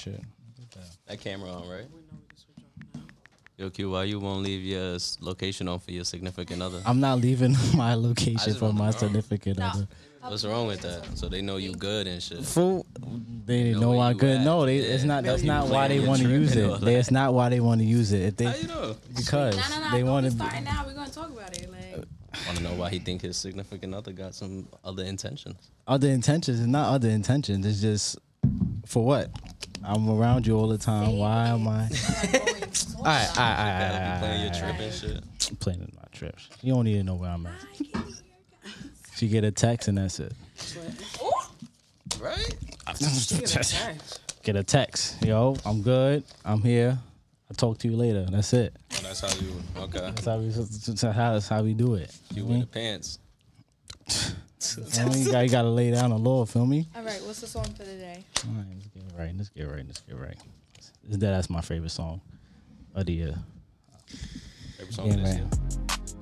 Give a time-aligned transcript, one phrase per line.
[0.00, 0.20] shit.
[1.06, 1.86] That camera on, right?
[3.56, 6.80] Yo, Q, why you won't leave your s- location on for your significant other?
[6.86, 8.90] I'm not leaving my location just for wanna my know.
[8.96, 9.66] significant No.
[9.66, 9.88] other.
[10.22, 11.18] What's wrong with that?
[11.18, 12.42] So they know you good and shit.
[12.44, 12.86] Fool,
[13.46, 14.36] they didn't Know know where I you could.
[14.38, 14.44] at.
[14.44, 15.08] No, they, it's Yeah.
[15.08, 15.24] not.
[15.24, 16.70] That's not why they want to trip use and it.
[16.70, 18.22] all That's not why they want to use it.
[18.22, 18.96] If they How you know?
[19.16, 19.90] because No, no, no.
[19.96, 20.32] they want to.
[20.32, 20.84] starting now.
[20.86, 21.70] We're gonna talk about it.
[21.70, 22.04] Like,
[22.46, 25.56] Want to know why he think his significant other got some other intentions?
[25.86, 26.60] Other intentions.
[26.60, 27.66] It's not other intentions.
[27.66, 28.18] It's just
[28.86, 29.30] for what?
[29.84, 31.16] I'm around you all the time.
[31.16, 31.88] Why am I?
[33.00, 35.58] All right, all right, all Gotta be right, playing your all trip and shit.
[35.60, 36.48] Playing my trips.
[36.62, 37.54] You don't need to know where I'm at.
[39.16, 40.32] She get a text and that's it.
[42.20, 42.56] Right?
[44.42, 45.24] Get a text.
[45.24, 46.24] Yo, I'm good.
[46.44, 46.98] I'm here.
[47.50, 48.26] I'll talk to you later.
[48.30, 48.74] That's it.
[48.92, 49.52] Oh, that's how you.
[49.76, 49.98] Okay.
[49.98, 50.48] That's how we.
[50.50, 52.14] That's how, that's how we do it.
[52.34, 53.18] You Feel with the pants.
[54.62, 56.44] I you, gotta, you gotta lay down the law.
[56.44, 56.86] Feel me?
[56.94, 58.22] all right, what's the song for today?
[58.46, 59.34] All right, let's get it right.
[59.36, 59.86] Let's get it right.
[59.86, 60.36] Let's get it right.
[61.08, 62.20] Is that that's my favorite song
[62.94, 63.34] of the year?
[64.76, 65.34] Favorite song Getting right.
[65.36, 65.48] year.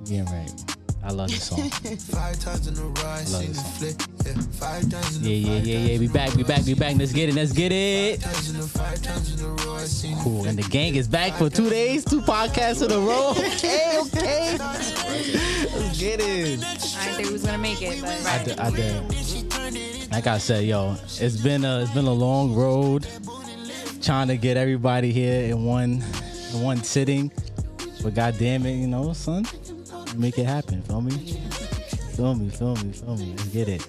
[0.04, 0.87] Getting right.
[1.08, 1.70] I love this song.
[1.70, 3.72] Five times in a row, I seen the song.
[3.72, 3.96] flick.
[4.26, 5.98] Yeah, five times in Yeah, yeah, yeah, yeah.
[5.98, 6.96] We back, we back, we back.
[6.98, 8.20] Let's get it, let's get it.
[8.20, 10.46] times in a five times in a row, I seen the Cool.
[10.46, 13.32] And the gang is back for two days, two podcasts in a row.
[13.38, 14.58] Okay, okay.
[14.58, 16.62] Let's get it.
[16.62, 18.70] I didn't think we was gonna make it, but I did, I
[19.70, 20.12] did.
[20.12, 23.06] Like I said, yo, it's been a it's been a long road
[24.02, 26.04] trying to get everybody here in one
[26.52, 27.32] in one sitting.
[28.02, 29.46] But goddamn it, you know, son,
[30.16, 30.82] make it happen.
[30.82, 31.10] Feel me?
[32.16, 32.50] Feel me?
[32.50, 32.92] Feel me?
[32.92, 33.34] Feel me?
[33.36, 33.86] Let's get it.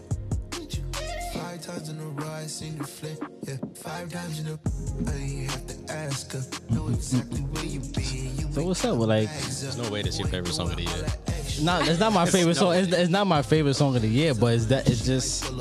[1.33, 3.17] Five times in a row, I seen the flick.
[3.43, 6.41] Yeah, five times in a I didn't even have to ask her.
[6.69, 8.37] Know exactly where you been.
[8.37, 9.29] You So what's up with like?
[9.29, 11.38] There's no way that's your favorite song of the year.
[11.61, 12.75] Not it's not my favorite song.
[12.75, 15.51] It's, it's not my favorite song of the year, but it's that it's just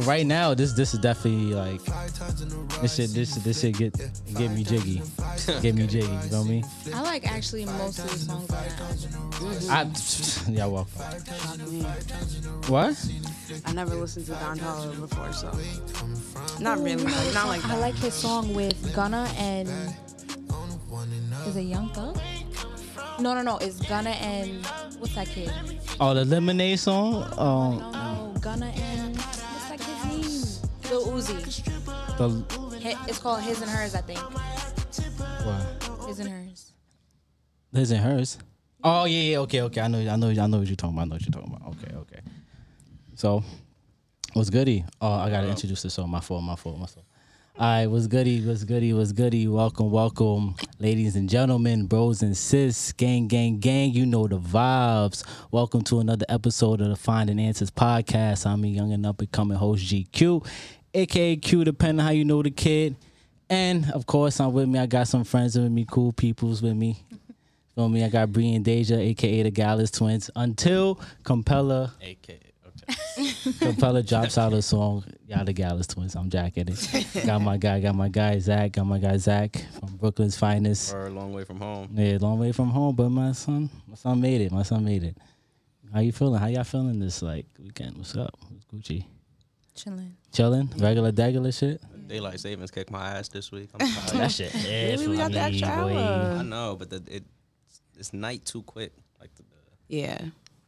[0.00, 0.54] right now.
[0.54, 1.80] This this is definitely like
[2.80, 3.10] this shit.
[3.10, 3.94] This this shit get
[4.34, 5.02] get me jiggy,
[5.62, 6.06] get me jiggy.
[6.06, 6.64] You know me?
[6.94, 8.66] I like actually most of the songs on
[9.56, 9.94] the album.
[10.48, 10.92] I yeah, welcome.
[12.68, 13.10] What?
[13.64, 15.50] I never listened to Don Toliver before, so
[16.60, 19.68] not really, like, not like I like his song with Gunna and
[21.46, 22.18] is it Young Thug?
[23.18, 23.56] No, no, no.
[23.58, 24.64] It's Gunna and
[24.98, 25.50] what's that kid?
[26.00, 27.22] Oh, the Lemonade song.
[27.38, 30.90] Um, No, Gunna and what's that kid's name?
[30.90, 31.64] Lil Uzi.
[32.18, 32.44] the
[33.08, 34.18] It's called His and Hers, I think.
[34.20, 36.08] what?
[36.08, 36.72] His and Hers.
[37.72, 38.38] His and hers.
[38.84, 39.38] Oh yeah, yeah.
[39.40, 39.80] Okay, okay.
[39.80, 39.98] I know.
[39.98, 40.28] I know.
[40.30, 41.02] I know what you're talking about.
[41.02, 41.74] I know what you're talking about.
[41.76, 42.20] Okay, okay.
[43.14, 43.42] So,
[44.34, 44.84] what's goody?
[45.00, 46.08] Oh, I gotta introduce this song.
[46.08, 46.42] My fault.
[46.44, 46.78] My fault.
[46.78, 47.04] My fault.
[47.58, 48.46] All right, what's goody?
[48.46, 48.92] What's goody?
[48.92, 49.48] What's goody?
[49.48, 53.92] Welcome, welcome, ladies and gentlemen, bros and sis, gang, gang, gang.
[53.92, 55.24] You know the vibes.
[55.50, 58.44] Welcome to another episode of the Finding Answers podcast.
[58.44, 60.46] I'm a young and up and coming host GQ,
[60.92, 62.94] aka Q, depending how you know the kid.
[63.48, 64.78] And of course, I'm with me.
[64.78, 67.02] I got some friends with me, cool peoples with me.
[67.74, 68.04] Feel me?
[68.04, 70.30] I got Bree and Deja, aka the Gallus twins.
[70.36, 72.45] Until Compella AK.
[72.88, 72.96] Okay.
[73.60, 76.14] Compella drops out a song, y'all the Gallus twins.
[76.14, 77.26] I'm jacking it.
[77.26, 80.92] got my guy, got my guy Zach, got my guy Zach from Brooklyn's finest.
[80.94, 81.88] Or a long way from home.
[81.92, 84.52] Yeah, long way from home, but my son, my son made it.
[84.52, 85.16] My son made it.
[85.92, 86.40] How you feeling?
[86.40, 87.96] How y'all feeling this like weekend?
[87.96, 88.34] What's up?
[88.50, 89.04] What's Gucci?
[89.74, 90.16] Chilling.
[90.32, 90.70] Chilling?
[90.78, 91.80] Regular, regular shit?
[92.08, 93.68] Daylight savings kicked my ass this week.
[93.74, 94.20] I'm tired.
[94.20, 94.54] That shit.
[94.66, 95.58] Yeah, we got that boy.
[95.58, 96.36] shower.
[96.38, 97.24] I know, but the, it
[97.98, 98.92] it's night too quick.
[99.20, 100.18] Like the, the Yeah,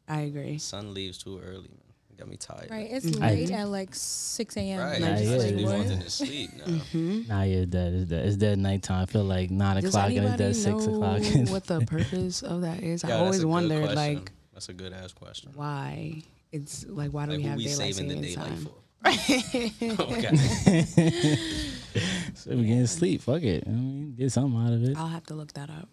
[0.08, 0.58] I agree.
[0.58, 1.87] sun leaves too early, man.
[2.18, 2.68] It got me tired.
[2.68, 2.88] Right.
[2.90, 3.22] It's mm-hmm.
[3.22, 4.80] I- late at like 6 a.m.
[4.80, 4.96] Right.
[4.96, 5.66] And I'm Yeah, just yeah, like, You yeah.
[5.66, 5.78] what?
[5.78, 6.64] wanted to sleep now.
[6.64, 7.28] Mm-hmm.
[7.28, 8.24] Nah, yeah, that is that.
[8.26, 9.02] It's dead nighttime.
[9.02, 11.22] I feel like nine Does o'clock and it's anybody dead six know o'clock.
[11.52, 13.04] what the purpose of that is?
[13.04, 15.52] Yeah, I always a wondered, like, that's a good ass question.
[15.54, 18.66] why it's like, why do Like we who have we daylight saving the daylight time?
[18.66, 18.72] for?
[19.06, 20.34] okay.
[22.34, 23.22] so we getting sleep.
[23.22, 23.62] Fuck it.
[23.66, 24.96] I mean, get something out of it.
[24.96, 25.88] I'll have to look that up.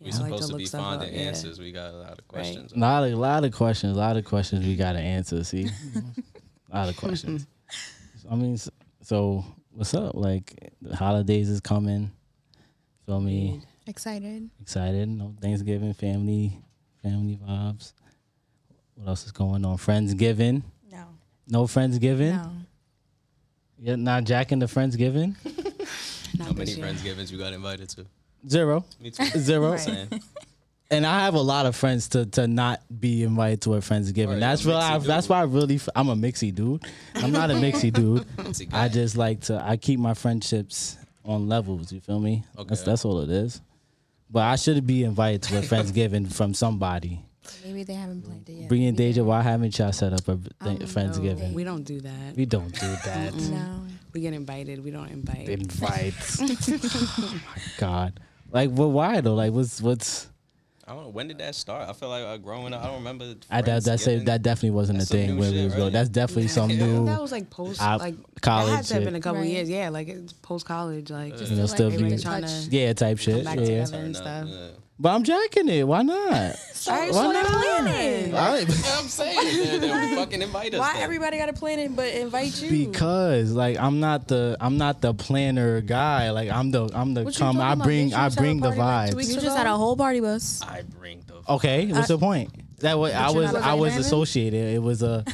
[0.00, 1.26] We Yeah, I like supposed to, be stuff up, finding yeah.
[1.28, 1.58] answers.
[1.58, 2.72] We got a lot of questions.
[2.72, 3.96] A lot of, lot of questions.
[3.96, 5.42] A lot of questions we got to answer.
[5.44, 5.68] See,
[6.70, 7.46] a lot of questions.
[8.30, 8.68] I mean, s-
[9.02, 10.14] so what's up?
[10.14, 12.10] Like the holidays is coming.
[13.06, 13.62] Feel me?
[13.86, 14.50] Excited.
[14.60, 15.08] Excited.
[15.08, 16.58] No Thanksgiving, family,
[17.02, 17.92] family vibes.
[18.96, 19.76] What else is going on?
[19.78, 20.62] Friendsgiving.
[20.90, 21.06] No.
[21.48, 22.32] No Friendsgiving.
[22.36, 22.50] No.
[23.78, 25.36] You're not jacking the Friendsgiving.
[26.38, 26.86] Not How many this year.
[26.86, 28.06] Friendsgivings you got invited to?
[28.48, 28.84] Zero.
[29.00, 29.24] Me too.
[29.38, 29.72] Zero.
[29.72, 30.08] Right.
[30.88, 34.28] And I have a lot of friends to to not be invited to a Friendsgiving.
[34.28, 35.30] Right, that's you're why I, mixy that's dude.
[35.30, 36.84] why I really f- I'm a mixy dude.
[37.16, 38.22] I'm not a mixy dude.
[38.36, 41.90] Mixy I just like to I keep my friendships on levels.
[41.92, 42.44] You feel me?
[42.56, 42.90] That's Okay.
[42.90, 43.60] that's all it is.
[44.30, 47.20] But I should be invited to a Friendsgiving from somebody.
[47.64, 48.68] Maybe they haven't planned it yet.
[48.68, 51.52] Bringing Deja, why haven't y'all set up a th- Um, Friendsgiving?
[51.52, 52.36] We don't do that.
[52.36, 53.34] We don't do that.
[53.34, 53.82] No.
[54.12, 54.82] We get invited.
[54.84, 55.48] We don't invite.
[55.48, 56.14] Invite.
[56.40, 58.20] oh my God.
[58.50, 59.34] Like, but why though?
[59.34, 60.28] Like, what's what's?
[60.88, 61.08] I don't know.
[61.10, 61.88] When did that start?
[61.88, 63.34] I feel like uh, growing up, I don't remember.
[63.50, 65.84] I that that say that definitely wasn't That's a thing new where we was going.
[65.86, 65.92] right?
[65.92, 67.04] That's definitely some new.
[67.06, 69.04] that was like post out- like college That had to have shit.
[69.04, 69.50] been a couple Right.
[69.50, 69.68] years.
[69.68, 71.10] Yeah, like it's post college.
[71.10, 73.44] Like just You know, Like, still everybody be trying to yeah type shit.
[73.44, 73.84] back Yeah, yeah.
[73.84, 73.96] together.
[74.04, 74.70] and Turn up, stuff.
[74.98, 75.02] Yeah.
[75.02, 75.86] But I'm jacking it.
[75.86, 76.56] Why not?
[76.88, 77.46] Alright, Why not?
[77.46, 78.34] planning.
[78.34, 78.64] I- Yeah,
[78.98, 79.80] I'm saying.
[79.80, 80.80] They, they fucking invite us.
[80.80, 81.02] Why then.
[81.02, 82.70] everybody got to plan it but invite you?
[82.86, 86.30] because like I'm not the I'm not the planner guy.
[86.30, 87.60] Like I'm the I'm the What come.
[87.60, 89.16] I bring I just have a bring the party like two vibes.
[89.16, 89.44] weeks You ago?
[89.46, 90.62] just had a whole party bus.
[90.62, 91.42] I bring the.
[91.52, 92.52] Okay, what's the uh, point?
[92.80, 94.74] That was I was I was associated.
[94.74, 95.24] It was a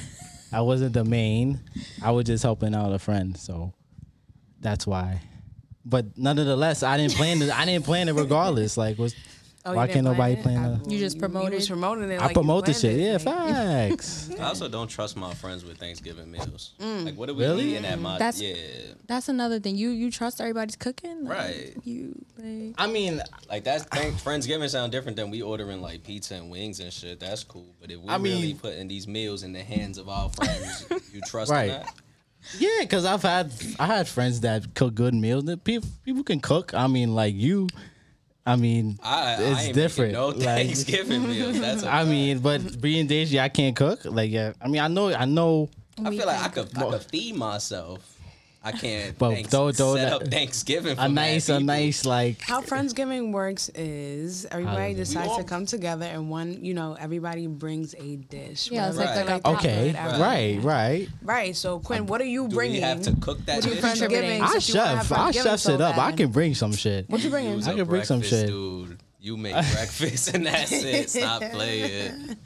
[0.52, 1.60] I wasn't the main.
[2.02, 3.72] I was just helping out a friend, so
[4.60, 5.20] that's why.
[5.84, 7.50] But nonetheless, I didn't plan it.
[7.50, 8.76] I didn't plan it regardless.
[8.76, 9.14] Like, was
[9.64, 10.86] Oh, why can't nobody plan plan it?
[10.88, 10.92] it?
[10.92, 11.54] You just You promoted.
[11.54, 12.16] was promoting it.
[12.16, 12.98] I like you promote the shit.
[12.98, 13.12] it, Yeah,
[13.90, 14.30] like- facts.
[14.38, 16.72] I also don't trust my friends with Thanksgiving meals.
[16.80, 17.04] Mm.
[17.04, 17.70] Like, what are we Really?
[17.70, 18.18] eating at my?
[18.18, 18.56] That's- yeah,
[19.06, 19.76] That's another thing.
[19.76, 21.76] You you trust everybody's cooking, Like, Right.
[21.84, 26.34] You like I mean, like that's thank, Friendsgiving sound different than we ordering like pizza
[26.34, 27.20] and wings and shit.
[27.20, 27.66] That's cool.
[27.80, 30.86] But if we I mean- really putting these meals in the hands of our friends,
[31.12, 31.68] you trust Right.
[31.68, 31.94] that?
[32.58, 35.44] yeah, because I've had I had friends that cook good meals.
[35.44, 36.74] That people people can cook.
[36.74, 37.68] I mean, like you.
[38.44, 40.12] I mean, I, it's I ain't different.
[40.14, 41.60] No Like- Thanksgiving meals.
[41.60, 41.82] That's.
[41.84, 44.04] A I mean, but being Deja, I can't cook.
[44.04, 44.52] Like, yeah.
[44.60, 45.68] I mean, I know, I know.
[46.04, 48.11] I feel like I could, I could feed myself.
[48.64, 49.18] I can't.
[49.18, 50.94] But thanks, don't- don't set up Thanksgiving.
[50.96, 51.66] For A nice, a people.
[51.66, 52.40] nice like.
[52.42, 54.94] How Friendsgiving works is everybody Holiday.
[54.94, 58.70] decides all- to come together and one, you know, everybody brings a dish.
[58.70, 61.08] Yeah, it's whatever like they the- like Okay, put right, right.
[61.22, 61.56] Right.
[61.56, 62.76] So Quinn, um, what are you Do bringing?
[62.76, 63.82] we have to cook that What dish?
[63.82, 64.40] Friendsgiving?
[64.40, 65.98] I since you chef, I Friendsgiving chef so it up.
[65.98, 67.10] I can bring some shit.
[67.10, 67.62] What you bringing?
[67.64, 68.46] I can bring some shit.
[68.46, 68.98] dude.
[69.24, 71.08] You make breakfast and that's it.
[71.20, 72.36] Stop playing.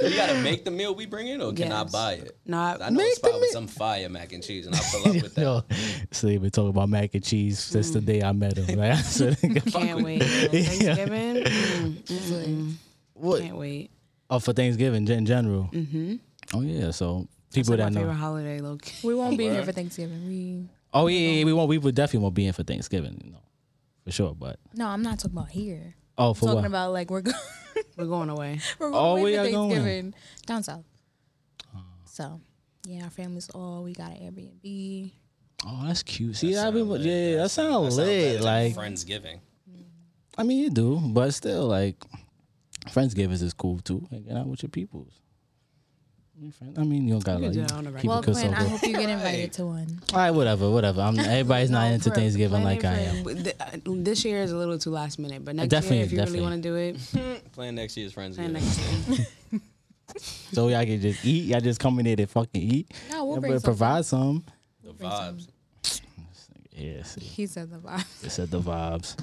[0.00, 2.38] You gotta make the meal we bring in, or can I buy it?
[2.46, 3.50] No, I know a Make the spot with meal.
[3.52, 5.42] some fire mac and cheese, and I'll pull up with that.
[5.42, 5.62] Yo,
[6.12, 8.78] so they been talking about mac and cheese since the day I met him.
[8.78, 10.22] Like, I said, can't wait.
[10.22, 11.42] Thanksgiving.
[11.42, 12.72] Mm, mm,
[13.14, 13.42] what?
[13.42, 13.90] can't wait.
[14.30, 15.70] Oh, for Thanksgiving in general.
[15.72, 16.14] Mm-hmm.
[16.54, 18.00] Oh yeah, so It's people like that my know.
[18.06, 20.28] favorite holiday, low we won't be here for Thanksgiving.
[20.28, 21.68] We Oh yeah, yeah, yeah, we won't.
[21.68, 23.38] We would definitely won't be in for Thanksgiving, you know,
[24.06, 24.34] for sure.
[24.34, 25.96] But no, I'm not talking about here.
[26.16, 26.64] oh, I'm talking what?
[26.64, 27.36] about like we're going
[27.98, 28.60] We're going away.
[28.78, 30.14] we're Oh, going where away for y'all going?
[30.46, 30.84] Down south.
[31.76, 31.80] Oh.
[32.06, 32.40] So
[32.86, 35.12] yeah, our family's all we got an Airbnb.
[35.66, 36.36] oh, that's cute.
[36.36, 38.40] See, I sound mean, yeah, that sounds lit.
[38.40, 39.40] Like, Friendsgiving.
[40.38, 41.96] I mean, you do, but still, like,
[42.90, 44.06] Friendsgiving is cool too.
[44.10, 45.20] Hanging out with your peoples.
[46.38, 48.08] Your friend- I mean, you don't gotta You like can do that on a keep
[48.10, 50.00] Well, it Quinn, I hope you get invited to one.
[50.12, 51.00] All right, whatever, whatever.
[51.00, 53.22] I'm, everybody's not into Thanksgiving like I am.
[53.24, 56.06] but th- uh, This year is a little too last minute, but next Definitely, year,
[56.06, 56.40] if you definitely.
[56.40, 56.74] really want to do
[57.38, 58.36] it, Plan next year's friends.
[58.36, 58.78] plan next
[59.08, 59.26] year.
[60.52, 61.46] So y'all can just eat.
[61.46, 62.90] Y'all just come in there to fucking eat.
[63.10, 64.44] No, we'll Y'all bring provide some.
[64.82, 65.48] The vibes.
[66.72, 68.22] Yeah, He said the vibes.
[68.22, 69.16] He said the vibes.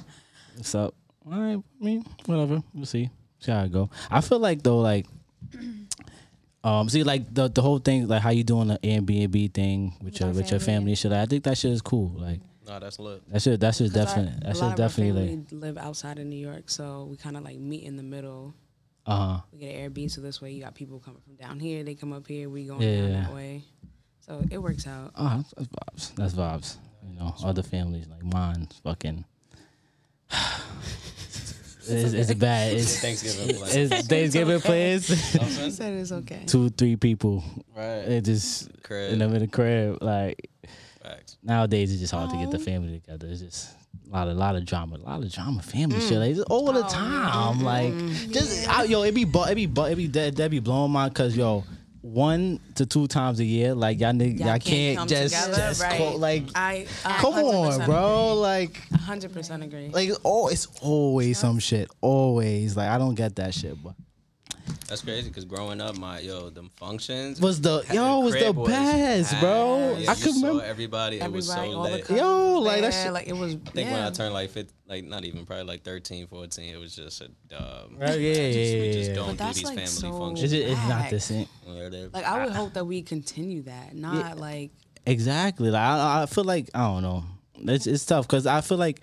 [0.54, 0.94] What's up?
[1.26, 2.62] All right, I mean, whatever.
[2.74, 3.08] We'll see.
[3.40, 3.88] See how it go.
[4.10, 5.06] I feel like though, like,
[6.64, 10.04] um, see, like the the whole thing, like how you doing the Airbnb thing with,
[10.14, 10.74] With your our with your family.
[10.74, 11.10] family and shit.
[11.12, 12.08] Like, I think that shit is cool.
[12.16, 13.22] Like nah, that's lit.
[13.30, 13.60] that shit.
[13.60, 14.38] That shit's 'Cause our- definitely.
[14.40, 15.62] That a lot shit's of our definitely family like.
[15.62, 18.54] live outside of New York, so we kind of like meet in the middle.
[19.06, 19.40] Uh huh.
[19.52, 21.94] We get an Airbnb, so this way you got people coming from down here, they
[21.94, 23.00] come up here, we going Yeah.
[23.02, 23.62] down that way.
[24.20, 25.12] So it works out.
[25.14, 25.42] Uh, huh.
[25.56, 26.14] that's vibes.
[26.14, 26.76] That's vibes.
[27.06, 29.26] You know, other families like mine, fucking.
[31.88, 32.74] it's, it's bad.
[32.74, 33.56] It's, Thanksgiving.
[33.56, 33.70] plan.
[33.72, 35.08] it's Thanksgiving plans.
[35.08, 36.42] He said it's okay.
[36.46, 37.42] Two, three people.
[37.76, 37.84] right.
[37.84, 39.12] It just Crib.
[39.12, 40.02] in the, in the crib.
[40.02, 40.50] Like
[41.02, 41.36] Facts.
[41.42, 43.28] nowadays, it's just hard to get the family together.
[43.28, 43.70] It's just
[44.08, 46.08] a lot of lot of drama, a lot of drama, family mm.
[46.08, 46.18] shit.
[46.18, 47.62] Like just all the oh, time.
[47.62, 47.92] Like
[48.30, 50.92] just I, yo, it be bu- it be bu- it be that that be blowing
[50.92, 51.64] my cause yo.
[52.04, 55.56] One to two times a year, like y'all niggas, y'all, Y'all can't, come just, together,
[55.56, 55.96] just right.
[55.96, 59.88] call, like, I I come on, bro, like, Hundred percent agree.
[59.88, 62.76] like oh, it's always some shit, always.
[62.76, 63.94] Like I don't get that shit, but
[64.88, 68.56] That's crazy because growing up, my yo, them functions was the yo was the crib
[68.56, 69.96] was best, bro.
[69.98, 70.64] Yeah, I could saw remember.
[70.64, 71.20] everybody.
[71.20, 72.02] It was so all lit.
[72.02, 73.54] cousins Yo, like, that there, shit- like it was.
[73.54, 74.02] I think when.
[74.02, 77.28] I turned like 50, like not even probably like 13, 14, it was just a
[77.48, 77.96] dumb.
[77.98, 80.18] Right, yeah, just, yeah, we yeah, just don't But do that's, these like, family so-
[80.18, 80.52] functions.
[80.52, 81.48] It's, it's not the same.
[82.12, 84.70] Like I would hope that we continue that, not like
[85.06, 85.70] Exactly.
[85.70, 87.24] Like I, I feel like I don't know.
[87.72, 89.00] It's it's tough because I feel like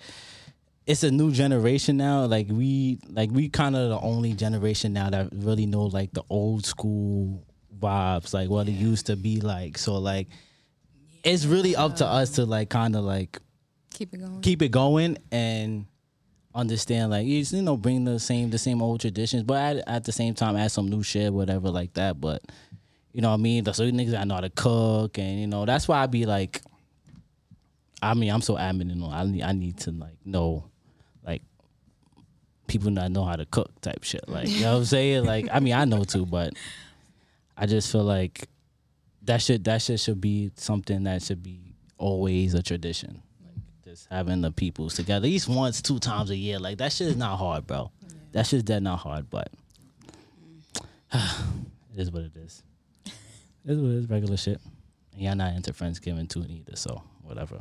[0.86, 2.24] it's a new generation now.
[2.26, 6.22] Like we like we kind of the only generation now that really know like the
[6.28, 7.44] old school
[7.78, 9.78] vibes, like what it used to be like.
[9.78, 10.28] So like,
[11.24, 13.38] it's really up to us to like kind of like
[13.94, 14.40] Keep it going.
[14.40, 15.86] keep it going and
[16.54, 20.12] understand like you know bring the same the same old traditions, but at, at the
[20.12, 22.20] same time add some new shit, whatever like that.
[22.20, 22.42] But
[23.12, 23.64] you know what I mean?
[23.64, 26.26] The certain niggas I know how to cook, and you know that's why I be
[26.26, 26.60] like,
[28.02, 30.71] I mean I'm so adamant, know, I need I need to like know
[32.66, 34.28] people not know how to cook type shit.
[34.28, 35.24] Like you know what I'm saying?
[35.24, 36.54] Like I mean I know too, but
[37.56, 38.48] I just feel like
[39.24, 43.22] that should that shit should be something that should be always a tradition.
[43.44, 43.54] Like
[43.84, 46.58] just having the peoples together at least once, two times a year.
[46.58, 47.90] Like that shit is not hard, bro.
[48.32, 49.50] That shit's dead not hard, but
[51.12, 52.62] it is what it is.
[53.64, 54.60] It is what it is, regular shit.
[55.12, 57.60] And y'all not into Friendsgiving too either, so whatever.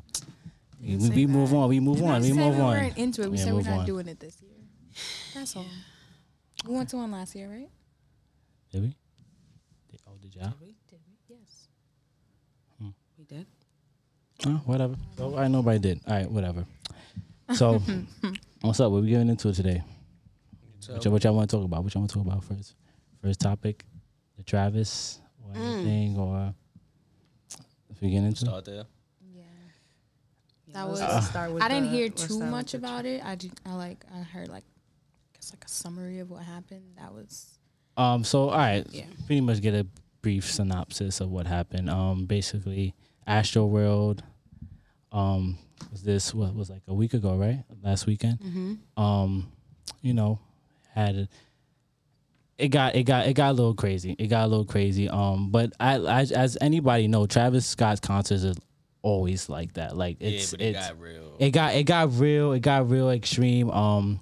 [0.82, 1.70] We, we, we move on.
[1.70, 2.24] We move on.
[2.24, 2.70] We move we on.
[2.70, 3.30] weren't into it.
[3.30, 3.86] We Yeah, said we're not on.
[3.86, 4.50] doing it this year.
[5.34, 5.66] That's all.
[6.68, 7.70] We went to one last year, right?
[8.72, 8.88] Did we?
[9.90, 10.50] Did- Oh, did y'all?
[10.50, 10.76] Did we?
[10.90, 11.36] Did we?
[11.36, 11.68] Yes.
[13.18, 13.46] We did.
[14.46, 14.96] Oh, whatever.
[15.18, 16.02] So I nobody did.
[16.08, 16.66] All right, whatever.
[17.54, 17.80] So,
[18.62, 18.92] what's up?
[18.92, 19.84] What we getting into today?
[20.88, 21.84] What y'all, what y'all want to talk about?
[21.84, 22.74] What y'all want to talk about first?
[23.22, 23.86] First topic,
[24.38, 25.74] the Travis or Mm.
[25.74, 26.54] anything, or
[27.90, 28.38] if we get into.
[28.40, 28.86] Start there.
[29.34, 29.42] Yeah.
[30.68, 33.22] Yeah, That let's was- start with I didn't hear too much the about it.
[33.24, 34.64] I just, I like I heard like
[35.52, 36.84] I like a summary of what happened.
[36.98, 37.60] That was
[37.98, 38.24] Um.
[38.24, 38.86] So, all right.
[38.90, 39.06] Yeah.
[39.26, 39.86] Pretty much get a
[40.22, 41.90] brief synopsis of what happened.
[41.90, 42.26] Um.
[42.26, 42.96] Basically,
[43.28, 44.24] Astro World.
[45.12, 45.58] Um.
[45.92, 47.64] Was this what was like a week ago, right?
[47.84, 48.40] Last weekend.
[48.40, 49.02] Mm-hmm.
[49.04, 49.52] um,
[50.02, 50.40] you know,
[50.94, 51.28] had
[52.58, 54.16] it got it got it got a little crazy.
[54.20, 55.10] It got a little crazy.
[55.10, 58.54] Um, but I, I as anybody know, Travis Scott's concerts are
[59.02, 59.98] always like that.
[59.98, 61.36] Like it's yeah, but it it's got real.
[61.40, 62.52] it got it got real.
[62.52, 63.72] It got real extreme.
[63.72, 64.20] Um,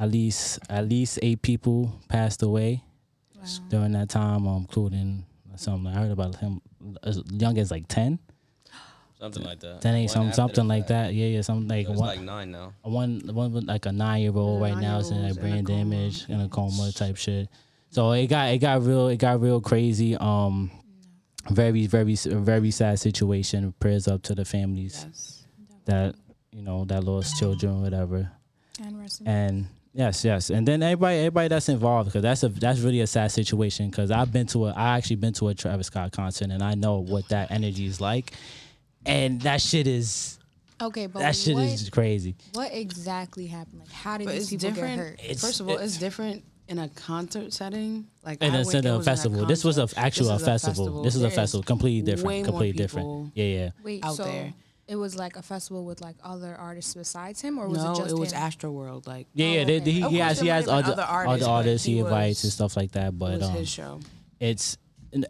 [0.00, 2.82] at least at least eight people passed away
[3.68, 4.46] during that time.
[4.48, 5.24] Um, including
[5.56, 6.60] something I heard about him
[7.04, 8.18] as young as like ten.
[9.20, 9.80] something like that.
[9.82, 10.88] Ten, eight, One something something like fact.
[10.88, 11.14] that.
[11.14, 12.08] Yeah, yeah, something like So it's one.
[12.08, 12.72] like nine now.
[12.82, 15.54] one one like a nine year old right now is in nine-year-old's like in a
[15.54, 15.78] brain coma.
[15.96, 17.48] damage in a coma type shit.
[17.90, 20.16] So it got it got real it got real crazy.
[20.16, 20.70] Um,
[21.50, 23.74] very very very sad situation.
[23.80, 25.44] Prayers up to the families Yes.
[25.86, 26.14] that
[26.52, 28.30] you know that lost children, whatever.
[28.82, 32.48] and rest in And yes, yes, and then everybody everybody that's involved because that's a
[32.48, 33.90] that's really a sad situation.
[33.90, 36.74] Because I've been to a I actually been to a Travis Scott concert and I
[36.74, 38.32] know what that energy is like,
[39.06, 40.38] and that shit is
[40.82, 42.34] Okay, but that shit what, is crazy.
[42.54, 43.80] what exactly happened?
[43.80, 44.96] Like, how did But these people different.
[44.96, 45.20] get hurt?
[45.20, 48.06] It's- First of all, it- it's different in a concert setting.
[48.24, 49.44] Like And I it's went- in a was in festival.
[49.44, 51.02] This was a actual This a is festival.
[51.02, 52.84] This is a festival, completely different, way completely people.
[52.84, 53.32] different.
[53.34, 53.70] Yeah, yeah.
[53.84, 54.54] Wait, out so there.
[54.90, 57.96] It was like a festival with like other artists besides him, or was No, it
[57.96, 58.38] just it was him?
[58.42, 59.64] Astro Like Yeah, Oh, yeah.
[59.64, 59.90] They, okay.
[59.92, 61.98] he, he has he has might have other other other artists, but artists he he
[62.00, 63.08] invites and stuff like that.
[63.08, 64.00] it But was um, his show.
[64.40, 64.76] it's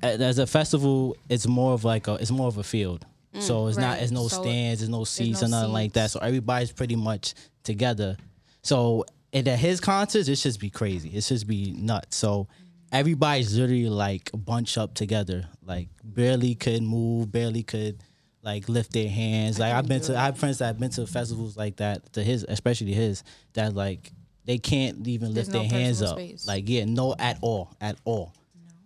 [0.03, 3.05] as a festival, it's more of like a it's more of a field.
[3.39, 4.03] so it's not right.
[4.03, 6.11] it's no So stands, there's no seats no or nothing like that.
[6.11, 8.17] So everybody's pretty much together.
[8.63, 11.11] So and at his concerts, it just be crazy.
[11.11, 12.17] It just be nuts.
[12.17, 12.49] So
[12.91, 18.03] everybody's literally like bunched up together, like barely could move, barely could
[18.43, 19.59] like lift their hands.
[19.59, 22.13] Like I've been to, I have friends that have been to festivals like that.
[22.15, 23.23] To his, especially his,
[23.55, 24.13] that like
[24.45, 26.19] they can't even There's lift no their hands up.
[26.19, 26.47] space.
[26.47, 28.35] Like yeah, no at all, at all.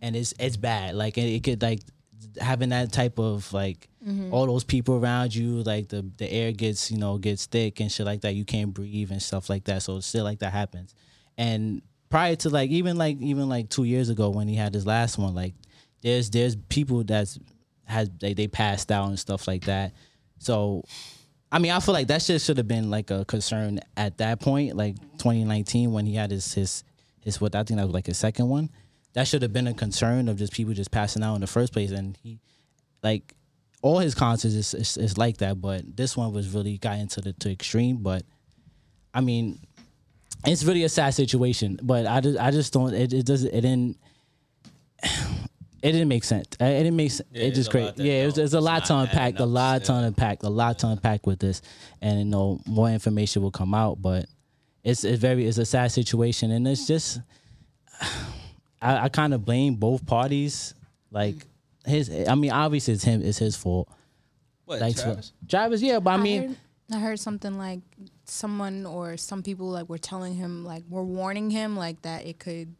[0.03, 0.95] And it's it's bad.
[0.95, 1.81] Like it, it could like
[2.41, 4.35] having that type of like Mm-hmm.
[4.35, 7.91] all those people around you, like the the air gets you know gets thick and
[7.91, 8.35] shit like that.
[8.35, 9.83] You can't breathe and stuff like that.
[9.83, 10.95] So shit like that happens.
[11.39, 11.81] And
[12.11, 15.17] prior to like even like even like two years ago when he had his last
[15.17, 15.55] one, like
[16.03, 17.39] there's there's people that's
[17.87, 19.93] has they, they passed out and stuff like that.
[20.39, 20.85] So
[21.51, 24.41] I mean, I feel like that shit should have been like a concern at that
[24.41, 26.85] point, like 2019 when he had his his
[27.21, 28.71] his what I think that was like his second one.
[29.13, 31.73] That should have been a concern of just people just passing out in the first
[31.73, 32.41] place, and he
[33.03, 33.35] like
[33.83, 37.21] all his concerts is, is, is like that, but this one was really got into
[37.21, 37.99] the to extreme.
[37.99, 38.25] But
[39.13, 39.61] I mean,
[40.47, 41.79] it's really a sad situation.
[41.83, 43.99] But I just I just don't it, it doesn't it didn't.
[45.85, 46.49] It didn't make sense.
[46.61, 47.29] Uh, it didn't make sense.
[47.31, 47.93] Yeah, it just great.
[47.99, 49.39] Yeah, it was, don't- a lot to unpack.
[49.39, 50.43] A up lot to unpack.
[50.43, 51.61] A lot to unpack with this,
[52.01, 54.01] and you know more information will come out.
[54.01, 54.25] But
[54.83, 57.21] it's it's very it's a sad situation, and it's just
[58.81, 60.75] I, I kind of blame both parties.
[61.11, 61.37] Like
[61.85, 63.23] his, I mean, obviously it's him.
[63.23, 63.89] It's his fault.
[64.65, 65.33] What, Like Travis?
[65.47, 66.57] Travis, yeah, but I mean, heard,
[66.95, 67.81] I heard something like
[68.25, 72.39] someone or some people like were telling him like were warning him like that it
[72.39, 72.75] could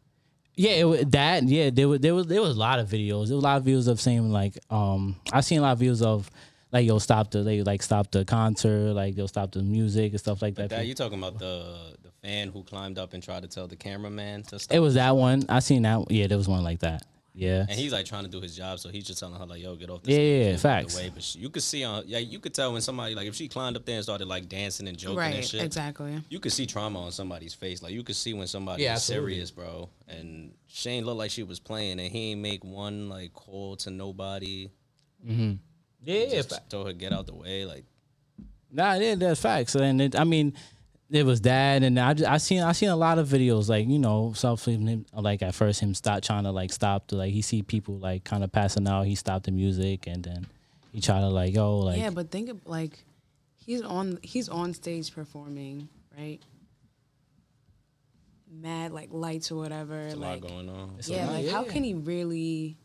[0.55, 3.27] yeah, it, that yeah, there was there was there was a lot of videos.
[3.27, 5.79] There was a lot of videos of saying like um I've seen a lot of
[5.79, 6.29] videos of
[6.71, 10.19] like yo stop the they like stop the concert like they'll stop the music and
[10.19, 10.69] stuff like that.
[10.69, 13.75] That, you talking about the the fan who climbed up and tried to tell the
[13.75, 14.75] cameraman to stop?
[14.75, 15.43] it was that one.
[15.49, 16.09] I seen that.
[16.09, 17.03] Yeah, there was one like that.
[17.37, 17.65] Yeah.
[17.67, 19.75] And he's like trying to do his job, so he's just telling her like, "Yo,
[19.75, 20.95] get off the Yeah, stage, yeah, yeah, move out the facts.
[20.95, 21.11] Way.
[21.13, 23.49] But she, you could see on, yeah, you could tell when somebody like if she
[23.49, 25.61] climbed up there and started like dancing and joking and shit.
[25.61, 26.23] exactly.
[26.29, 27.83] You could see trauma on somebody's face.
[27.83, 29.89] Like you could see when somebody Yeah, is serious, bro.
[30.07, 33.89] And Shane looked like she was playing, and he ain't make one like call to
[33.91, 34.69] nobody.
[35.27, 35.53] Mm-hmm.
[36.03, 37.65] Yeah, yeah, Just told her get out the way.
[37.65, 37.83] Like
[38.71, 39.75] Nah, yeah, that's facts.
[39.75, 40.53] And it, I mean,
[41.15, 43.87] it was that, and I just, I seen I seen a lot of videos like
[43.87, 47.31] you know self him like at first him stop trying to like stop to like
[47.31, 49.03] he see people like kind of passing out.
[49.03, 50.47] He stopped the music, and then
[50.91, 53.05] he tried to like yo like yeah, but think of like
[53.55, 56.39] he's on he's on stage performing, right?
[58.51, 60.07] Mad like lights or whatever.
[60.07, 60.97] a like lot going on.
[61.05, 62.77] yeah, lot, like how can he really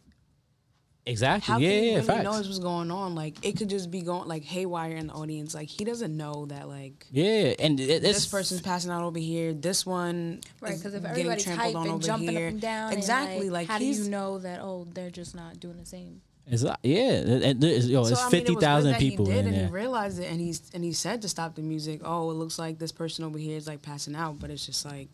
[1.07, 2.25] exactly how yeah can he yeah really facts.
[2.25, 3.15] knows what's going on?
[3.15, 5.55] Like it could just be going like haywire in the audience.
[5.55, 9.19] Like he doesn't know that like yeah, and it, it's this person's passing out over
[9.19, 9.53] here.
[9.53, 12.47] This one, Right, because if getting everybody's trampled hype and over jumping here.
[12.47, 13.51] up and down, and, exactly.
[13.51, 14.61] like, like how do you know that?
[14.61, 16.21] Oh, they're just not doing the same.
[16.47, 18.99] It's like, yeah, and- and there's- yo, So, it's I mean, it was good that
[18.99, 19.67] people He did, in and there.
[19.67, 22.01] he realized it, and he's and he said to stop the music.
[22.05, 24.85] Oh, it looks like this person over here is like passing out, but it's just
[24.85, 25.11] like,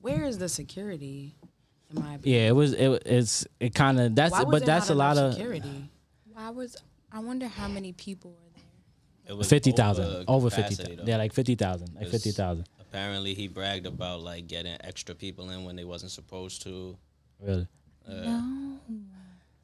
[0.00, 1.36] where is the security?
[1.94, 4.58] In my opinion, yeah, it was it it's it kind of that's Why was but
[4.60, 5.88] there that's not a lot enough of security.
[6.36, 6.76] I was.
[7.12, 9.34] I wonder how many people were there.
[9.34, 10.74] It was fifty thousand over fifty.
[10.76, 11.04] capacity, though.
[11.04, 12.66] Yeah, like fifty thousand, like 'Cause fifty thousand.
[12.80, 16.96] Apparently, he bragged about like getting extra people in when they wasn't supposed to.
[17.40, 17.66] Really.
[18.08, 18.78] no.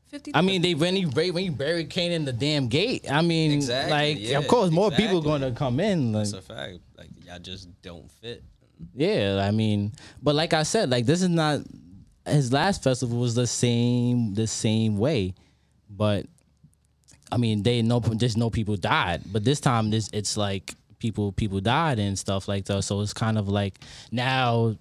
[0.09, 0.31] Fifty.
[0.35, 3.11] I mean, they when you ba- when you barricading the damn gate.
[3.11, 5.23] I mean, Exactly, like yeah, of course more people exactly.
[5.41, 6.13] going to come in.
[6.13, 6.79] Like, That's a fact.
[6.97, 8.43] Like y'all just don't fit.
[8.95, 9.93] yeah, I mean,
[10.23, 11.61] but like I said, like this is not
[12.29, 15.35] his last festival was the same the same way,
[15.91, 16.27] but
[17.31, 21.33] I mean they no just no people died, but this time this it's like people
[21.33, 22.83] people died and stuff like that.
[22.83, 23.81] So it's kind of like
[24.11, 24.77] now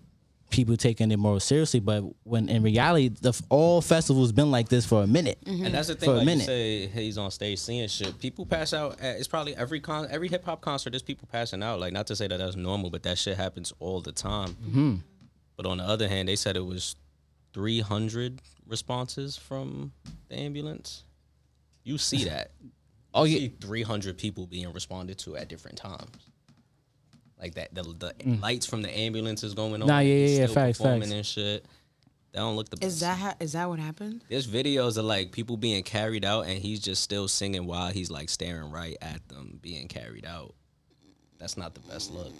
[0.49, 4.69] people taking it more seriously, but when in reality the f- all festivals been like
[4.69, 5.37] this for a minute.
[5.45, 6.09] And that's the thing.
[6.09, 6.41] For a minute.
[6.41, 8.17] you say, he's on stage seeing shit.
[8.19, 8.99] People pass out.
[9.01, 10.91] At, it's probably every con, every hip hop concert.
[10.91, 11.79] There's people passing out.
[11.79, 14.49] Like not to say that that's normal, but that shit happens all the time.
[14.49, 14.95] Mm-hmm.
[15.57, 16.95] But on the other hand, they said it was
[17.57, 19.91] 300 responses from
[20.29, 21.03] the ambulance.
[21.83, 22.51] You see that.
[23.15, 26.29] Oh You yeah, see 300 people being responded to at different times.
[27.41, 29.87] Like that, the, the lights from the ambulance is going on.
[29.87, 29.87] Mm.
[29.87, 31.09] Nah, yeah, yeah, yeah, facts, facts.
[31.09, 31.65] and shit.
[32.33, 32.87] That don't look the best.
[32.93, 34.23] Is that ha- is that what happened?
[34.29, 38.11] There's videos of like people being carried out and he's just still singing while he's
[38.11, 40.53] like staring right at them being carried out.
[41.39, 42.33] That's not the best look.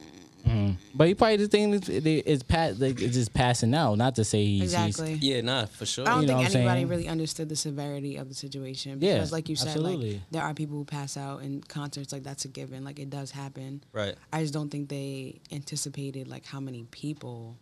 [0.46, 0.74] Mm-hmm.
[0.96, 3.98] but he probably the thing is it's pat like it's just passing out.
[3.98, 5.14] Not to say he's he's- Exactly.
[5.16, 6.08] Yeah, nah, for sure.
[6.08, 6.88] I don't You know think what I'm anybody saying?
[6.88, 10.14] really understood the severity of the situation Yeah, because, like you said, absolutely.
[10.14, 12.14] like there are people who pass out in concerts.
[12.14, 12.86] Like that's a given.
[12.86, 13.84] Like it does happen.
[13.92, 14.16] Right.
[14.32, 17.58] I just don't think they anticipated like how many people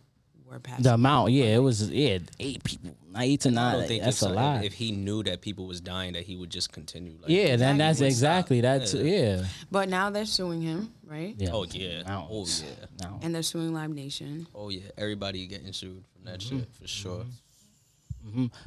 [0.48, 0.82] were passing.
[0.84, 1.32] the amount.
[1.32, 3.78] Yeah, it was yeah eight people, eight to I nine.
[3.78, 4.64] don't think that's a like- lot.
[4.64, 7.12] If he knew that people was dying, that he would just continue.
[7.20, 8.78] Like, yeah, then that's exactly stop.
[8.80, 9.02] that's Yeah.
[9.02, 9.44] yeah.
[9.70, 11.34] But now they're suing him, right?
[11.38, 11.50] yeah.
[11.52, 12.02] Oh yeah.
[12.02, 12.86] Now- Oh yeah.
[13.00, 13.18] now.
[13.22, 14.46] And they're suing Live Nation.
[14.54, 14.82] Oh yeah.
[14.96, 16.58] Everybody getting sued from that Mm-hmm.
[16.60, 17.24] shit for sure.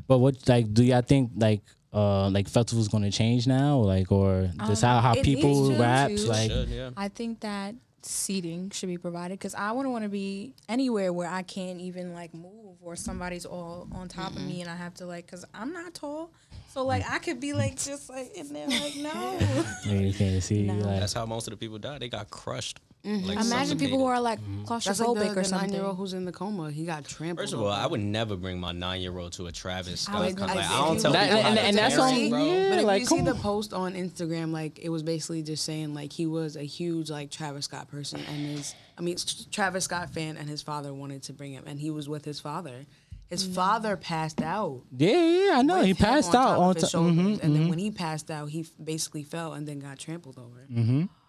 [0.08, 1.62] But what like do y'all think like
[1.94, 5.82] uh like festivals gonna change now like or just how how Um, people needs to,
[5.82, 6.90] raps like Should, yeah.
[6.96, 11.30] I think that seating should be provided because I wouldn't want to be anywhere where
[11.30, 14.62] I can't even like move or somebody's all on top of me mm-hmm.
[14.62, 16.32] and I have to like because I'm not tall.
[16.70, 19.38] So like I could be like just like in there like no.
[19.86, 20.74] yeah, you can't see No.
[20.76, 21.98] like That's how most of the people die.
[21.98, 22.80] They got crushed.
[23.02, 23.40] Like Mm-hmm.
[23.40, 25.96] Imagine people who are like That's claustrophobic like the, or the nine year old something.
[25.96, 26.70] who's in the coma.
[26.70, 27.40] He got trampled.
[27.46, 27.76] First of all, over.
[27.76, 30.42] I would never bring my nine year old to a Travis Scott concert.
[30.42, 32.46] I- Like, I don't tell you- people That- how and- and that's parent, on- bro.
[32.46, 32.70] yeah.
[32.70, 35.64] But if like, you see come the post on Instagram, like it was basically just
[35.64, 39.16] saying like he was a huge like Travis Scott person and his I mean
[39.50, 42.42] Travis Scott fan and his father wanted to bring him and he was with his
[42.42, 42.86] father.
[43.30, 44.82] His father passed out.
[44.98, 47.44] yeah yeah I know he him passed on out top of his top shoulders, mhm,
[47.44, 47.70] and then mhm.
[47.70, 50.66] when he passed out, he f- basically fell and then got trampled over.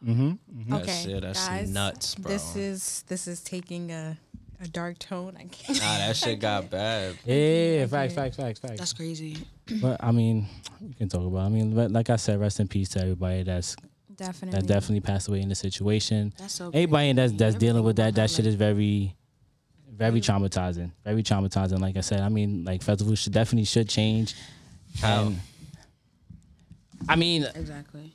[0.03, 2.33] That Okay, shit, that's guys, nuts, bro.
[2.33, 4.17] This is this is taking a
[4.63, 5.37] a dark tone.
[5.39, 5.79] I can't.
[5.81, 7.17] Nah, that shit got bad.
[7.25, 9.39] yeah, yeah, yeah facts facts facts facts That's crazy.
[9.81, 10.47] but I mean
[10.81, 11.47] we can talk about it.
[11.47, 13.77] I mean but like I said rest in peace to everybody that's
[14.17, 14.61] Definitely.
[14.61, 16.69] that definitely passed away in the situation That's so.
[16.69, 17.37] everybody that's crazy.
[17.39, 19.15] that's dealing with that that shit is very
[20.01, 24.35] very traumatizing very traumatizing like i said i mean like festivals should definitely should change
[25.01, 25.27] How?
[25.27, 25.41] And,
[27.09, 28.13] i mean exactly.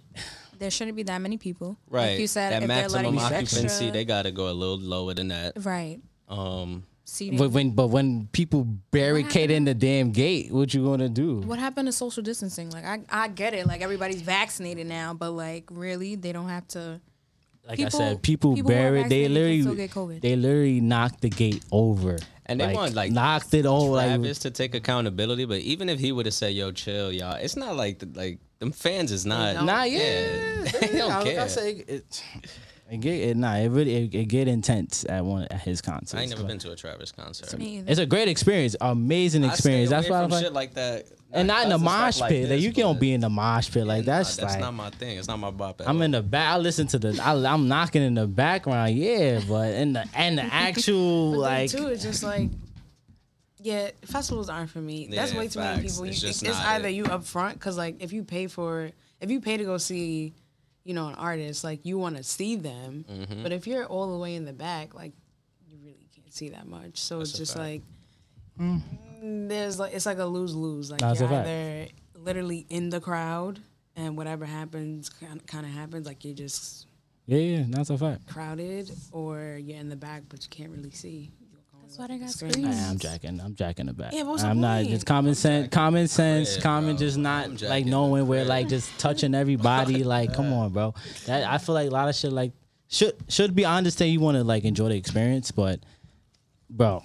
[0.59, 1.77] there shouldn't be that many people.
[1.89, 2.11] Right.
[2.11, 4.55] Like you said, that if they're maximum letting occupancy, extra, they got to go a
[4.55, 5.53] little lower than that.
[5.65, 7.37] right Um, seating.
[7.37, 11.59] but when but when people barricade in the damn gate what you gonna do What
[11.59, 12.69] happened to social distancing?
[12.71, 13.67] Like I, I get it.
[13.67, 17.01] Like everybody's vaccinated now, but like really, they don't have to.
[17.67, 20.21] Like i said people, people who are buried they literally still get COVID.
[20.21, 24.07] they literally knocked the gate over And they like, want like knocked it all like
[24.07, 27.55] Travis to take accountability, but even if he would have said, "Yo, chill, y'all," it's
[27.55, 29.55] not like the, like them fans is not.
[29.55, 29.65] don't.
[29.65, 31.41] Nah, Yeah, yeah, they don't I, care.
[31.41, 32.23] I say it,
[32.91, 36.17] it get it, nah, it really it, it get intense at one at his concert.
[36.17, 37.57] I ain't never been to a Travis concert.
[37.57, 37.83] Me.
[37.87, 39.89] It's a great experience, amazing I stay experience.
[39.89, 41.83] That's why I'm from like, shit like that, and not in the because
[42.15, 42.41] mosh like pit.
[42.43, 44.73] Like this, you can't be in the mosh pit like Nah, that's that's like not
[44.73, 45.17] my thing.
[45.17, 45.81] It's not my bop.
[45.81, 46.01] At I'm all.
[46.03, 46.53] in the back.
[46.53, 47.19] I listen to the.
[47.21, 48.95] I, I'm knocking in the background.
[48.95, 52.49] Yeah, but in the and the actual But like too, it's just like,
[53.59, 55.07] yeah, festivals aren't for me.
[55.11, 56.03] That's way too many people.
[56.05, 56.91] It's You- just it's not either it.
[56.95, 60.33] you up front because like if you pay for if you pay to go see,
[60.83, 63.05] you know, an artist, like you want to see them.
[63.11, 63.43] Mm-hmm.
[63.43, 65.13] But if you're all the way in the back, like
[65.67, 66.97] you really can't see that much.
[66.99, 67.59] So it's just fact.
[67.63, 67.81] like
[68.59, 68.81] mm,
[69.49, 70.91] there's like it's like a lose lose.
[70.91, 71.47] Like That's you're a fact.
[71.47, 73.59] either literally in the crowd
[73.95, 76.05] and whatever happens kind of happens.
[76.05, 76.87] Like you're just
[77.25, 78.27] yeah, yeah, that's a fact.
[78.27, 81.31] crowded, or you're in the back but you can't really see.
[81.81, 82.51] That's why they got Screen.
[82.51, 82.75] screens.
[82.77, 83.39] I am jacking.
[83.39, 84.11] I'm jacking the back.
[84.11, 84.89] Yeah, what's the I'm not point?
[84.89, 85.67] just common sense.
[85.71, 86.53] Common sense.
[86.53, 86.99] crib, common, bro.
[87.05, 90.03] just not like knowing where, like just touching everybody.
[90.15, 90.95] like, come on, bro.
[91.27, 92.53] That I feel like a lot of shit like
[92.87, 93.65] should should be.
[93.65, 95.79] I understand you want to like enjoy the experience, but
[96.71, 97.01] bro,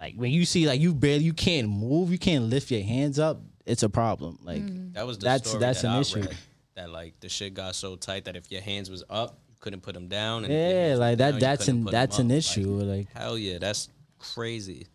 [0.00, 3.18] like when you see like you barely you can't move, you can't lift your hands
[3.18, 3.40] up.
[3.66, 4.38] It's a problem.
[4.42, 4.92] Like mm-hmm.
[4.92, 6.20] That was the That's- story that's that an I issue.
[6.20, 6.36] read,
[6.76, 9.82] That like the shit got so tight that if your hands was up, you couldn't
[9.82, 10.44] put them down.
[10.44, 11.32] And yeah, like that.
[11.32, 12.30] down, That's an that's an up.
[12.30, 12.68] Like, issue.
[12.68, 14.86] Like hell yeah, that's crazy.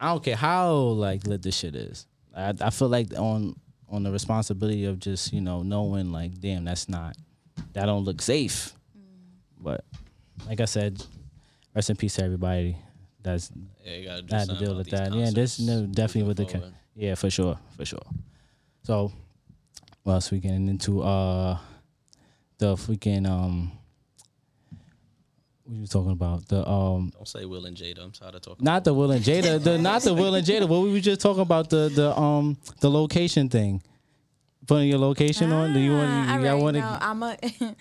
[0.00, 2.06] I don't care how like lit this shit is.
[2.36, 3.54] I I feel like on
[3.88, 7.16] on the responsibility of just you know knowing like damn that's not
[7.74, 8.72] that don't look safe.
[8.96, 9.02] Mm.
[9.58, 9.84] But
[10.48, 11.04] like I said,
[11.74, 12.76] rest in peace to everybody.
[13.24, 13.50] That's
[13.84, 15.12] Yeah, you gotta do had to deal with that.
[15.12, 16.74] Yeah, this concerts no, definitely moving with the forward.
[16.94, 18.06] yeah for sure for sure.
[18.84, 19.10] So,
[20.04, 21.02] what else we getting into?
[21.02, 21.58] Uh,
[22.58, 23.72] the freaking um,
[25.64, 26.46] what you talking about?
[26.48, 28.04] The um, Don't say Will and Jada.
[28.04, 28.62] I'm tired of talking.
[28.64, 29.62] not the Will and Jada.
[29.62, 30.68] The not the Will and Jada.
[30.68, 33.82] What we were just talking about the the um the location thing.
[34.66, 35.72] Putting your location on.
[35.74, 36.08] Do you want?
[36.10, 37.36] Ah, You, all y'all right, want no, to I'm a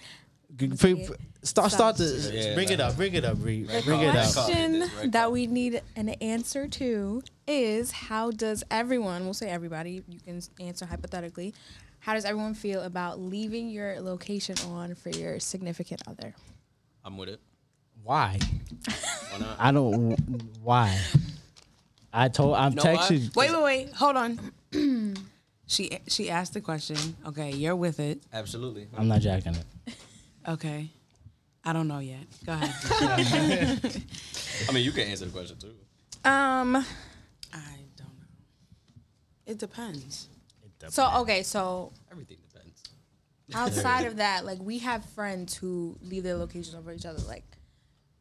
[1.44, 2.96] start start the Yeah, bring it up.
[2.96, 3.38] Bring it up.
[3.38, 4.28] Bring, The bring it up.
[4.28, 10.04] The question that we need an answer to is how does everyone, we'll say everybody,
[10.08, 11.54] you can answer hypothetically,
[12.00, 16.34] how does everyone feel about leaving your location on for your significant other?
[17.06, 17.40] I'm with it.
[18.04, 18.40] Why?
[19.32, 19.56] Why not?
[19.60, 20.18] I don't.
[20.62, 21.00] Why?
[22.12, 22.56] I told.
[22.56, 23.34] I'm know texting.
[23.36, 23.94] Wait, wait, wait.
[23.94, 24.54] Hold on.
[25.68, 26.98] she she asked the question.
[27.26, 28.22] Okay, you're with it.
[28.34, 28.88] Absolutely.
[28.98, 29.96] I'm not jacking it.
[30.48, 30.90] Okay.
[31.66, 32.26] I don't know yet.
[32.46, 33.80] Go ahead.
[34.70, 35.74] I mean, you can answer the question too.
[36.30, 38.26] Um, I don't know.
[39.46, 40.28] It depends.
[40.62, 40.96] It depends.
[40.96, 42.84] so okay, so Everything depends.
[43.56, 47.20] outside of that, like we have friends who leave their locations over each other.
[47.28, 47.46] Like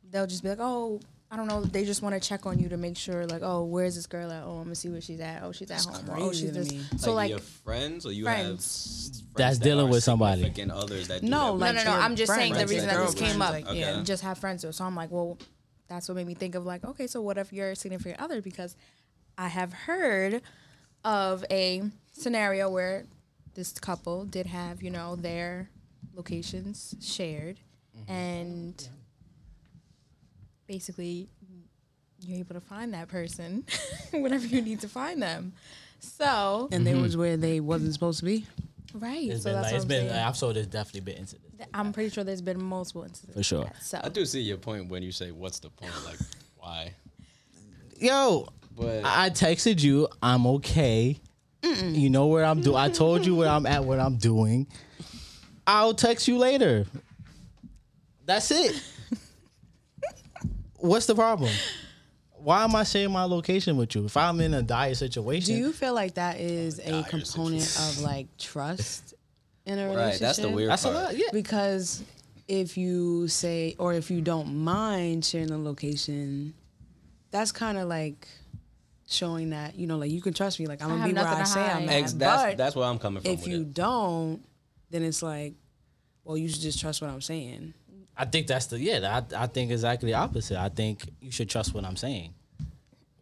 [0.09, 1.01] they'll just be like, "Oh,
[1.33, 3.65] I don't know." They just want to check on you to make sure, like, "Oh,
[3.65, 4.45] where's this girl at?
[4.45, 5.43] Oh, I'm gonna see where she's at.
[5.43, 6.11] Oh, she's at home.
[6.11, 6.83] Or, oh, she's this." me.
[6.99, 8.41] So like, your friends or you friends.
[8.41, 10.43] have friends That's that dealing with somebody.
[10.43, 12.03] significant others that No, that like no, no, no.
[12.05, 13.51] I'm just saying the reason like that this came up.
[13.51, 13.81] like, Okay.
[13.81, 14.03] yeah.
[14.05, 14.65] Just have friends.
[14.71, 15.39] So I'm like, well,
[15.89, 18.41] that's what made me think of like, okay, so what if you're a significant other?
[18.41, 18.77] Because
[19.39, 20.43] I have heard
[21.05, 23.07] of a scenario where
[23.55, 25.71] this couple did have, you know, their
[26.15, 27.59] locations shared,
[27.97, 28.11] mm-hmm.
[28.13, 28.89] and
[30.73, 31.29] basically
[32.25, 33.65] you're able to find that person
[34.13, 35.53] whenever you need to find them.
[36.01, 37.03] So And there mm-hmm.
[37.03, 38.47] was where they wasn't supposed to be.
[38.95, 40.09] right, It's so been that's like, what it's I'm been.
[40.09, 40.25] saying.
[40.27, 41.49] I've saw there's definitely been incidents.
[41.75, 43.59] I'm pretty sure there's been multiple incidents For sure.
[43.65, 43.83] like that.
[43.83, 45.93] So I do see your point when you say, "What's the point?
[46.05, 46.19] Like,
[46.57, 46.93] why?"
[47.99, 50.09] Yo, But I texted you.
[50.23, 51.21] I'm okay.
[51.63, 52.77] You know where I'm doing.
[52.77, 53.85] I told you where I'm at.
[53.85, 54.67] What I'm doing.
[55.67, 56.87] I'll text you later.
[58.27, 58.83] That's it.
[60.83, 61.51] What's the problem?
[62.33, 64.05] Why am I sharing my location with you?
[64.05, 67.03] If I'm in a dire situation, Do you feel like that is oh, a dire
[67.05, 69.15] component of like trust
[69.65, 70.11] in a relationship?
[70.13, 71.05] right, that's the weird that's a part.
[71.05, 71.17] lot.
[71.17, 71.29] Yeah.
[71.33, 72.03] Because
[72.49, 76.53] if you say, or if you don't mind sharing the location,
[77.31, 78.27] that's kind of like
[79.07, 80.67] showing that you know, like you can trust me.
[80.67, 81.95] Like I'm gonna have be where I to say I'm at.
[81.95, 83.31] Ex- that's but that's where I'm coming from.
[83.31, 83.73] if with you it.
[83.73, 84.43] don't,
[84.91, 85.55] then it's like,
[86.25, 87.73] well, you should just trust what I'm saying.
[88.17, 89.23] I think that's the yeah.
[89.33, 90.59] I, I think exactly the opposite.
[90.59, 92.35] I think you should trust what I'm saying.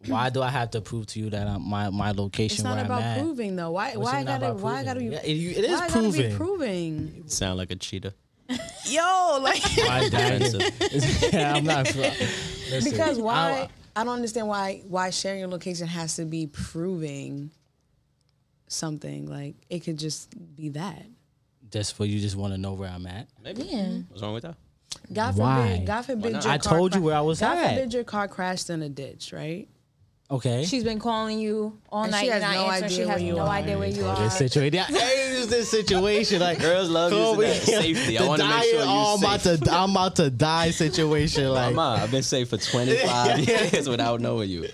[0.07, 2.75] Why do I have to prove to you that I'm, my my location It's not
[2.77, 3.19] where about I'm at?
[3.19, 3.71] proving though.
[3.71, 3.95] Why?
[3.95, 4.47] Why I gotta?
[4.51, 5.09] about Why I gotta be?
[5.09, 5.25] proving?
[5.29, 6.35] Yeah, it- it is why I gotta be proving.
[6.37, 7.23] proving.
[7.27, 8.13] sound like a cheetah.
[8.85, 10.53] Yo, like Why dang it?
[10.55, 11.33] Offensive.
[11.33, 11.85] yeah, I'm not.
[11.95, 13.51] Listen, because why?
[13.51, 17.51] I- I don't understand why why sharing your location has to be proving
[18.67, 19.27] something.
[19.27, 21.05] Like it could just be that.
[21.71, 23.27] just for you, just want to know where I'm at.
[23.43, 23.63] Maybe.
[23.63, 23.99] Yeah.
[24.09, 24.55] What's wrong with that?
[25.11, 25.69] God Why?
[25.71, 25.87] forbid.
[25.87, 26.31] God forbid.
[26.43, 27.75] Your I car told you where I was God at.
[27.75, 29.67] forbid your car crashed in a ditch, right?
[30.29, 30.63] Okay.
[30.63, 32.21] She's been calling you all And night.
[32.21, 32.83] she has not no answering.
[32.85, 33.47] idea She has where you no are.
[33.49, 34.15] idea where you are.
[34.17, 34.79] this situation.
[34.79, 36.39] I hate use this situation.
[36.39, 38.17] Like Girls love Kobe, using that safety.
[38.17, 39.59] I the want to make dying, sure you oh, I'm about safe.
[39.59, 41.43] to, I'm about to die situation.
[41.51, 43.39] Like, Mama, I've been safe for 25
[43.73, 44.69] years without knowing you.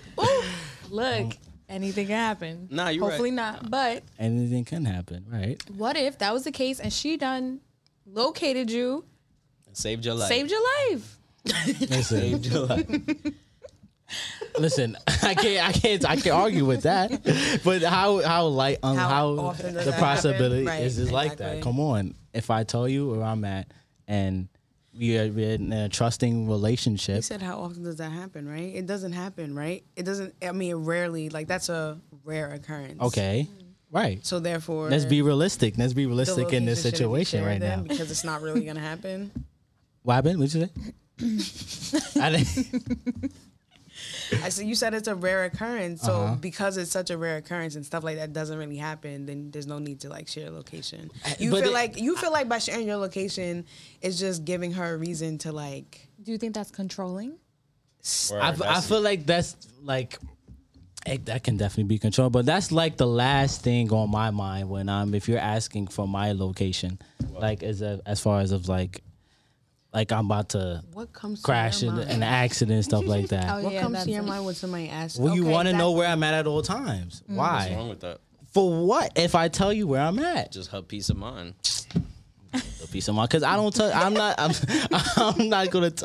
[0.90, 1.32] Look,
[1.68, 2.68] anything can happen.
[2.70, 3.10] Nah, you're right.
[3.10, 3.68] Hopefully not.
[3.68, 5.60] But anything can happen, right?
[5.76, 7.60] what if that was the case and she done
[8.06, 9.04] located you,
[9.78, 10.28] Saved your life.
[10.28, 11.18] saved your life?
[11.44, 12.86] Listen, Saved your life.
[14.58, 14.96] listen.
[15.22, 17.10] I can't, I can't, I can't argue with that.
[17.64, 20.04] But how, how light, um, How how, often does the that happen?
[20.16, 21.44] possibility Right, is is like that?
[21.56, 21.62] exactly.
[21.62, 23.68] Come on, if I tell you where I'm at
[24.06, 24.48] and
[24.98, 28.74] we are we're in a trusting relationship, You said how often does that happen, right?
[28.74, 29.84] It doesn't happen, right?
[29.94, 30.34] It doesn't.
[30.42, 31.28] I mean, rarely.
[31.30, 33.00] Like that's a rare occurrence.
[33.00, 33.46] okay,
[33.92, 34.24] right?
[34.26, 35.78] So therefore, Let's be realistic.
[35.78, 37.88] Let's be the realistic in this location shouldn't be situation shared right then now.
[37.88, 39.30] because it's not really gonna happen.
[40.08, 40.38] What happened?
[40.38, 40.70] What'd you
[41.20, 42.18] say?
[42.22, 43.32] I didn't.
[44.42, 46.34] I said you said it's a rare occurrence, so Uh-huh.
[46.36, 49.66] because it's such a rare occurrence and stuff like that doesn't really happen, then there's
[49.66, 51.10] no need to like share location.
[51.38, 53.66] You but feel it- like you feel like by sharing your location,
[54.00, 56.08] it's just giving her a reason to like.
[56.22, 57.36] Do you think that's controlling?
[58.32, 60.18] I, I feel like that's like
[61.06, 64.70] it, that can definitely be controlled, but that's like the last thing on my mind
[64.70, 66.98] when I'm if you're asking for my location,
[67.30, 69.02] like as a, as far as of like
[69.92, 73.48] like I'm about to What comes crash to in an accident stuff like that.
[73.50, 75.18] Oh, What Yeah, comes to your mind when somebody asks?
[75.18, 77.22] Well, you want to know where I'm at at all times.
[77.26, 77.72] What's Why?
[77.74, 78.18] wrong with that?
[78.52, 79.12] For what?
[79.16, 81.54] If I tell you where I'm at, Just her peace of mind.
[82.54, 83.28] a peace of mind.
[83.28, 83.92] Because I don't tell.
[83.92, 84.34] I'm not.
[84.38, 84.52] I'm,
[85.16, 85.90] I'm not gonna.
[85.90, 86.04] T-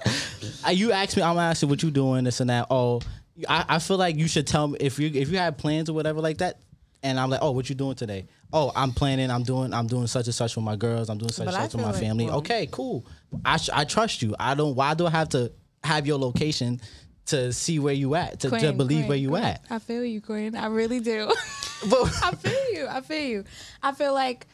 [0.68, 1.24] Uh, you ask me.
[1.24, 2.24] I'm asking what you doing.
[2.26, 2.68] This and that.
[2.70, 3.02] Oh,
[3.48, 5.94] I, I feel like you should tell me if you if you have plans or
[5.94, 6.60] whatever like that.
[7.04, 8.28] And I'm like, oh, what you doing today?
[8.54, 9.30] Oh, I'm planning.
[9.30, 9.74] I'm doing.
[9.74, 11.10] I'm doing such and such with my girls.
[11.10, 12.26] I'm doing such and such with my like, family.
[12.26, 13.06] well- okay, cool.
[13.44, 14.36] I sh- I trust you.
[14.40, 14.74] I don't.
[14.76, 15.52] Why do I have to
[15.84, 16.80] have your location
[17.26, 19.44] to see where you at to, to believe Queen, where you Queen.
[19.44, 19.66] at?
[19.70, 20.56] I feel you, Queen.
[20.56, 21.32] I really do.
[21.90, 22.88] But I feel you.
[22.90, 23.44] I feel you.
[23.82, 24.48] I feel like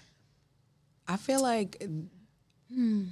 [1.07, 1.83] I feel like.
[2.73, 3.03] Hmm.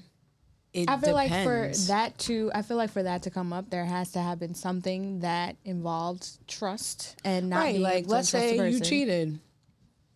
[0.78, 0.90] It.
[0.90, 3.86] I feel like for that to I feel like for that to come up, there
[3.86, 8.14] has to have been something that involved trust and not right, being like able to
[8.14, 9.40] let's say you cheated.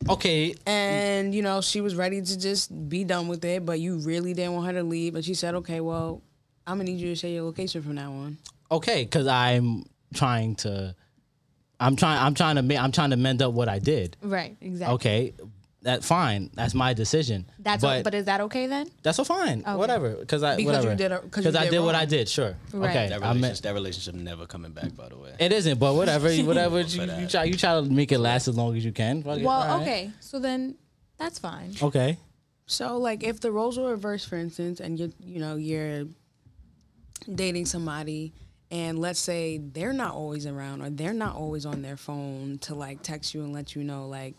[0.10, 3.98] okay, and you know she was ready to just be done with it but you
[3.98, 6.24] really didn't want her to leave and she said okay well
[6.66, 8.38] i'm gonna need you to share your location from now on
[8.72, 10.96] okay, because I'm trying to.
[11.80, 12.20] I'm trying.
[12.20, 12.76] I'm trying to.
[12.78, 14.18] I'm trying to mend up what I did.
[14.22, 14.56] Right.
[14.62, 14.96] Exactly.
[14.96, 15.34] Okay,
[15.84, 16.52] that fine.
[16.54, 17.46] That's my decision.
[17.60, 18.88] That's but, but, but is that okay then?
[19.02, 19.62] that's all fine.
[19.62, 20.12] Whatever.
[20.12, 22.30] Because I Because you did 'cause I did did what I did.
[22.30, 22.56] Sure.
[22.74, 22.90] Right.
[22.92, 23.10] Okay.
[23.10, 25.34] That I meant, relationship, that relationship never coming back, by the way.
[25.40, 26.32] it isn't, but whatever.
[26.44, 27.44] Whatever you, For you uh, try.
[27.46, 29.24] You try to make it last as long as you can.
[29.24, 29.40] Fuck.
[29.42, 29.82] Well, All right.
[29.82, 30.12] okay.
[30.20, 30.76] So then
[31.18, 31.74] that's fine.
[31.82, 32.18] Okay.
[32.68, 36.06] so like if the roles were reversed for instance and you're you know you're
[37.36, 38.34] dating somebody
[38.72, 42.74] and let's say they're not always around or they're not always on their phone to
[42.74, 44.36] like text you and let you know like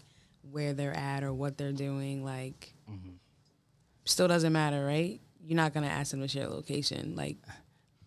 [0.53, 3.11] where they're at or what they're doing like mm-hmm.
[4.05, 7.37] still doesn't matter right you're not gonna ask them to share location like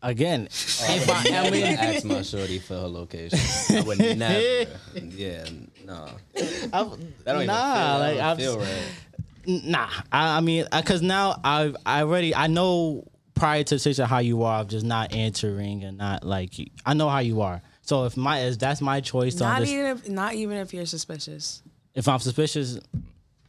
[0.05, 3.39] Again, if I, I I ask my shorty for her location.
[3.75, 4.69] I would never.
[5.01, 5.45] Yeah,
[5.84, 6.08] no.
[6.36, 8.84] I, That don't even nah, feel, like I've, feel right.
[9.47, 13.79] Nah, I, I mean, uh, because now I've I already I know prior to the
[13.79, 16.53] situation how you are of just not answering and not like
[16.86, 17.63] I know how you are.
[17.81, 20.71] So if my if that's my choice to not understand, even if not even if
[20.71, 21.63] you're suspicious
[21.95, 22.79] if I'm suspicious,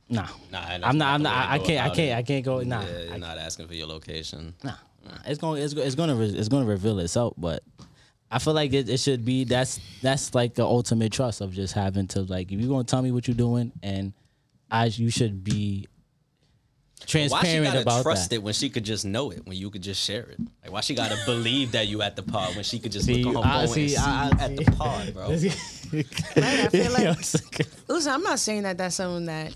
[0.09, 1.15] nah, Nah, I'm not.
[1.15, 1.51] I'm not.
[1.51, 1.85] I can't.
[1.85, 1.99] I can't.
[1.99, 2.15] it.
[2.15, 2.61] I can't go.
[2.63, 4.55] Nah, Yeah, you're I- not asking for your location.
[4.63, 4.73] nah.
[5.05, 5.11] nah.
[5.27, 5.63] It's going.
[5.63, 6.39] It's, it's going to.
[6.39, 7.35] It's going to reveal itself.
[7.37, 7.63] But
[8.31, 9.45] I feel like it, it should be.
[9.45, 12.91] That's that's like the ultimate trust of just having to like if you're going to
[12.91, 14.13] tell me what you're doing and
[14.71, 15.87] I you should be
[17.01, 18.37] Why she transparent gotta about trust that.
[18.37, 20.39] it when she could just know it, when you could just share it?
[20.63, 23.23] Like, why she gotta believe that you at the pod when she could just See,
[23.23, 24.71] look on her I phone see, and see I- you I at the see.
[24.73, 25.27] pod, bro?
[25.31, 27.17] I feel like- You I'm
[27.89, 29.55] listen i'm not saying that that's something that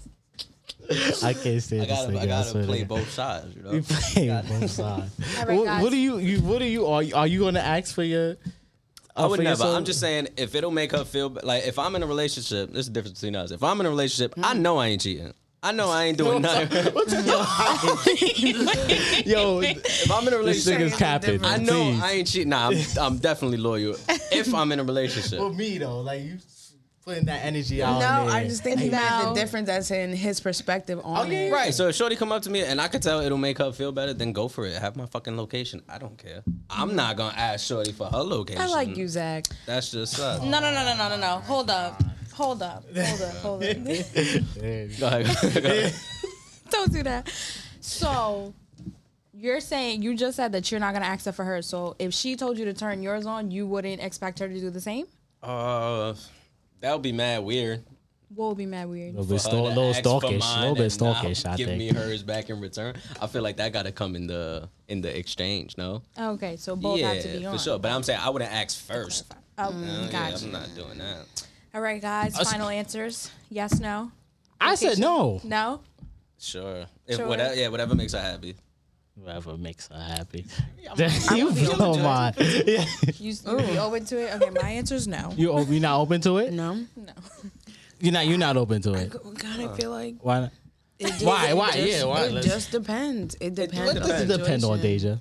[1.23, 2.89] I can't stand I gotta, nigga, I gotta swear play God.
[2.89, 3.71] both sides, you know.
[3.73, 5.11] You play both sides.
[5.39, 5.83] All right, what, guys.
[5.83, 6.41] what do you, you?
[6.41, 6.87] What do you?
[6.87, 8.37] Are you, are you going to ask for your?
[9.17, 9.57] I uh, would never.
[9.57, 9.77] soul?
[9.77, 12.89] I'm just saying, if it'll make her feel like if I'm in a relationship, there's
[12.89, 13.53] a difference between us.
[13.53, 15.33] If I'm in a relationship, I know I ain't cheating.
[15.63, 16.71] I know I ain't doing nothing.
[19.27, 21.45] Yo, if I'm in a this relationship, nigga's capping.
[21.45, 22.03] I know please.
[22.03, 22.49] I ain't cheating.
[22.49, 23.95] Nah, I'm, I'm definitely loyal.
[24.33, 26.39] If I'm in a relationship, For me though, like you
[27.05, 27.95] putting that energy out.
[27.95, 28.37] no there.
[28.37, 31.53] i just think he meant the difference that's in his perspective on yeah, it.
[31.53, 31.75] Right.
[31.75, 33.93] So if Shorty come up to me and I could tell it'll make her feel
[33.93, 34.81] better, then go for it.
[34.81, 35.83] Have my fucking location.
[35.89, 36.43] I don't care.
[36.69, 38.63] I'm not gonna ask Shorty for her location.
[38.63, 40.43] i like you zach That's just us.
[40.43, 41.39] No, no, no, no, no, no, no.
[41.41, 42.03] Hold up.
[42.41, 42.85] Hold up.
[42.97, 43.35] Hold up.
[43.43, 43.77] Hold up.
[43.85, 44.99] Go ahead.
[44.99, 45.95] Go ahead.
[46.71, 47.31] Don't do that.
[47.83, 48.55] So
[49.35, 51.61] you're saying you just said that you're not gonna ask her for her.
[51.61, 54.71] So if she told you to turn yours on, you wouldn't expect her to do
[54.71, 55.05] the same?
[55.43, 56.15] Uh,
[56.81, 57.85] that would be mad weird.
[58.35, 59.17] What would be mad weird?
[59.17, 61.47] A little bit, for her stal- to little stalkish, a little bit and not stalkish.
[61.47, 61.79] I give think.
[61.79, 62.95] me hers back in return.
[63.21, 65.77] I feel like that got to come in the in the exchange.
[65.77, 66.01] No.
[66.19, 67.53] Okay, so both yeah, have to be on.
[67.53, 67.79] for sure.
[67.79, 69.31] But I'm saying I wouldn't ask first.
[69.59, 70.47] Oh, Uh, yeah, gotcha.
[70.47, 71.27] I'm not doing that.
[71.75, 72.37] All right, guys.
[72.51, 73.31] Final answers.
[73.49, 74.11] Yes, no,
[74.61, 75.41] I said no.
[75.45, 75.81] no.
[76.39, 76.87] Sure.
[77.07, 77.29] If Sure.
[77.29, 78.57] whatever, yeah, whatever makes her happy.
[79.15, 80.47] Whatever makes her happy.
[81.35, 82.37] you don't.
[82.67, 82.85] Yeah.
[83.19, 84.35] You, you be open to it?
[84.41, 85.33] Okay, my answer is no.
[85.37, 86.53] You o- you not open to it?
[86.53, 87.13] No, No.
[88.01, 88.27] You're not.
[88.27, 89.13] You're not open to it.
[89.39, 90.41] kind of feel like Why?
[90.41, 90.53] Not?
[90.99, 91.49] it just, Why?
[91.51, 91.73] it Why?
[91.73, 92.25] just- Yeah, why?
[92.25, 93.37] It Let's- just depends.
[93.41, 93.95] It depends.
[93.95, 94.81] What Does it depend on situation.
[94.83, 95.19] Deja?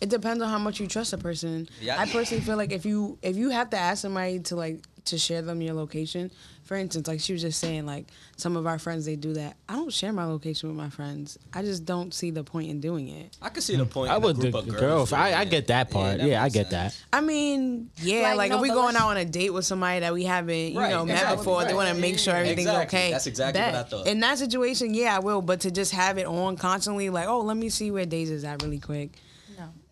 [0.00, 1.68] It depends on how much you trust a person.
[1.80, 2.00] Yeah.
[2.00, 5.18] I personally feel like if you if you have to ask somebody to like to
[5.18, 6.30] share them your location,
[6.64, 9.56] for instance, like she was just saying, like some of our friends they do that.
[9.68, 11.38] I don't share my location with my friends.
[11.54, 13.36] I just don't see the point in doing it.
[13.40, 14.10] I can see the point.
[14.10, 14.36] I in a would.
[14.36, 14.80] group The of girl.
[14.80, 16.20] girls I, I get that part.
[16.20, 17.02] Yeah, I get sense.
[17.12, 19.64] I mean, yeah, Like, like, no, if we but going out on a date with
[19.64, 22.34] somebody that we haven't, you Right, know, met exactly, before, they want to make sure
[22.34, 22.98] everything's Exactly.
[22.98, 23.10] okay.
[23.12, 24.06] That's exactly what I thought.
[24.08, 25.42] In that situation, yeah, I will.
[25.42, 28.44] But to just have it on constantly, like, oh, let me see where Days is
[28.44, 29.12] at really quick.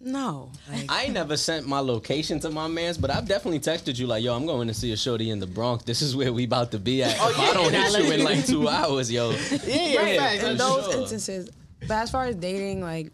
[0.05, 0.51] No.
[0.69, 3.99] No, like, I ain't never sent my location to my man's, but I've definitely texted
[3.99, 5.83] you like, "Yo, I'm going to see a shorty in the Bronx.
[5.85, 7.17] This is where we about to be at.
[7.19, 10.51] Oh, if I don't hit you in like two hours, yo." Yeah, right, facts, in
[10.53, 11.01] for those sure.
[11.01, 11.49] instances.
[11.81, 13.13] But as far as dating, like,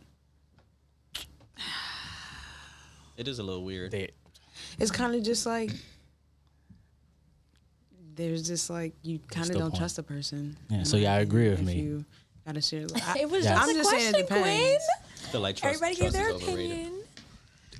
[3.17, 3.91] It is a little weird.
[3.93, 4.11] They-
[4.79, 5.71] it's kind of just like
[8.17, 9.77] there's just like you kind of don't point?
[9.79, 10.57] trust a person.
[10.69, 11.75] Yeah, so my y'all agree with if me.
[11.81, 12.05] You
[12.47, 12.87] gotta share.
[13.07, 13.55] I, It was Yeah.
[13.55, 14.45] just I'm a just saying question, it depends.
[14.45, 15.10] Quinn.
[15.31, 16.71] I feel like trust, Everybody give trust their is overrated.
[16.77, 17.03] opinion.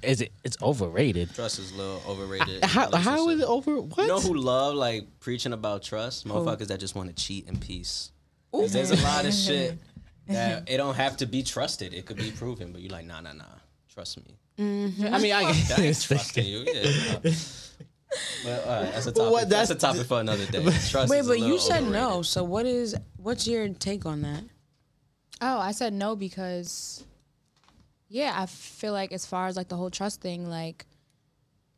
[0.03, 0.33] Is it?
[0.45, 1.35] It's overrated.
[1.35, 2.63] Trust is a little overrated.
[2.63, 3.51] in How, how is it relationships.
[3.51, 3.81] over?
[3.81, 3.99] What?
[3.99, 6.27] You know who love like preaching about trust?
[6.29, 8.13] Motherfuckers that just want to cheat in peace.
[8.53, 9.79] 'Cause There's a lot of shit
[10.29, 11.93] that it don't have to be trusted.
[11.93, 13.45] It could be proven, but you're like, nah, nah, nah.
[13.93, 14.37] Trust me.
[14.59, 15.13] Mm-hmm.
[15.15, 16.05] I mean, I I ain't guess.
[16.05, 16.65] trusting you.
[16.67, 17.19] Yeah.
[18.45, 19.33] But all right, that's a topic.
[19.33, 20.63] what- that's, that's- a topic for another day.
[20.89, 22.23] Trust Wait, is a but you little said no.
[22.23, 24.45] So what is what's your take on that?
[25.43, 27.05] Oh, I said no because,
[28.11, 30.85] yeah, I feel like as far as like the whole trust thing, like,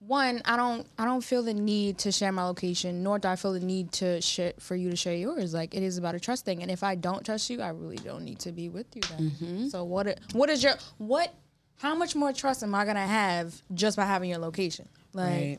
[0.00, 3.36] one, I don't, I don't feel the need to share my location, nor do I
[3.36, 5.54] feel the need to share for you to share yours.
[5.54, 7.98] Like, it is about a trust thing, and if I don't trust you, I really
[7.98, 9.02] don't need to be with you.
[9.02, 9.68] Then, mm-hmm.
[9.68, 10.18] so what?
[10.32, 11.32] What is your what?
[11.78, 14.88] How much more trust am I gonna have just by having your location?
[15.12, 15.58] Like, Right.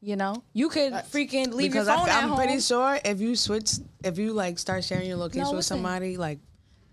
[0.00, 2.38] you know, you could freaking leave your phone I, at I'm home.
[2.38, 6.16] pretty sure if you switch, if you like start sharing your location No, with somebody,
[6.16, 6.38] like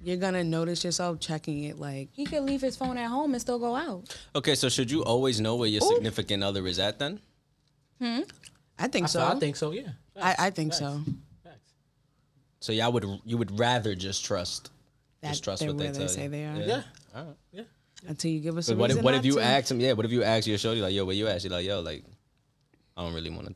[0.03, 1.79] you're gonna notice yourself checking it.
[1.79, 4.15] Like he could leave his phone at home and still go out.
[4.35, 7.19] Okay, so should you always know where your significant other is at then?
[8.01, 8.21] Hmm.
[8.77, 9.23] I think so.
[9.25, 9.71] I think so.
[9.71, 9.89] Yeah.
[10.21, 11.01] I, I think so.
[11.43, 11.73] Facts.
[12.59, 14.69] So y'all would you would rather just trust
[15.21, 16.29] That just trust what they where they tell say you.
[16.29, 16.55] they are.
[16.57, 16.81] Yeah.
[17.15, 17.23] Yeah.
[17.51, 17.63] yeah
[18.07, 19.43] Until you give us But a what if what not if you to.
[19.43, 19.79] ask him?
[19.79, 21.41] Yeah, what if you ask your shorty like, yo, where you at?
[21.41, 22.03] She like, yo, like,
[22.97, 23.55] I don't really want to.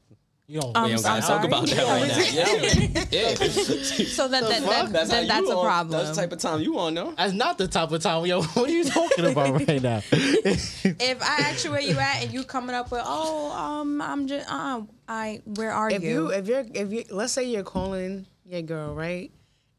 [0.49, 0.77] You don't.
[0.77, 3.03] Um, don't gotta talk about that right now.
[3.11, 4.05] Yeah, yeah.
[4.07, 5.91] So that, that, that, That's, then that's a on- problem.
[5.91, 7.11] That's the type of time you want, though.
[7.17, 8.25] That's not the type of time.
[8.25, 10.01] Yo, what are you talking about right now?
[10.13, 14.25] if I ask you where you at and you coming up with, oh, um, I'm
[14.27, 16.09] just, uh, I, where are If you?
[16.09, 19.29] you if you're if you let's say you're calling your girl right,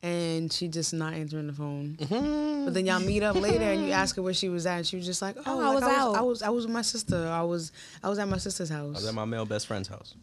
[0.02, 2.66] and she just not answering the phone, Mm-hmm.
[2.66, 4.87] but then y'all meet up later and you ask her where she was at, and
[4.87, 6.09] she was just like, oh, Oh, I like, was I out.
[6.11, 7.26] was I was I was with my sister.
[7.26, 7.72] I was
[8.04, 8.83] I was at my sister's house.
[8.96, 10.14] I was at my male best friend's house.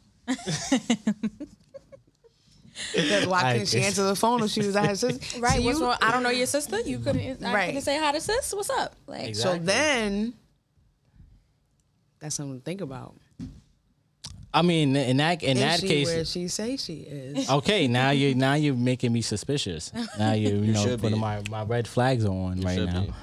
[2.94, 5.40] Because why I couldn't she answer the phone if she was at her sister?
[5.40, 5.60] right?
[5.60, 5.98] So what's you- wrong?
[6.02, 6.80] I don't know your sister.
[6.82, 7.66] You couldn't, I Right.
[7.68, 8.54] couldn't say hi to sis.
[8.54, 8.96] What's up?
[9.08, 9.60] Like, Exactly.
[9.60, 10.34] So then,
[12.20, 13.16] that's something to think about.
[14.54, 17.50] I mean, in that in Is that she case, where she say she is?
[17.60, 17.88] okay.
[17.90, 19.92] Now you now you're making me suspicious.
[20.20, 21.20] Now you you, know putting be.
[21.20, 23.02] my, my red flags on right now.
[23.02, 23.14] be.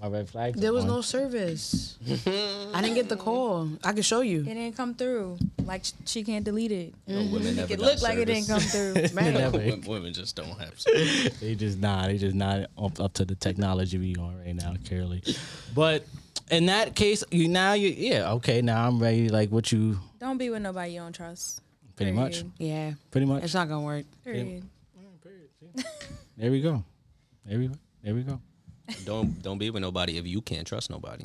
[0.00, 0.60] My red flags.
[0.60, 1.96] There was no service.
[2.06, 3.68] I didn't get the call.
[3.82, 4.40] I can show you.
[4.40, 5.38] it didn't come through.
[5.64, 6.94] Like sh- she can't delete it.
[7.06, 8.72] No, women never It got looked like it didn't service.
[8.72, 9.14] come through.
[9.14, 9.56] Man, Never.
[9.58, 11.38] Women- Women just don't have service.
[11.40, 12.08] They just not.
[12.08, 15.22] They just not up, up to the technology we on right now, Curly.
[15.74, 16.04] But
[16.50, 18.60] in that case, you now you yeah okay.
[18.60, 19.30] Now I'm ready.
[19.30, 21.62] Like what you Don't be with nobody you don't trust.
[21.96, 22.52] pretty much, Period.
[22.58, 23.44] yeah, pretty much.
[23.44, 24.04] it's not gonna work.
[24.24, 24.62] Period.
[25.74, 25.84] Mm,
[26.36, 26.84] there we go.
[27.46, 27.74] There we go.
[28.04, 28.40] There we go.
[29.04, 31.24] Don't don't be with nobody if you can't trust nobody.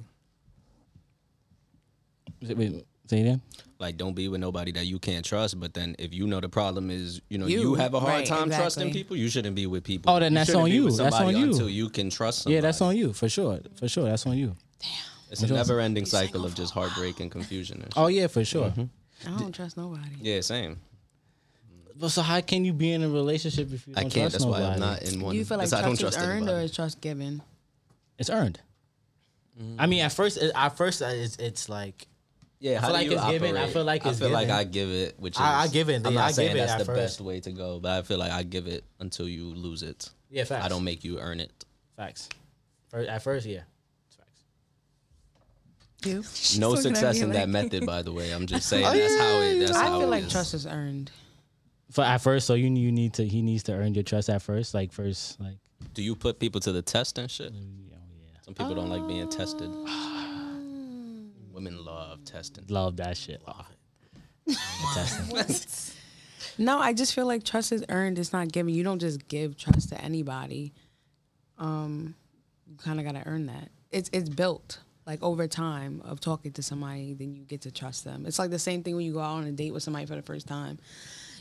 [2.41, 3.41] Wait, wait, say it again.
[3.77, 5.59] Like, don't be with nobody that you can't trust.
[5.59, 8.13] But then, if you know the problem is, you know, You, you, have a hard
[8.13, 10.11] right, time trusting people, you shouldn't be with people.
[10.13, 10.85] Oh, then that's shouldn't on be you.
[10.85, 11.45] with That's on you.
[11.45, 12.55] Until you can trust somebody.
[12.55, 13.59] Yeah, that's on you for sure.
[13.77, 14.55] For sure, that's on you.
[14.79, 14.89] Damn.
[15.31, 17.81] It's a never-ending cycle of oh, just heartbreak and confusion.
[17.81, 18.17] And oh, shit.
[18.17, 18.69] Oh yeah, for sure.
[18.69, 19.35] Mm-hmm.
[19.35, 20.09] I don't trust nobody.
[20.19, 20.79] Yeah, same.
[21.95, 24.13] But so how can you be in a relationship if you don't can't.
[24.13, 24.61] trust That's why?
[24.61, 25.33] I'm not in one.
[25.33, 27.41] Do you feel like that's I don't trust is trust earned or is trust given?
[28.21, 28.61] It's earned.
[29.77, 32.07] I mean, at first, at first, uh, it's it's like
[32.59, 33.57] Yeah, I how feel do like you it's given.
[33.57, 33.73] I operate?
[33.73, 34.49] feel like I it's feel like.
[34.49, 36.71] I give it, which is I- I give it, I'm not I saying give that's
[36.73, 36.97] at the first.
[37.17, 40.09] best way to go, but I feel like I give it until you lose it.
[40.29, 40.65] Yeah, facts.
[40.65, 41.51] I don't make you earn it.
[41.97, 42.29] facts.
[42.89, 43.61] First, at first, yeah.
[44.17, 44.43] Facts.
[46.05, 46.23] You?
[46.59, 48.31] No looking success me in that method, by the way.
[48.31, 49.59] I'm just saying that's how it.
[49.59, 50.31] That's I how feel it like is.
[50.31, 51.11] trust is earned.
[51.91, 54.41] For at first, so you you need to he needs to earn your trust at
[54.41, 55.57] first, like first, like
[55.93, 57.51] Do you put people to the test and shit?
[57.53, 57.80] oh yeah,
[58.57, 59.69] Some people don't like being tested.
[61.53, 62.65] Women love testing.
[62.67, 63.41] love that shit.
[63.47, 63.65] Love
[64.45, 64.57] it.
[64.93, 65.97] Testing.
[66.57, 68.19] No, I just feel like trust is earned.
[68.19, 68.73] It's not given.
[68.73, 70.73] You don't just give trust to anybody.
[71.57, 72.13] Um,
[72.67, 73.69] you kind of got to earn that.
[73.89, 78.03] It's it's built like over time of talking to somebody, then you get to trust
[78.03, 78.25] them.
[78.25, 80.15] It's like the same thing when you go out on a date with somebody for
[80.15, 80.77] the first time.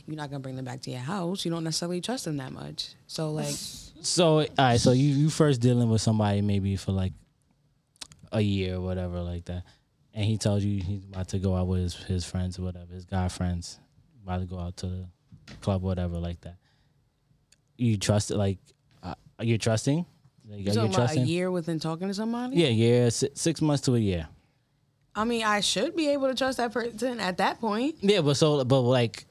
[0.06, 1.44] You're not gonna bring them back to your house.
[1.44, 2.94] You don't necessarily trust them that much.
[3.06, 3.54] So like,
[4.02, 7.12] So all right, so you you first dealing with somebody maybe for like
[8.32, 9.64] a year or whatever like that,
[10.14, 12.92] and he tells you he's about to go out with his, his friends or whatever,
[12.94, 13.78] his guy friends,
[14.22, 15.06] about to go out to the
[15.60, 16.56] club or whatever like that.
[17.76, 18.58] You trust it like
[19.02, 20.06] uh, are trusting?
[20.48, 22.56] Like, you're you talking about a year within talking to somebody.
[22.56, 24.28] Yeah, yeah, si- six months to a year.
[25.14, 27.96] I mean, I should be able to trust that person at that point.
[28.00, 29.26] Yeah, but so but like,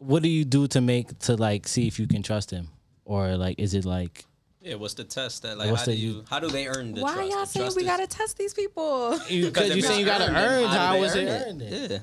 [0.00, 2.68] what do you do to make to like see if you can trust him,
[3.04, 4.24] or like is it like
[4.60, 6.92] Yeah, what's the test that like What's how the- do you how do they earn
[6.92, 7.30] the Why trust?
[7.30, 9.10] y'all saying trust we is- gotta test these people?
[9.28, 9.30] because
[9.70, 10.64] you if saying you gotta earned, earn?
[10.64, 11.62] how do How was it earned?
[11.62, 11.88] it?
[11.88, 12.02] then?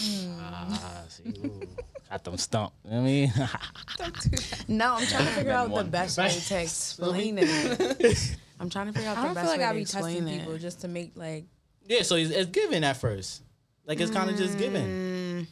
[0.00, 0.36] Yeah.
[0.40, 1.60] Ah, see, ooh,
[2.08, 2.76] got them stumped.
[2.84, 3.32] You know what I mean,
[4.68, 8.36] No, I'm trying to figure out the best way to explain it.
[8.60, 10.28] I'm trying to figure out I the don't best feel like I to be testing
[10.28, 10.38] it.
[10.38, 11.44] people just to make like.
[11.86, 12.02] yeah.
[12.02, 13.42] So it's, it's given at first,
[13.88, 14.84] like it's kind of just given.
[14.84, 15.46] Mm.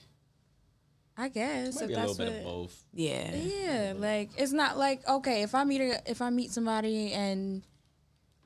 [1.18, 2.32] I guess Maybe if a that's little what.
[2.32, 2.84] bit of both.
[2.92, 3.34] Yeah.
[3.34, 7.62] Yeah, like it's not like okay if I meet a, if I meet somebody and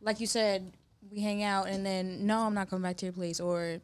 [0.00, 0.72] like you said
[1.10, 3.80] we hang out and then no I'm not coming back to your place or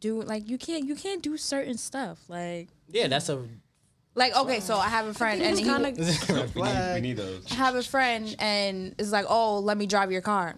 [0.00, 3.46] do like you can't you can't do certain stuff like Yeah, that's a
[4.16, 5.96] like okay so I have a friend and It's he, kind of
[6.56, 7.46] We need, we need those.
[7.52, 10.56] I have a friend and it's like oh let me drive your car.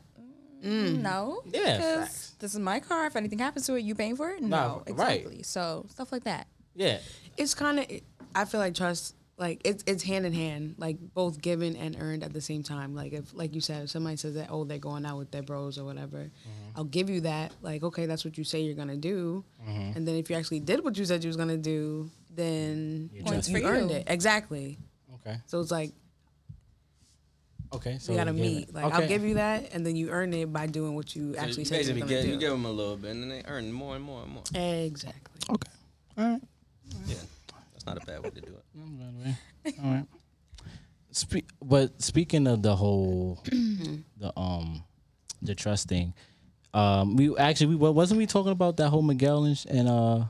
[0.65, 1.03] Mm.
[1.03, 2.34] No, Yeah, because facts.
[2.45, 3.07] This is my car.
[3.07, 4.43] If anything happens to it, you paying for it?
[4.43, 5.17] No, No, right.
[5.21, 5.43] exactly.
[5.43, 6.47] So stuff like that.
[6.75, 6.99] yeah.
[7.39, 7.87] it's kind of.
[8.35, 12.23] I feel like trust, like it's it's hand in hand, like both given and earned
[12.23, 12.95] at the same time.
[12.95, 15.43] Like if, like you said, if somebody says that, oh, they're going out with their
[15.43, 16.77] bros or whatever, Mm-hmm.
[16.77, 17.53] I'll give you that.
[17.63, 19.97] Like, okay, that's what you say you're gonna do, Mm-hmm.
[19.97, 23.23] and then if you actually did what you said you was gonna do, then you,
[23.23, 23.97] Points you for earned you.
[23.99, 24.79] it exactly.
[25.27, 25.39] Okay.
[25.47, 25.93] So it's like
[27.75, 27.99] Okay.
[28.01, 28.55] So we gotta given.
[28.55, 28.75] meet.
[28.75, 28.95] Like okay.
[28.95, 31.63] I'll give you that, and then you earn it by doing what you So actually
[31.63, 32.29] you said you basically were gonna do.
[32.29, 34.43] you give them a little bit, and then they earn more and more and more.
[34.55, 35.43] exactly.
[35.51, 35.71] Okay.
[36.19, 36.43] All right.
[37.07, 37.17] Yeah,
[37.73, 38.53] that's not a bad way to do
[39.65, 39.75] it.
[39.83, 40.07] All right.
[41.11, 43.41] Spe- but speaking of the whole,
[44.19, 44.83] the um,
[45.43, 46.13] the trust thing,
[46.73, 50.25] um, we actually we wa- wasn't we talking about that whole Miguel and, and uh,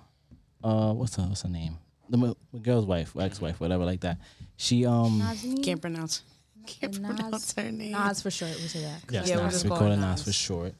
[0.63, 1.79] uh, what's her what's her name?
[2.11, 4.19] The Mi- Miguel's wife, ex wife, whatever like that.
[4.57, 5.23] She um,
[5.63, 6.23] Can't pronounce.
[6.81, 7.93] Can't Nas- pronounce her name.
[7.93, 8.53] Nas for short.
[8.57, 9.01] We say that.
[9.11, 10.23] yes, Yeah, we'll Nas, just we call call her her Nas Nas.
[10.25, 10.75] for short.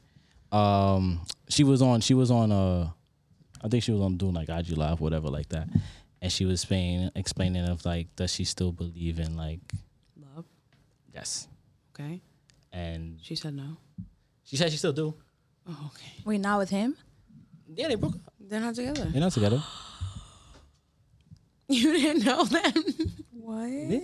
[0.51, 2.01] Um, she was on.
[2.01, 2.51] She was on.
[2.51, 2.89] Uh,
[3.61, 5.67] I think she was on doing like IG live, whatever like that,
[6.21, 9.59] and she was explaining explaining of like does she still believe in like
[10.35, 10.45] Love.
[11.13, 11.47] yes,
[11.93, 12.21] Okay.
[12.71, 13.77] and She said no.
[14.43, 15.15] She said she still do.
[15.67, 16.11] Oh, okay.
[16.25, 16.95] Wait, not with him?
[17.75, 18.21] Yeah, they broke up.
[18.39, 19.05] They're not together.
[19.05, 19.63] They're not together.
[21.67, 22.75] You didn't know that?
[23.45, 24.01] What?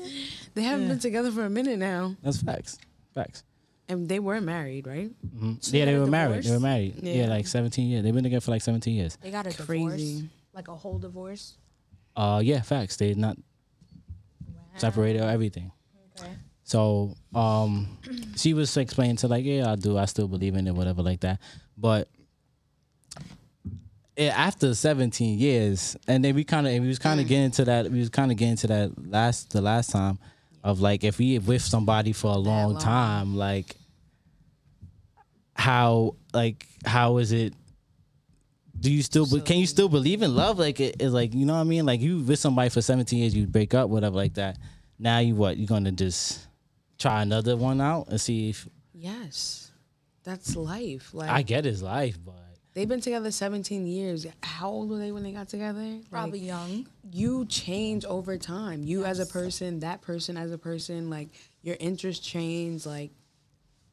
[0.53, 2.77] they haven't been together for a minute now, That's facts.
[3.15, 3.43] Facts.
[3.89, 5.09] and they were married, right?
[5.25, 5.63] Mhm.
[5.63, 6.43] So yeah, they they were a married.
[6.43, 6.95] They were married.
[7.01, 7.13] Yeah.
[7.13, 7.27] Yeah.
[7.27, 8.03] like 17 years.
[8.03, 9.17] They've been together for like 17 years.
[9.21, 9.83] They got a Crazy.
[9.83, 10.23] divorce,
[10.53, 11.57] like a whole divorce.
[12.15, 12.97] Uh, yeah, facts.
[12.97, 13.37] They not
[14.77, 15.71] separated or everything.
[16.19, 16.31] Okay.
[16.63, 17.97] So, um,
[18.37, 19.97] she was explaining to like, yeah, I do.
[19.97, 21.39] I still believe in it, whatever, like that.
[21.77, 22.20] But yeah,
[24.17, 27.29] Eh, after 17 years, and then we kind of we was kind of mm.
[27.29, 27.89] getting to that.
[27.89, 30.19] We was kind of getting to that last the last time
[30.63, 32.81] of like if we with somebody for a long, long.
[32.81, 33.75] time, like
[35.55, 37.53] how like how is it?
[38.77, 39.27] Do you still?
[39.41, 40.59] can you still believe in love?
[40.59, 41.85] Like it is like you know what I mean?
[41.85, 44.57] Like you with somebody for 17 years, you break up, whatever, like that.
[44.99, 45.55] Now you what?
[45.55, 46.47] you're gonna just
[46.97, 49.71] try another one out and see if Yes,
[50.25, 51.13] that's life.
[51.13, 54.25] Like I get his life, but they've been together 17 years.
[54.43, 55.99] How old were they when they got together?
[56.09, 56.87] Probably Like, young.
[57.11, 58.83] you change over time.
[58.83, 61.29] You as a person, that person as a person, like
[61.61, 62.85] your interests change.
[62.85, 63.11] Like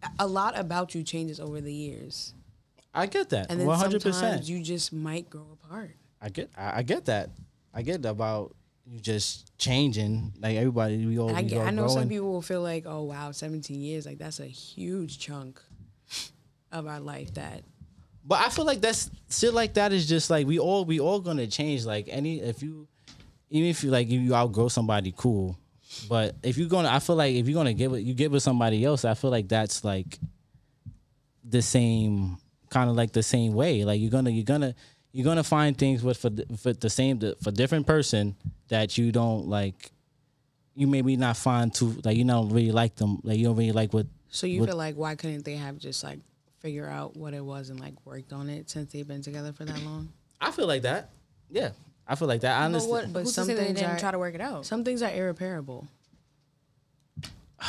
[0.02, 2.34] a- a lot about you changes over the years,
[2.94, 3.46] I get that.
[3.50, 4.00] and then 100.
[4.02, 5.96] sometimes percent you just might grow apart.
[6.20, 6.50] I get.
[6.56, 7.30] I, I get that.
[7.74, 8.54] I get about
[8.86, 10.32] you just changing.
[10.40, 11.28] Like everybody, we all.
[11.28, 14.06] And I, we all I know some people will feel like, oh wow, 17 years,
[14.06, 15.60] like that's a huge chunk.
[16.72, 17.62] of our life that
[18.28, 21.18] But I feel like that's shit like that is just like we all we all
[21.18, 21.86] gonna change.
[21.86, 22.86] Like any if you
[23.48, 25.58] even if you like if you outgrow somebody, cool.
[26.10, 28.40] But if you're gonna, I feel like if you're gonna give it, you give it
[28.40, 29.06] somebody else.
[29.06, 30.18] I feel like that's like
[31.42, 32.36] the same
[32.68, 33.84] kind of like the same way.
[33.84, 34.74] Like you're gonna you're gonna
[35.12, 38.36] you're gonna find things with for the- for the same for different person
[38.68, 39.90] that you don't like.
[40.74, 43.20] You maybe not find too like you don't really like them.
[43.24, 44.06] Like you don't really like what.
[44.28, 46.18] So you what- feel like why couldn't they have just like
[46.60, 49.64] figure out what it was and like worked on it since they've been together for
[49.64, 50.12] that long?
[50.40, 51.10] I feel like that.
[51.50, 51.70] Yeah,
[52.06, 52.56] I feel like that.
[52.56, 52.90] I But understand.
[52.92, 53.12] what?
[53.24, 54.66] But some say they things didn't are- try to work it out?
[54.66, 55.86] Some things are irreparable.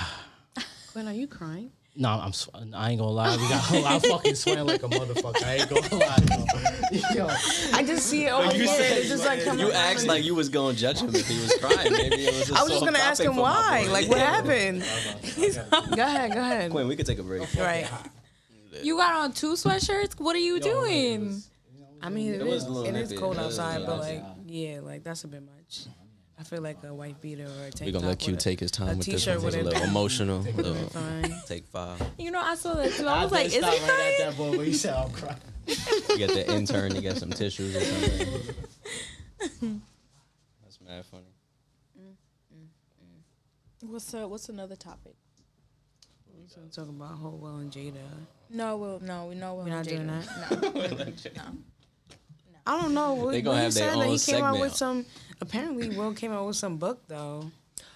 [0.91, 1.71] Quinn, are you crying?
[1.95, 2.31] No, I'm.
[2.33, 3.35] sw- I ain't gonna lie.
[3.35, 3.71] We got.
[3.93, 5.43] I'm fucking sweating like a motherfucker.
[5.43, 7.13] I ain't gonna lie.
[7.15, 7.27] Yo.
[7.73, 8.67] I just see it over you here.
[8.67, 9.65] said- It's just like coming.
[9.65, 11.91] You out asked like you was gonna judge him if he was crying.
[11.91, 13.87] Maybe it was just I was just gonna ask him why.
[13.91, 14.35] Like what Yeah.
[14.35, 14.81] happened?
[15.95, 16.71] go ahead, go ahead.
[16.71, 17.41] Quinn, we could take a break.
[17.57, 17.87] Right.
[18.83, 20.19] You got on two sweatshirts.
[20.19, 21.41] What are you doing?
[22.01, 24.15] I mean, it it, was, it is cold It outside, but outside.
[24.21, 25.85] like, yeah, like that's a bit much.
[26.39, 28.43] I feel like a white beater or a tank We're gonna let Q with a-
[28.43, 29.47] take his time with this t-shirt one.
[29.47, 30.41] It's a little emotional.
[30.43, 31.35] Take a little- bit fine.
[31.47, 32.01] Take five.
[32.17, 33.05] You know, I saw that too.
[33.05, 34.13] I was like, is he Stop right crying?
[34.21, 35.37] at that boy when you said I'm crying.
[36.09, 36.95] You get the intern.
[36.95, 39.81] You get some tissues or something.
[40.63, 41.23] That's mad funny.
[43.81, 45.13] What's uh, What's another topic?
[46.47, 47.95] So we're talking about Hopewell and Jada.
[48.49, 51.33] No, we'll no, we know We're we're not doing that.
[51.35, 51.43] No.
[52.65, 53.15] I don't know.
[53.15, 55.05] Will, They gonna Will have their said that he own came out with some.
[55.41, 57.51] Apparently, Will came out with some book though.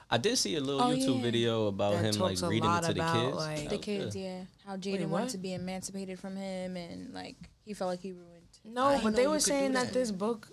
[0.09, 1.21] I did see a little Oh, YouTube yeah.
[1.23, 3.35] video about That him like talks a reading it lot to the about, kids.
[3.37, 4.19] like- That the was kids, good.
[4.21, 4.41] yeah.
[4.65, 7.35] How Jaden Wait, wanted to be emancipated from him, and like
[7.65, 8.29] he felt like he ruined.
[8.65, 10.49] I No, didn't but know they you were could do saying that this book,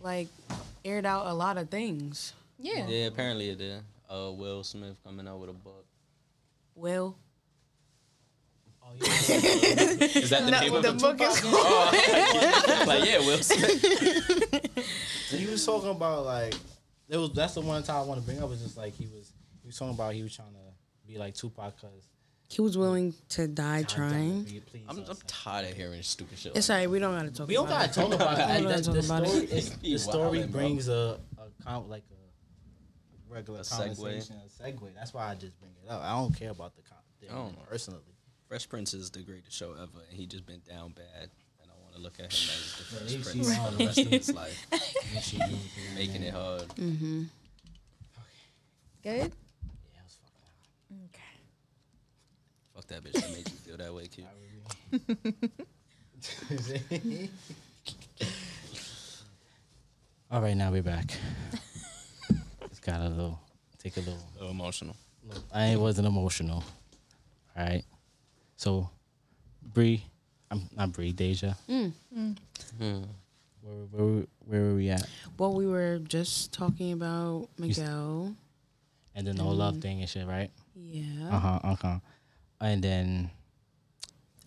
[0.00, 0.28] like,
[0.84, 2.34] aired out a lot of things.
[2.58, 2.86] Yeah.
[2.86, 3.80] Yeah, apparently it did.
[4.08, 5.84] Uh, Will Smith coming out with a book.
[6.74, 7.16] Will.
[9.02, 15.30] Is that the name of the the book is oh, like, yeah, Will Smith.
[15.30, 16.54] He was talking about like
[17.08, 17.32] it was.
[17.32, 18.48] That's the one time I want to bring up.
[18.48, 19.32] Was just like he was.
[19.62, 22.08] He was talking about he was trying to be like Tupac because
[22.48, 24.46] He was willing to die trying.
[24.88, 26.56] I'm, I'm tired of hearing stupid shit.
[26.56, 26.90] It's Like alright.
[26.90, 27.48] We don't gotta talk.
[27.48, 28.46] We don't gotta talk about it.
[28.46, 29.52] We don't Like, gotta the, the story, it.
[29.52, 30.60] is, the You story wildin', bro.
[30.60, 33.96] brings a, a con- like a regular A segue.
[33.96, 34.94] conversation, a segue.
[34.94, 36.02] That's why I just bring it up.
[36.02, 38.02] I don't care about the con- I don't personally.
[38.48, 41.30] Fresh Prince is the greatest show ever, and he just been down bad.
[41.62, 43.84] And I want to look at him as the he- Fresh he- Prince for the
[43.86, 44.66] rest of his life,
[45.14, 46.68] And she moved to making it hard.
[46.68, 47.22] Mm-hmm.
[49.02, 49.12] Good.
[49.12, 49.32] Yeah, it
[50.04, 51.40] was fucking Okay.
[52.74, 54.26] Fuck that bitch that made you feel that way, kid.
[60.30, 61.12] All right, now we're back.
[62.64, 63.38] It's got a little,
[63.78, 64.18] take a little.
[64.34, 64.96] A little emotional.
[65.52, 66.62] I wasn't emotional.
[67.56, 67.84] All right.
[68.56, 68.88] So,
[69.62, 70.04] Bree,
[70.50, 71.52] I'm not Bree, Deja.
[71.68, 71.88] Hmm.
[72.78, 75.06] Where, where, where were we at?
[75.38, 78.34] Well, we were just talking about Miguel.
[79.14, 80.50] And then the whole love thing and shit, right?
[80.74, 81.28] Yeah.
[81.30, 81.58] Uh huh.
[81.64, 81.98] Uh huh.
[82.60, 83.30] And then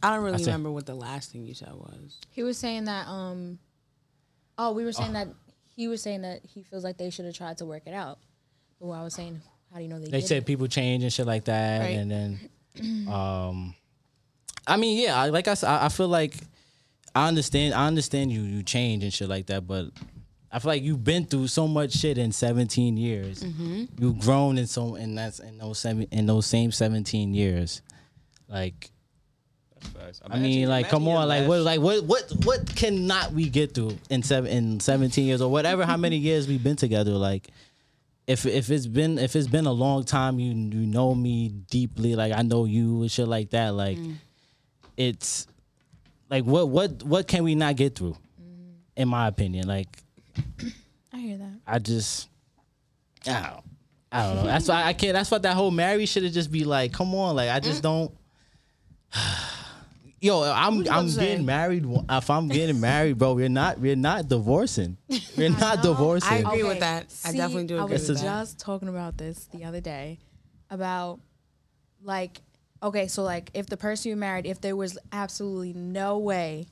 [0.01, 2.19] I don't really I said- remember what the last thing you said was.
[2.31, 3.07] He was saying that.
[3.07, 3.59] Um.
[4.57, 5.27] Oh, we were saying that
[5.75, 8.19] he was saying that he feels like they should have tried to work it out.
[8.79, 9.41] But what I was saying,
[9.71, 10.09] how do you know they?
[10.09, 11.95] they did said people change and shit like that, Right.
[11.97, 13.73] and then, um,
[14.69, 16.35] I mean, yeah, I, like I said, I, I feel like
[17.15, 17.73] I understand.
[17.73, 19.87] I understand you you change and shit like that, but
[20.51, 23.43] I feel like you've been through so much shit in 17 years.
[23.43, 23.85] Mm-hmm.
[23.97, 27.81] You've grown in so in that's in those seven in those same 17 years,
[28.47, 28.91] like.
[29.95, 30.21] That's facts.
[30.29, 33.97] I mean, like, come on, like, what, like, what, what, what cannot we get through
[34.09, 37.11] in seven, in seventeen years or whatever, how many years we've been together?
[37.11, 37.47] Like,
[38.27, 42.15] if if it's been if it's been a long time, you you know me deeply,
[42.15, 43.73] like I know you and shit like that.
[43.73, 44.15] Like, mm.
[44.99, 45.47] It's
[46.29, 48.15] like what what what can we not get through?
[48.95, 49.87] In my opinion, like,
[51.13, 51.53] I hear that.
[51.65, 52.27] I just,
[53.25, 53.63] I don't,
[54.11, 54.43] I don't know.
[54.43, 55.13] That's why I can't.
[55.13, 56.91] That's what that whole marry should have just be like.
[56.91, 57.83] Come on, like I just mm.
[57.83, 58.11] don't.
[60.21, 61.27] Yo, I'm I'm to say?
[61.27, 61.85] getting married.
[62.09, 64.97] If I'm getting married, bro, we're not we're not divorcing.
[65.37, 66.29] We're not divorcing.
[66.29, 67.05] I agree with that.
[67.23, 68.27] I definitely do I agree was with that.
[68.27, 70.19] I was just talking about this the other day
[70.69, 71.21] about
[72.03, 72.41] like
[72.83, 76.65] okay, so like if the person you married, if there was absolutely no way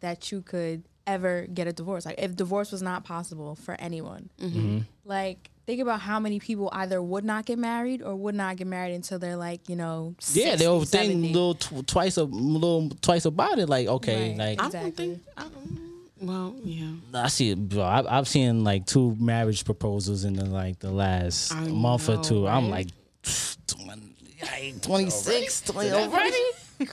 [0.00, 4.28] that you could ever get a divorce, like if divorce was not possible for anyone,
[4.40, 4.78] Mm-hmm.
[5.04, 8.66] like think about how many people either would not get married or would not get
[8.66, 11.20] married until they're like you know yeah, they'll 70.
[11.22, 13.68] think little tw- twice a little twice about it.
[13.68, 14.58] Like okay, Right.
[14.58, 15.20] like I don't think.
[15.36, 15.78] I don't,
[16.20, 16.92] well, yeah.
[17.14, 17.82] I see it, bro.
[17.82, 22.14] I, I've seen like two marriage proposals in the like the last I month or
[22.16, 22.46] know, two.
[22.46, 22.86] I'm like,
[24.48, 26.36] 20, 26, 20 already.
[26.80, 26.88] and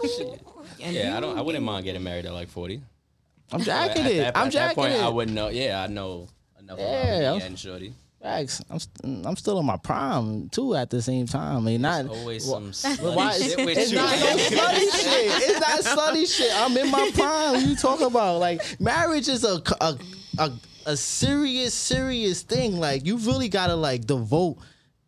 [0.95, 1.37] Yeah, I you- don't.
[1.37, 2.81] I wouldn't mind getting married at like forty.
[3.51, 4.19] I'm At jacking that- it.
[4.19, 5.01] at I'm at that jacking point, it.
[5.01, 5.49] I wouldn't know.
[5.49, 6.27] Yeah, I know
[6.59, 7.93] enough Yeah, about I'm- me and Shorty.
[8.21, 8.61] Facts.
[8.69, 11.55] I'm st- I'm still in my prime too at the same time.
[11.55, 13.97] I mean, not Always Well, some but why- slutty shit with It's you.
[13.97, 15.49] not no slutty shit.
[15.49, 16.51] It's not slutty shit.
[16.53, 17.53] I'm in my prime.
[17.53, 19.97] What you talk about like marriage is a a
[20.37, 20.51] a,
[20.85, 22.77] a serious serious thing.
[22.77, 24.57] Like you really gotta like devote,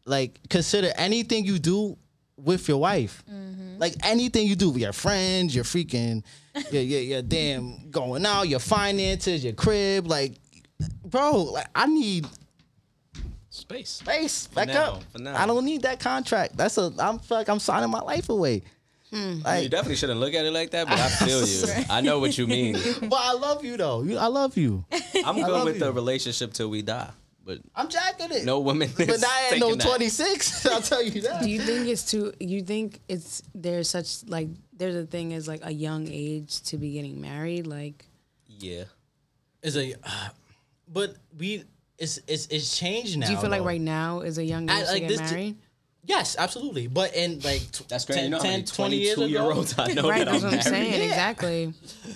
[0.05, 1.97] like consider anything you do
[2.43, 3.23] with your wife.
[3.31, 3.77] Mm-hmm.
[3.79, 6.23] Like anything you do with your friends, your freaking,
[6.71, 10.07] your, your, your damn going out, your finances, your crib.
[10.07, 10.33] Like,
[11.05, 12.27] bro, like I need
[13.49, 13.89] Space.
[13.89, 14.47] space.
[14.47, 15.03] Back now, up.
[15.11, 15.35] for now.
[15.41, 16.55] I don't need that contract.
[16.55, 16.91] That's a.
[16.97, 18.63] I'm feel like I'm signing my life away.
[19.11, 19.17] Hmm.
[19.39, 21.85] You Like, definitely shouldn't look at it like that, but I feel you.
[21.89, 22.73] I know what you mean.
[23.01, 23.99] but I love you though.
[24.17, 24.85] I love you.
[25.25, 25.79] I'm good with you.
[25.81, 27.09] the relationship till we die,
[27.45, 28.45] but I'm jacking it.
[28.45, 28.89] no woman.
[28.97, 29.87] but is not at no taking that.
[29.87, 30.65] 26.
[30.67, 31.41] I'll tell you that.
[31.41, 32.33] Do you think it's too?
[32.39, 36.77] You think it's there's such like there's a thing as like a young age to
[36.77, 37.67] be getting married?
[37.67, 38.05] Like,
[38.47, 38.83] Yeah.
[39.63, 40.29] Is a, uh,
[40.87, 41.63] but we
[41.99, 43.27] it's it's it's changed now.
[43.27, 45.29] do you feel like right now is a young I- age like to this get
[45.29, 45.55] t- married?
[46.03, 46.87] Yes, absolutely.
[46.87, 48.21] But in like t- That's crazy.
[48.21, 50.43] 10, you know 10 20 years 22 ago, year olds I know right, that that's
[50.43, 50.89] are what I'm married.
[50.91, 50.93] saying.
[51.01, 51.07] Yeah.
[51.07, 51.73] Exactly.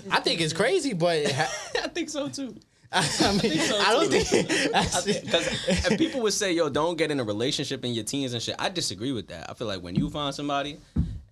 [0.10, 0.94] I think it's crazy.
[0.94, 1.52] But ha-
[1.84, 2.56] I think so too.
[2.92, 4.48] I mean, so, I don't think.
[4.72, 8.42] that's- Because people would say, "Yo, don't get in a relationship in your teens and
[8.42, 9.50] shit." I disagree with that.
[9.50, 10.78] I feel like when you find somebody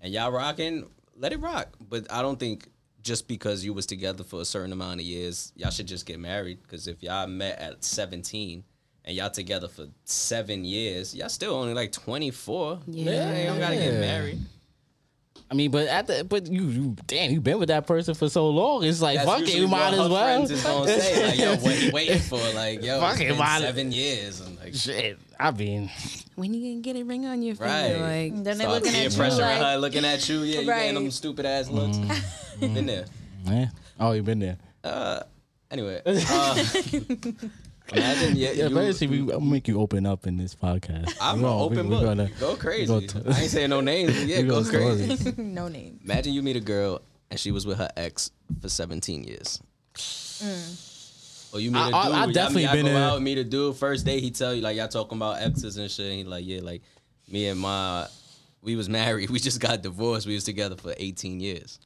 [0.02, 0.88] and y'all rocking,
[1.18, 1.70] let it rock.
[1.90, 2.68] But I don't think
[3.02, 6.20] just because you was together for a certain amount of years, y'all should just get
[6.20, 6.62] married.
[6.64, 8.64] Because if y'all met at seventeen
[9.06, 12.80] and y'all together for seven years, y'all still only like twenty four.
[12.88, 14.40] Yeah, you don't gotta get married.
[15.52, 18.28] I mean, but at the but you, you damn, you've been with that person for
[18.30, 18.84] so long.
[18.84, 20.24] It's like That's fuck it, you might what as her well.
[20.24, 23.28] friends is gonna say like, "Yo, what he waiting for?" Like, "Yo, Fuck it's it,
[23.30, 25.92] been might- seven years." And like, Shit, I mean,
[26.36, 27.72] When you gonna get a ring on your finger?
[27.72, 28.32] Right.
[28.32, 30.40] Like, Then they Start looking peer at you pressuring like, her, looking at you.
[30.40, 31.98] Yeah, you getting them stupid ass looks.
[31.98, 32.74] Mm-hmm.
[32.74, 33.06] Been there.
[33.46, 33.68] yeah.
[34.00, 34.58] Oh, you been there?
[34.84, 35.22] Uh,
[35.70, 36.64] anyway, uh,
[37.92, 41.14] imagine yeah, Yeah, you, basically, we I'll make you open up in this podcast.
[41.22, 42.04] I'm an gonna- open we book.
[42.04, 43.08] gonna- go crazy.
[43.08, 44.24] to- I ain't saying no names.
[44.26, 45.34] Yeah, we go crazy.
[45.38, 46.00] no name.
[46.04, 48.32] Imagine you meet a girl and she was with her ex
[48.62, 49.60] for 17 years.
[49.96, 51.54] Mm.
[51.54, 51.96] Or you meet I- a dude.
[52.16, 53.76] I- I definitely y'all been go in- out, meet a dude.
[53.76, 56.08] First day, he tell you like y'all talking about exes and shit.
[56.08, 56.82] And he like, yeah, like
[57.30, 58.08] me and my,
[58.62, 59.30] we was married.
[59.30, 60.26] We just got divorced.
[60.28, 61.80] We was together for 18 years.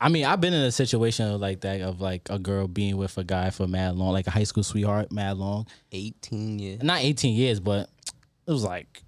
[0.00, 3.16] I mean, I've been in a situation like that of like a girl being with
[3.16, 5.66] a guy for mad long, like a high school sweetheart, mad long.
[5.92, 6.82] 18 years.
[6.82, 7.88] Not 18 years, but
[8.46, 9.02] it was like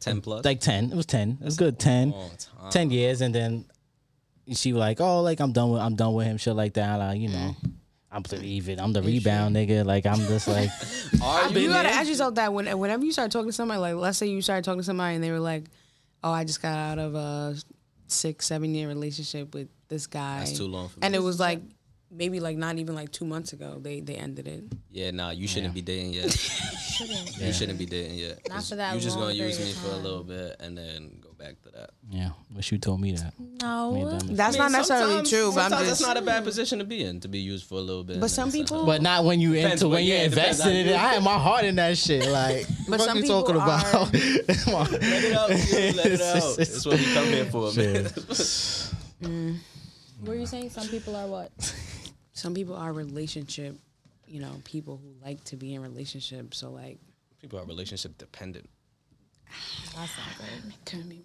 [0.00, 0.44] 10 plus.
[0.44, 0.92] like 10.
[0.92, 1.38] It was 10.
[1.40, 2.10] It was good 10.
[2.10, 2.70] long time.
[2.70, 3.64] 10 years and then
[4.52, 6.96] she was like, "Oh, like I'm done with I'm done with him shit like that."
[6.96, 7.72] Like, you know, mm.
[8.12, 8.78] I'm leaving.
[8.78, 9.84] I'm the rebound nigga.
[9.84, 10.70] Like I'm just like
[11.22, 11.68] Are you you?
[11.68, 14.40] gotta ask yourself that when whenever you start talking to somebody, like let's say you
[14.42, 15.64] started talking to somebody and they were like,
[16.22, 17.56] "Oh, I just got out of a
[18.08, 21.60] six, seven year relationship with this guy." That's too long for And it was like
[22.10, 24.64] maybe like not even like two months ago they they ended it.
[24.90, 26.24] Yeah, nah, you shouldn't be dating yet.
[26.98, 28.38] You shouldn't You shouldn't be dating yet.
[28.48, 30.78] Not 'Cause for that You're just gonna use me of for a little bit and
[30.78, 31.90] then go back to that.
[32.10, 33.34] Yeah, wish you told me that.
[33.38, 33.92] No.
[33.92, 36.00] Me and them is- That's not necessarily true, but I'm sometimes just.
[36.00, 38.20] that's not a bad position to be in to be used for a little bit.
[38.20, 40.60] But some people- But not when you Depends into what- when you yeah, it depends
[40.60, 40.96] invested in it.
[40.96, 42.26] I had my heart in that shit.
[42.36, 44.12] Like, But what some you people talking about?
[44.12, 46.56] Let it out, dude, let it out.
[46.56, 48.04] That's what we come here for, man.
[49.18, 49.58] What mm.
[50.28, 50.70] are you saying?
[50.70, 51.50] Some people are what?
[52.32, 53.76] Some people are relationship,
[54.26, 56.58] you know, people who like to be in relationships.
[56.58, 56.98] So like,
[57.40, 58.68] People are relationship dependent.
[59.96, 60.74] That's not good.
[60.84, 61.24] couldn't be me.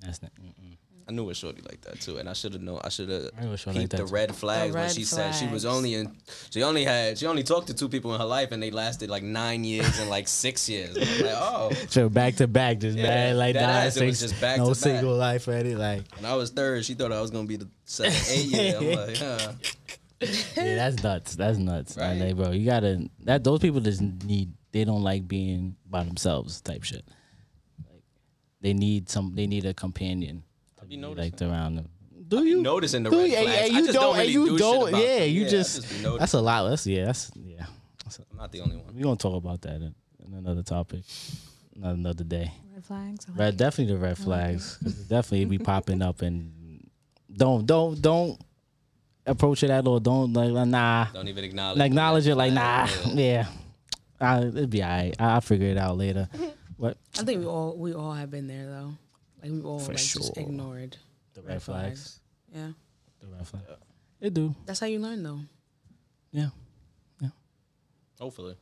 [0.00, 0.32] That's not.
[0.34, 0.76] mm-mm.
[1.08, 2.80] I knew a shorty like that too, and I should have known.
[2.84, 4.04] I should have I knew a shorty like the too.
[4.06, 6.16] red flags when red she said she was only in.
[6.50, 7.18] She only had.
[7.18, 9.98] She only talked to two people in her life, and they lasted like nine years
[9.98, 10.96] and like six years.
[10.96, 11.72] Like, oh.
[11.88, 13.86] So back to back, just Yeah, bad like that that.
[13.88, 14.76] ass, it was just back no to back.
[14.76, 15.74] single life ready.
[15.74, 18.76] Like, When I was third, she thought I was gonna be the second, eight year.
[18.78, 19.52] I'm like, huh.
[20.56, 21.34] yeah, that's nuts.
[21.34, 21.96] That's nuts.
[21.96, 22.14] Right.
[22.20, 24.52] Like, bro, you gotta that those people just need.
[24.72, 27.04] They don't like being by themselves, type shit.
[28.60, 29.34] Like, they need some.
[29.34, 30.42] They need a companion.
[30.80, 31.32] I be to noticing.
[31.32, 31.88] like around them.
[32.28, 33.48] Do you noticing the do red you, flags.
[33.50, 34.02] and I you just don't.
[34.14, 34.88] don't and you do don't.
[34.88, 35.30] about yeah, them.
[35.30, 35.82] you Yeah, just.
[35.90, 36.68] just that's a lot.
[36.68, 37.06] That's yeah.
[37.06, 37.66] That's yeah.
[38.30, 38.94] I'm not the only one.
[38.94, 39.94] We're gonna talk about that in,
[40.26, 41.02] in another topic,
[41.74, 42.52] not another day.
[42.74, 43.28] Red flags.
[43.28, 44.76] Like Red, definitely the red flags.
[44.76, 46.88] 'cause it definitely be popping up and
[47.32, 48.40] don't don't don't
[49.26, 50.00] approach it at all.
[50.00, 51.06] Don't like nah.
[51.12, 51.78] Don't even acknowledge.
[51.78, 52.86] Like acknowledge it like nah.
[52.86, 53.18] flag.
[53.18, 53.46] Yeah,
[54.20, 55.14] I, it'd be alright.
[55.18, 56.28] I'll figure it out later.
[56.80, 58.94] What I think we all we all have been there though.
[59.42, 60.96] Like we all For like just ignored
[61.34, 62.20] the red flags?
[62.54, 62.70] Yeah,
[63.20, 63.62] The red flag.
[64.20, 64.54] It do.
[64.64, 65.40] that's how you learn though.
[66.32, 66.48] Yeah.
[67.20, 67.28] Yeah.
[68.18, 68.54] Hopefully.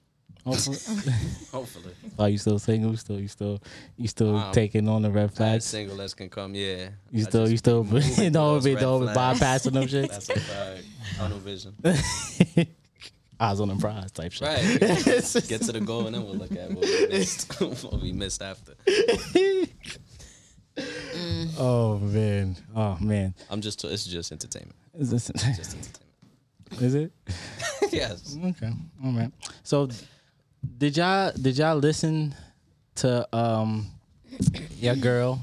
[0.44, 0.76] Hopefully.
[1.52, 1.94] Hopefully.
[2.18, 2.96] Are you still single?
[2.96, 3.60] Still, you still,
[3.96, 5.64] you still Um, taking on the red As flags?
[5.64, 6.90] single as can come, yeah.
[7.12, 10.10] You I still, you still, be moving through don't be, don't be bypassing them shit.
[10.10, 10.84] That's a fact.
[11.16, 11.74] Tunnel vision.
[13.40, 14.48] Eyes on the prize type shit.
[14.48, 14.62] Right.
[15.48, 18.42] Get to the goal and then we'll look at what we missed, what we missed
[18.42, 18.74] after.
[21.58, 23.34] Oh man, oh man.
[23.50, 24.76] I'm just, it's just entertainment.
[24.98, 25.26] Is this?
[25.28, 26.00] Just entertainment.
[26.80, 27.12] Is it?
[27.92, 28.36] yes.
[28.44, 28.72] Okay.
[29.04, 29.30] All right.
[29.62, 29.88] So,
[30.76, 32.34] did y'all did y'all listen
[32.96, 33.86] to um
[34.76, 35.40] your girl,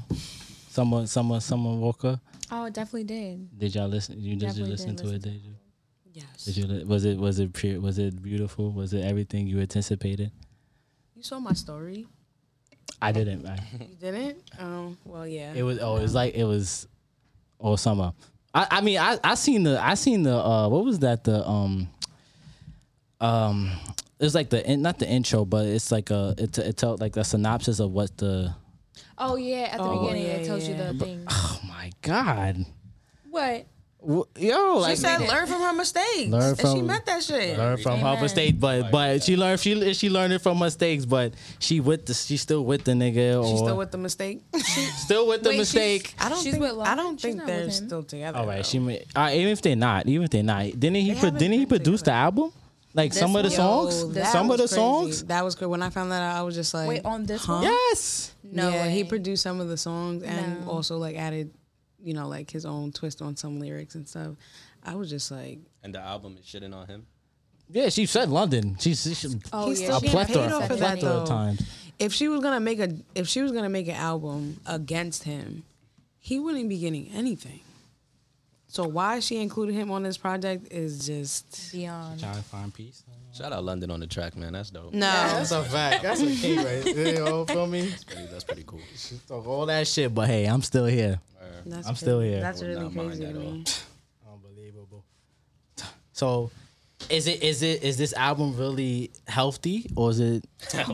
[0.68, 2.20] someone someone someone Walker?
[2.50, 3.58] Oh, definitely did.
[3.58, 4.18] Did y'all listen?
[4.20, 5.06] You did you Definitely listen to it?
[5.06, 5.54] listen Did you?
[6.16, 6.46] Yes.
[6.46, 6.86] Did you?
[6.86, 7.78] Was it was it pure?
[7.78, 8.72] Was it beautiful?
[8.72, 10.30] Was it everything you anticipated?
[11.14, 12.06] You saw my story.
[13.02, 13.46] I didn't.
[13.46, 14.38] I, You didn't?
[14.58, 15.52] Oh, well, yeah.
[15.54, 15.78] it was.
[15.78, 16.88] Oh, it was like it was
[17.58, 18.14] all summer.
[18.54, 21.46] I, I mean, I, I seen the I seen the uh what was that the
[21.46, 21.88] um
[23.20, 23.70] um
[24.18, 27.00] it was like the in, not the intro but it's like a it it told
[27.00, 28.54] like a synopsis of what the
[29.18, 30.88] Oh yeah, at the Oh, beginning yeah, it tells yeah.
[30.88, 31.24] you the thing.
[31.28, 32.64] oh my god
[33.28, 33.66] what?
[34.08, 37.22] Wh- yo she like said, "Learn from her mistakes," Learn and she from- meant that
[37.24, 37.58] shit.
[37.58, 41.34] learn from her mistakes but but she learned she she learned it from mistakes but
[41.58, 44.42] she with the she still with the nigga or She's still with the mistake.
[44.96, 46.78] still with the Wait, mistake I don't She's think.
[46.78, 48.38] I don't she's think they're still together.
[48.38, 48.62] all right though.
[48.62, 51.30] she may, uh, even if they're not even if they're not didn't he They pro-
[51.30, 52.52] didn't he been produce the album
[52.94, 54.80] like This some of the songs Yo, that some of the was crazy.
[54.80, 55.68] songs That was good.
[55.68, 57.54] When I found that out, I was just like, Wait, on this huh?
[57.54, 57.62] one?
[57.64, 58.90] yes No yeah, way.
[58.92, 60.70] he produced some of the songs and No.
[60.70, 61.50] also like added,
[62.06, 64.36] you know, like his own twist on some lyrics and stuff.
[64.84, 67.06] I was just like, And the album is shitting on him.
[67.68, 68.76] Yeah, she said London.
[68.78, 71.10] She's she, she, Oh yeah, still a getting plethora, paid off a for that, plethora
[71.10, 71.34] of though.
[71.34, 71.62] times.
[71.98, 75.64] if she was gonna make a, if she was gonna make an album against him,
[76.20, 77.60] he wouldn't be getting anything.
[78.68, 82.20] So why she included him on this project is just beyond.
[82.20, 83.02] Trying to find peace.
[83.32, 84.52] Shout out London on the track, man.
[84.52, 84.92] That's dope.
[84.92, 85.00] no.
[85.00, 86.02] That's a fact.
[86.02, 86.84] That's a key, right?
[86.86, 87.82] You know, feel me?
[87.88, 88.80] That's pretty, that's pretty cool.
[89.28, 91.20] Talk all that shit, but hey, I'm still here.
[91.66, 92.40] That's I'm still here.
[92.40, 93.64] That's really crazy to me.
[94.32, 95.04] Unbelievable.
[96.12, 96.50] So,
[97.10, 100.44] is it is it is this album really healthy or is it?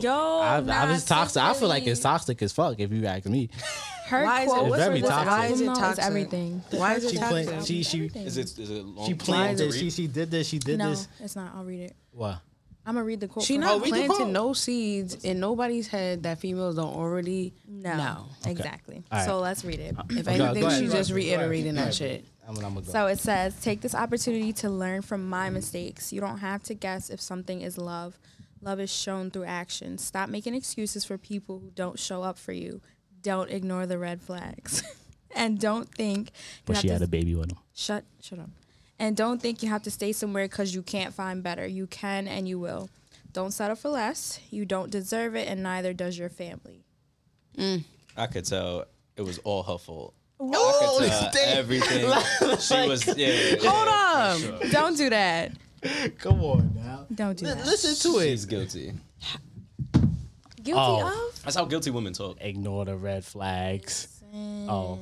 [0.01, 1.43] Yo, I, I nah, was toxic.
[1.43, 2.79] I feel like it's toxic as fuck.
[2.81, 3.49] If you ask me,
[4.07, 5.27] Her Why is it- quote very toxic.
[5.29, 6.05] Why is it album, though, toxic?
[6.05, 6.63] everything.
[6.71, 7.47] Why is it she toxic?
[7.47, 7.67] planned.
[7.67, 9.79] She she Is it is it long she planned to this.
[9.79, 10.49] She she did this.
[10.49, 11.09] She did No, this.
[11.19, 11.55] No, it's not.
[11.55, 11.97] I'll read it.
[12.11, 12.41] What?
[12.85, 13.45] I'm gonna read the quote.
[13.45, 17.97] She from not Oh, planting no seeds in nobody's head that females don't already No,
[17.97, 18.27] know.
[18.45, 19.05] exactly.
[19.11, 19.25] All right.
[19.27, 19.97] So let's read it.
[19.97, 22.25] Uh, if Go- anything, go she's just ahead, reiterating that shit.
[22.49, 22.83] I'm, I'm go.
[22.83, 26.13] So it says, take this opportunity to learn from my mistakes.
[26.13, 28.19] You don't have to guess if something is love.
[28.61, 29.97] Love is shown through action.
[29.99, 32.81] Stop making excuses for people who don't show up for you.
[33.23, 34.83] Don't ignore the red flags.
[35.37, 36.33] and don't think you
[36.67, 37.59] but have she to had a baby with him.
[37.75, 38.51] shut shut up.
[39.03, 41.67] And don't think you have to stay somewhere cuz you can't find better.
[41.67, 42.89] You can and you will.
[43.33, 44.39] Don't settle for less.
[44.51, 46.85] You don't deserve it and neither does your family.
[47.59, 47.83] Mm.
[48.17, 48.85] I could tell
[49.17, 50.15] it was all her fault.
[50.39, 51.59] Oh, I could tell damn.
[51.59, 52.01] everything.
[52.61, 53.15] she was yeah.
[53.17, 54.61] yeah, yeah, Hold for up.
[54.63, 54.71] sure.
[54.71, 55.53] Don't do that.
[56.19, 57.07] Come on now.
[57.13, 57.67] Don't do Li- that.
[57.67, 58.31] Listen to it.
[58.31, 58.93] She's guilty.
[60.63, 61.29] Guilty Oh.
[61.29, 61.43] of?
[61.43, 62.37] That's how guilty women talk.
[62.41, 64.07] Ignore the red flags.
[64.35, 64.99] Oh.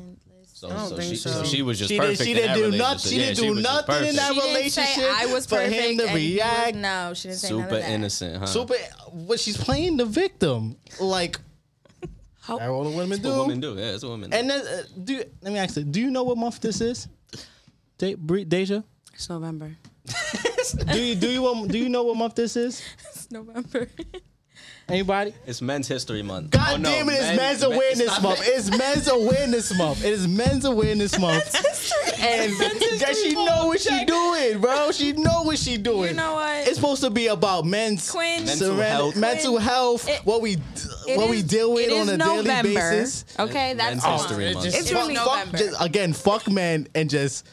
[0.60, 1.30] So, I don't so, think she, so.
[1.30, 2.18] so she was just She, perfect.
[2.18, 3.10] Did, she didn't do nothing.
[3.12, 4.16] She Yeah, didn't do was nothing in perfect.
[4.16, 6.76] that She didn't relationship say I was for perfect him to and he was- react.
[6.76, 8.46] no, she didn't say none Super innocent, huh?
[8.46, 8.74] Super.
[9.26, 11.40] but she's playing the victim, like
[12.42, 13.28] How- that's all the women That's do.
[13.30, 13.74] what women do.
[13.78, 14.36] Yeah, that's what women do.
[14.36, 16.82] And then, uh, do you- let me ask you: Do you know what month this
[16.82, 17.08] is?
[17.96, 18.84] De- Bre- Deja,
[19.14, 19.74] It's November.
[20.92, 22.82] do you do you do you know what month this is?
[23.14, 23.88] It's November.
[24.90, 25.34] Anybody?
[25.46, 26.50] it's Men's History Month.
[26.50, 27.12] God Oh, no, damn it!
[27.12, 28.40] It's men- Men's men- Awareness stop Month.
[28.40, 28.48] it.
[28.48, 30.04] It's Men's Awareness Month.
[30.04, 31.54] It is Men's Awareness Month.
[32.20, 32.52] and
[33.00, 34.90] that she know what she doing, bro.
[34.92, 36.10] She know what she doing.
[36.10, 36.66] You know what?
[36.66, 38.44] It's supposed to be about men's Quinn.
[38.44, 39.16] Mental surren- health.
[39.16, 40.58] mental health, It- what we
[41.06, 43.24] It what we deal with it on a November, daily basis.
[43.38, 44.18] Okay, that's Men's fine.
[44.18, 44.64] History Month.
[44.64, 45.58] Just It's really fuck- November.
[45.58, 47.46] just- again, fuck men and just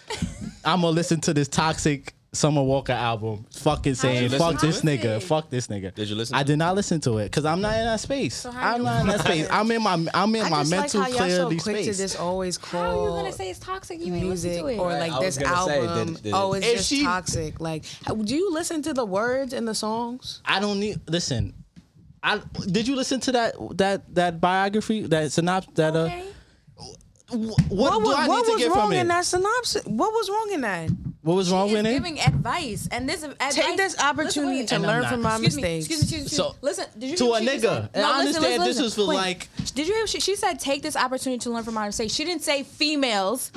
[0.66, 3.46] I'm gonna listen to this toxic Summer Walker album.
[3.52, 5.00] Fucking saying you fuck listen this to it?
[5.02, 5.96] nigga, fuck this nigga.
[5.96, 8.44] Did you listen I did not listen to it because I'm not in that space.
[8.44, 9.48] how I'm not in that space.
[9.50, 11.86] I'm in my I'm in I my mental like how so quick space.
[11.98, 14.00] to just always How are you gonna say it's toxic?
[14.00, 14.78] You ain't music listen to it.
[14.78, 16.14] or like I this gonna say, album.
[16.16, 17.60] did- did- oh, it's just she- toxic.
[17.60, 17.86] Like,
[18.24, 20.42] do you listen to the words in the songs?
[20.46, 21.54] I don't need listen.
[22.22, 26.24] I did you listen to that that that biography that synopsis that uh okay.
[27.30, 28.98] wh- what, do was, I what need to was get wrong from it?
[29.00, 29.84] in that synopsis?
[29.86, 30.90] What was wrong in that?
[31.28, 31.92] What was wrong with it?
[31.92, 33.54] giving advice, and this advice.
[33.54, 35.90] Take this opportunity to learn from my Excuse mistakes.
[35.90, 36.18] me, excuse me.
[36.18, 36.30] excuse me.
[36.30, 37.90] So, listen, did you to hear a what she just nigga, said?
[37.96, 40.08] and I understand this was for, Quinn, like- Did you hear?
[40.08, 43.52] She, she said, "Take this opportunity to learn from my mistakes." She didn't say females.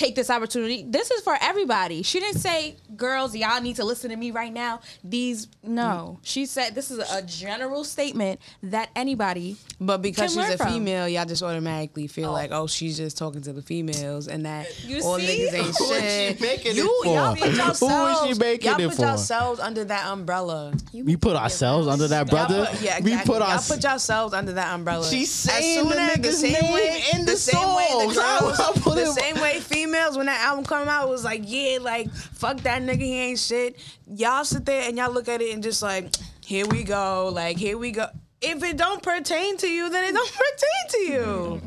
[0.00, 0.82] Take this opportunity.
[0.88, 2.02] This is for everybody.
[2.02, 4.80] She didn't say, girls, y'all need to listen to me right now.
[5.04, 6.18] These, no.
[6.22, 9.56] She said this is a general statement that anybody.
[9.78, 10.72] But because Can she's learn a from.
[10.72, 12.32] female, y'all just automatically feel oh.
[12.32, 15.26] like, oh, she's just talking to the females, and that You all see?
[15.26, 16.38] niggas ain't Who is shit.
[16.38, 17.14] she making it you, for?
[17.14, 19.02] y'all Who put is she yourselves, making y'all it put for?
[19.02, 20.72] yourselves under that umbrella.
[20.94, 22.66] We put ourselves under that, brother.
[22.70, 23.34] Put, yeah, We exactly.
[23.34, 23.60] put y'all our.
[23.60, 25.04] put yourselves under that umbrella.
[25.06, 28.14] She's As saying soon the as nigga's name in the same way the
[28.84, 32.58] girls, the same way females when that album come out was like, yeah, like fuck
[32.60, 33.76] that nigga, he ain't shit.
[34.06, 36.14] Y'all sit there and y'all look at it and just like,
[36.44, 38.06] here we go, like here we go.
[38.40, 41.62] If it don't pertain to you, then it don't pertain to you.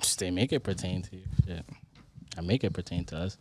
[0.00, 1.22] Just they make it pertain to you.
[1.46, 1.64] Shit.
[2.36, 3.36] I make it pertain to us.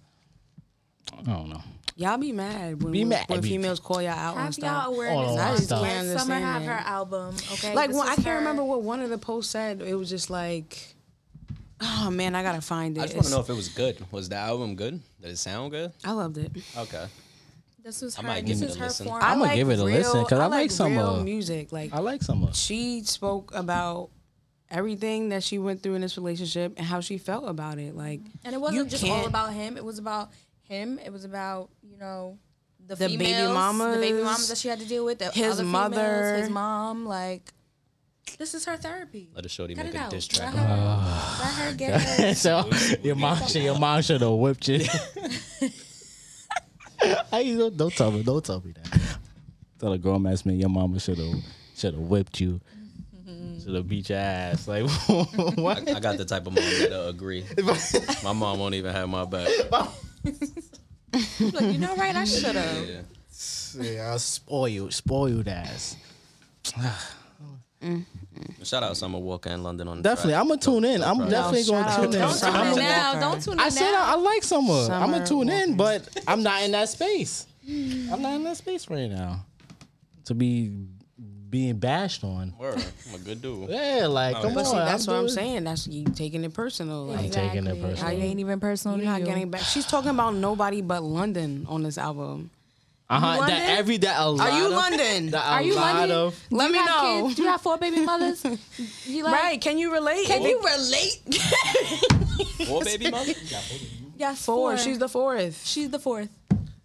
[1.18, 1.62] I don't know.
[1.96, 3.26] Y'all be mad when, Be mad.
[3.28, 5.30] when Be- females call y'all out on Have y'all awareness.
[5.30, 7.36] Oh, on I just can't Summer understand have her album.
[7.54, 7.74] Okay.
[7.74, 9.82] Like This when, I can't her- remember what one of the posts said.
[9.82, 10.96] It was just like,
[11.82, 13.02] oh man, I gotta find it.
[13.02, 13.98] I just want to know if it was good.
[14.12, 15.00] Was the album good?
[15.22, 15.92] Did it sound good?
[16.04, 16.52] I loved it.
[16.78, 17.06] Okay.
[17.84, 18.28] This was I her.
[18.28, 19.06] might This give it is a her listen.
[19.08, 19.22] form.
[19.24, 21.72] I'ma give it a listen, 'cause I like some, real uh, music.
[21.72, 22.56] Like I like some of.
[22.56, 24.10] she spoke about
[24.70, 27.96] everything that she went through in this relationship and how she felt about it.
[27.96, 29.78] Like And it wasn't you just all can't- about him.
[29.78, 30.32] It was about
[30.64, 31.00] him.
[31.00, 32.38] It was about you know
[32.86, 35.32] the, The baby females, the baby mamas, mamas that she had to deal with, the
[35.32, 35.96] his other mother.
[35.96, 37.06] females, his mom.
[37.06, 37.54] Like
[38.38, 39.30] this is her therapy.
[39.34, 40.10] Let a shorty Cut make a out.
[40.12, 40.56] diss Let track.
[40.56, 42.34] her, let her get her.
[42.36, 42.70] so
[43.04, 44.86] your mom, should, your mom should have whipped you.
[47.32, 49.18] I don't, don't tell me, don't tell me that.
[49.80, 51.36] Tell a grown ass man, your mama should have
[51.76, 52.60] should have whipped you.
[53.64, 54.68] Should have beat your ass.
[54.68, 54.90] Like
[55.58, 55.88] what?
[55.90, 57.46] I got the type of mom that'll agree.
[58.24, 59.50] My mom won't even have my back.
[60.24, 62.16] Like, you know, right?
[62.16, 62.88] I should have.
[62.88, 63.02] Yeah.
[63.80, 65.96] Yeah, I'll spoil you, spoiled ass.
[67.84, 68.64] Mm-hmm.
[68.64, 70.36] Shout out Summer Walker in London on the Definitely.
[70.36, 71.04] I'm gonna tune in.
[71.04, 72.20] I'm No, definitely gonna tune in.
[72.20, 73.20] Don't tune I'm in a- now.
[73.20, 74.04] Don't tune in I said now.
[74.06, 74.74] I, I like summer.
[74.94, 77.46] I'm gonna tune in, but I'm not in that space.
[77.68, 79.46] I'm not in that space right now
[80.26, 80.72] to be
[81.50, 82.54] being bashed on.
[82.60, 82.84] Word.
[83.10, 83.70] I'm a good dude.
[83.70, 84.60] Yeah, like come yeah.
[84.60, 84.66] on.
[84.66, 85.64] See, that's what I'm saying.
[85.64, 87.06] That's you taking it personal.
[87.06, 87.82] Like I'm taking it Exactly.
[87.92, 88.12] personal.
[88.12, 89.26] It ain't even personal you're not you.
[89.28, 89.62] getting back.
[89.62, 92.50] She's talking about nobody but London on this album.
[93.10, 93.26] Uh-huh.
[93.38, 93.48] London?
[93.48, 95.30] That every that a lot Are you of, London?
[95.32, 96.18] That a Are you lot London?
[96.18, 97.24] of Let Do me know.
[97.24, 97.36] Kids?
[97.36, 98.44] Do you have four baby mothers?
[99.06, 99.62] You like, Right?
[99.62, 100.26] Can you relate?
[100.28, 101.22] Can If you relate?
[102.68, 103.32] Four baby mother?
[104.18, 104.72] yes, Four.
[104.72, 104.78] four.
[104.78, 105.66] She's the fourth.
[105.66, 106.30] she's the fourth.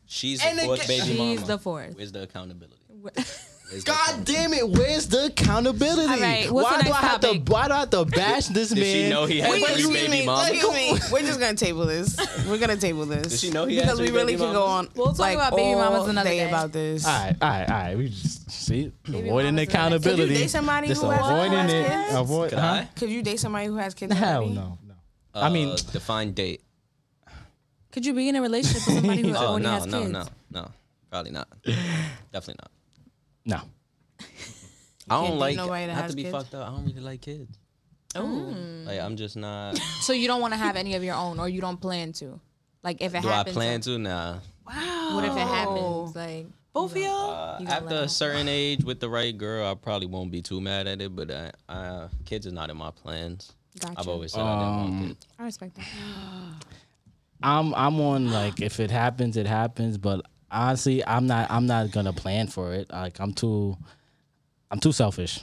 [0.06, 1.30] She's the fourth baby mama.
[1.36, 1.96] She's the fourth.
[1.96, 2.76] Where's the accountability?
[3.72, 4.68] Where's the God damn it!
[4.68, 6.12] Where's the accountability?
[6.12, 7.52] All right, what's why the do I next have to?
[7.52, 8.84] Why do I have to bash this Did man?
[9.04, 10.50] she know he had Wait, three excuse baby me, mamas?
[10.50, 10.98] excuse me.
[11.10, 12.16] We're just gonna table this.
[12.46, 13.28] We're gonna table this.
[13.28, 14.88] Did she know he had because we three really baby could go on.
[14.94, 16.48] We'll talk like, about baby mamas all another day day.
[16.48, 17.06] about this.
[17.06, 17.96] All right, all right, all right.
[17.98, 20.22] We just see Baby avoiding mamas and accountability.
[20.22, 21.86] Could you date somebody just who has- avoiding who has it.
[21.88, 22.14] kids?
[22.14, 22.50] Avoid.
[22.50, 22.66] Could huh?
[22.66, 22.88] I?
[22.98, 24.12] Could you date somebody who has kids?
[24.14, 24.54] Hell already?
[24.54, 24.94] no, no.
[25.34, 26.60] I mean, Uh, define date.
[27.90, 30.12] Could you be in a relationship with somebody who Oh already no, has no, kids?
[30.12, 30.70] no, no.
[31.10, 31.48] Probably not.
[32.32, 32.70] Definitely not.
[33.44, 33.60] No.
[35.10, 35.56] I don't date like.
[35.56, 36.32] nobody that Not has to be kids?
[36.36, 36.68] fucked up.
[36.68, 37.58] I don't really like kids.
[38.14, 38.54] Oh,
[38.86, 39.78] Like I'm just not.
[40.02, 42.38] So you don't want to have any of your own, or you don't plan to?
[42.82, 43.24] Like if it happens.
[43.24, 43.98] Do I happens, plan to?
[43.98, 44.38] Nah.
[44.66, 45.10] wow.
[45.14, 46.14] what if it happens?
[46.16, 47.30] Like Both of y'all.
[47.32, 50.30] Uh, You gotta after let a certain age with the right girl, I probably won't
[50.30, 51.14] be too mad at it.
[51.16, 53.52] But I, I, kids is not in my plans.
[53.80, 53.94] Gotcha.
[53.98, 55.26] I've always said I didn't Um, want kids.
[55.38, 55.84] I respect that.
[57.42, 59.98] I'm I'm on like if it happens, it happens.
[59.98, 62.90] But honestly, I'm not I'm not gonna plan for it.
[62.90, 63.76] Like I'm too
[64.70, 65.40] I'm too selfish.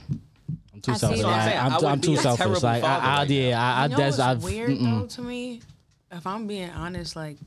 [0.73, 1.23] I'm too I selfish.
[1.23, 2.63] Like, I'm I'm, I I'm, too selfish.
[2.63, 5.01] Like I, father I right yeah, I, I You know that's what's I've weird mm-mm.
[5.01, 5.61] though to me?
[6.11, 7.37] If I'm being honest, like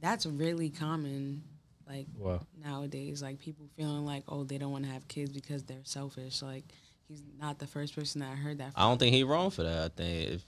[0.00, 1.42] that's really common.
[1.88, 2.42] Like What?
[2.64, 6.42] nowadays, like people feeling like, oh, they don't want to have kids because they're selfish.
[6.42, 6.64] Like
[7.08, 8.72] he's not the first person that I heard that.
[8.72, 8.82] From.
[8.82, 9.84] I don't think he wrong for that.
[9.84, 10.44] I think if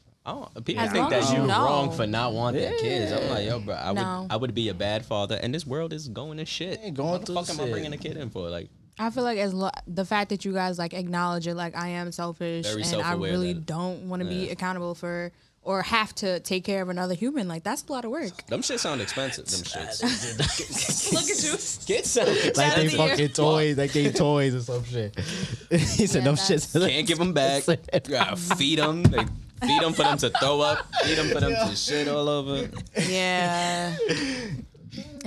[0.57, 1.65] I people As think that you you know.
[1.65, 3.13] wrong for not wanting kids.
[3.13, 4.23] I'm like, yo, bro, I No.
[4.23, 6.81] would I would be a bad father, and this world is going to shit.
[6.83, 8.49] Yeah, going what the through fuck am I bringing a kid in for?
[8.51, 8.69] Like,
[8.99, 11.89] I feel like as lo- the fact that you guys like acknowledge it, like I
[11.89, 15.31] am selfish and I really that- don't want to be accountable for
[15.63, 17.47] or have to take care of another human.
[17.47, 18.47] Like that's a lot of work.
[18.47, 19.45] them shit sound expensive.
[19.47, 21.13] Them shits.
[21.13, 21.95] Look at you.
[21.95, 25.17] Kids sound Like they out to fucking toys, like they toys or some shit.
[25.71, 26.89] he said Yeah, them that's- shits.
[26.89, 27.67] Can't give them back.
[27.69, 27.77] You
[28.09, 29.03] gotta feed them.
[29.05, 29.25] They
[29.61, 30.87] feed them for them to throw up.
[31.05, 32.69] Feed them for them to shit all over.
[33.09, 33.95] Yeah,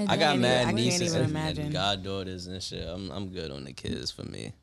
[0.07, 1.65] I got mad I nieces and, imagine.
[1.65, 2.87] and goddaughters and shit.
[2.87, 4.53] I'm I'm good on the kids for me.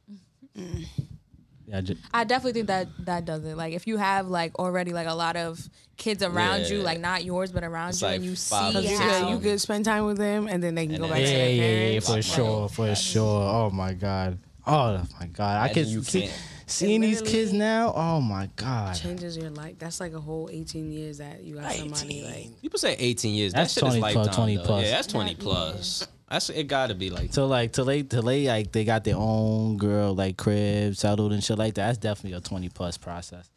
[1.66, 3.54] Yeah, ju- I definitely think that that does it.
[3.56, 5.60] Like if you have like already like a lot of
[5.98, 8.78] kids around you, like not yours but around It's you, like and you five see
[8.78, 10.94] or you six how of you could spend time with them, and then they can
[10.94, 13.42] And go then- back to yeah, their yeah, yeah, for sure, for sure.
[13.42, 14.38] Oh my god.
[14.66, 15.62] Oh my god.
[15.62, 16.22] I can you see.
[16.22, 16.32] can't-
[16.68, 17.92] seeing these kids now.
[17.94, 18.94] Oh my god.
[18.94, 19.78] changes your life.
[19.78, 22.60] That's like a whole 18 years that you got somebody like.
[22.62, 23.52] People say 18 years.
[23.52, 24.64] That's that 20 is plus, 20 though.
[24.64, 24.84] plus.
[24.84, 26.08] Yeah, that's 20 That- plus.
[26.30, 26.64] That's it.
[26.64, 27.32] Got to be like.
[27.32, 31.32] So like till they till they like they got their own girl like crib settled
[31.32, 31.86] and shit like that.
[31.86, 33.48] That's definitely a twenty plus process.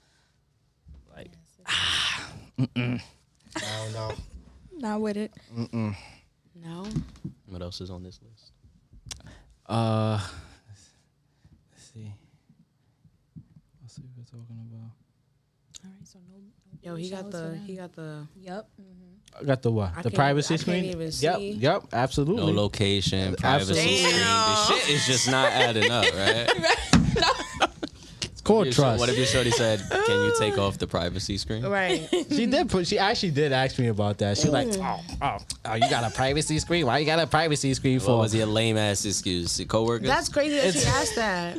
[1.13, 1.31] Like
[1.67, 2.21] I
[2.77, 4.11] don't know.
[4.77, 5.33] Not with it.
[5.53, 5.95] Mm-mm.
[6.55, 6.87] No.
[7.47, 8.51] What else is on this list?
[9.67, 10.19] Uh,
[10.69, 12.13] let's see.
[13.81, 14.91] Let's see what we're talking about.
[15.83, 16.70] All right, so no.
[16.83, 18.67] Yo, he got the he got the Yep.
[19.39, 19.91] I got the what?
[19.95, 20.91] I the can't privacy even- I can't screen.
[20.91, 21.51] even yep, see.
[21.53, 22.51] yep, absolutely.
[22.53, 23.97] No location, privacy Absolutely.
[23.97, 24.13] screen.
[24.13, 26.49] This shit is just not adding up, right?
[28.23, 28.99] it's called Your shor- trust.
[28.99, 32.07] What if your shorty said, "Can you take off the privacy screen?" right.
[32.29, 32.87] she did put.
[32.87, 34.37] She actually did ask me about that.
[34.37, 34.81] She like, mm.
[34.83, 36.85] oh, oh, oh, you got a privacy screen?
[36.85, 38.17] Why you got a privacy screen What for?
[38.17, 39.59] was your lame ass excuse?
[39.59, 40.07] Your coworkers?
[40.07, 41.55] That's crazy that she It's- asked that.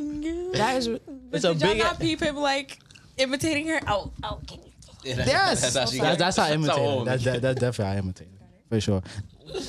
[0.53, 0.87] That is
[1.31, 1.77] It's a Did y'all big.
[1.79, 2.77] not peep him like
[3.17, 3.79] imitating her?
[3.87, 4.59] Oh, oh, can
[5.05, 5.13] you?
[5.15, 7.05] Yeah, Yes, that's how that's, that's how I that's imitate.
[7.05, 8.27] That's that, that's definitely how I imitate
[8.69, 9.03] for sure.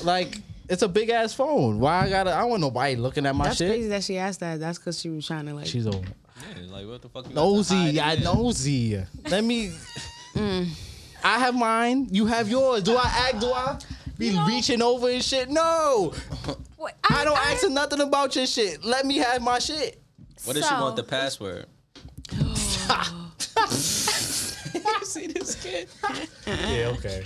[0.03, 1.79] Like it's a big ass phone.
[1.79, 2.33] Why I gotta?
[2.33, 3.49] I don't want nobody looking at my shit.
[3.49, 3.69] that's shit.
[3.69, 4.59] crazy that she asked that.
[4.59, 5.67] That's because she was trying to like.
[5.67, 6.05] She's old.
[6.05, 7.27] Yeah, like what the fuck?
[7.29, 8.33] you got to hide Nosy, in I there?
[8.33, 9.05] nosy.
[9.29, 9.71] Let me.
[10.35, 10.67] Mm.
[11.23, 12.09] I have mine.
[12.11, 12.83] You have yours.
[12.83, 13.39] Do I act?
[13.39, 13.79] Do I
[14.17, 15.49] be reaching over and shit?
[15.49, 16.13] No,
[16.75, 16.97] What?
[17.09, 18.83] I don't ask her nothing about your shit.
[18.83, 20.01] Let me have my shit.
[20.43, 21.67] What does she want the password?
[25.15, 25.87] See this kid?
[26.45, 27.23] Yeah, okay.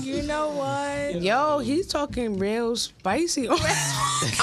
[0.00, 1.20] You know what?
[1.20, 3.46] Yo, he's talking real spicy.
[3.50, 3.58] I'm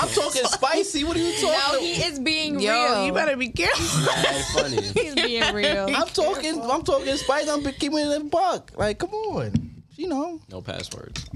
[0.10, 1.04] talking spicy.
[1.06, 1.48] What are you talking?
[1.48, 1.88] No, talking?
[1.88, 3.04] he is being real.
[3.08, 4.06] you better be careful.
[4.06, 4.82] Mad funny.
[4.94, 5.88] He's being real.
[5.90, 6.62] I'm talking.
[6.62, 7.50] I'm talking spicy.
[7.50, 8.74] I'm keeping it a buck.
[8.76, 9.82] Like, come on.
[9.96, 11.28] You know, No passwords.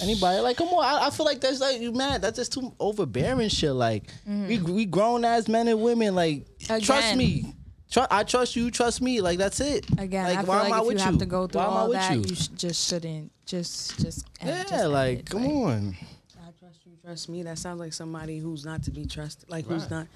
[0.00, 0.38] anybody?
[0.38, 0.84] Like, come on.
[0.84, 2.22] I, I feel like that's like you mad.
[2.22, 3.72] That's just too overbearing shit.
[3.72, 4.72] Like, we mm-hmm.
[4.72, 6.14] we grown as men and women.
[6.14, 6.46] Like,
[6.80, 7.52] trust me.
[7.92, 8.70] Tru- I trust you.
[8.70, 9.20] Trust me.
[9.20, 9.86] Like, that's it.
[9.98, 11.88] Again, like, I feel like if you have to go through Why am I all
[11.90, 12.22] with that, you?
[12.26, 13.30] you, sh- just shouldn't.
[13.44, 14.26] Just, just.
[14.40, 15.26] end- yeah, just like, it.
[15.30, 15.96] come on.
[16.40, 17.42] I trust you, trust me.
[17.42, 19.50] That sounds like somebody who's not to be trusted.
[19.50, 20.06] Like who's not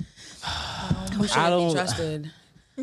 [1.13, 2.31] who shouldn't don't- be trusted.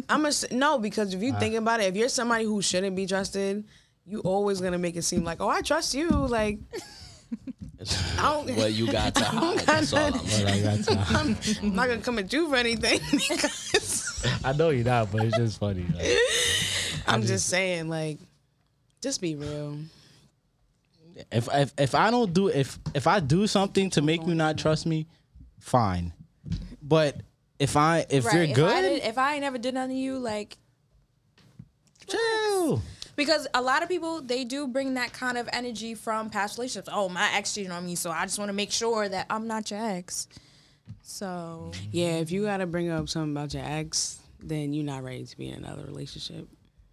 [0.09, 3.05] I'm a no because if you think about it, if you're somebody who shouldn't be
[3.05, 3.63] trusted,
[4.05, 6.09] you always gonna make it seem like, oh, I trust you.
[6.09, 6.59] Like
[8.19, 9.59] I don't- what you got to hide.
[9.59, 11.37] That's all I'm I, got time.
[11.61, 12.99] I'm not gonna come at you for anything.
[13.11, 14.02] because
[14.43, 15.85] I know you're not, but it's just funny.
[15.95, 16.07] like.
[17.07, 18.17] I'm just saying, like,
[19.01, 19.77] just be real.
[21.31, 24.57] if if if I don't do if if I do something to make you not
[24.57, 25.07] trust me,
[25.59, 26.13] fine.
[26.81, 27.17] But
[27.59, 29.91] if I if Right, you're If I, good, did, if I ain't never did nothing
[29.91, 30.57] to you, like
[32.07, 32.81] chill.
[33.15, 36.89] because a lot of people they do bring that kind of energy from past relationships.
[36.91, 39.47] Oh, my ex cheated on me, so I just want to make sure that I'm
[39.47, 40.27] not your ex.
[41.01, 45.25] So Yeah, if you gotta bring up something about your ex, then you're not ready
[45.25, 46.47] to be in another relationship.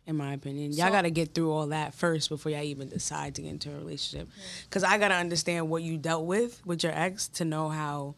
[0.06, 3.34] In my opinion, y'all So- gotta get through all that first before y'all even decide
[3.36, 4.28] to get into a relationship.
[4.70, 8.14] Cause I gotta understand what you dealt with with your ex to know how.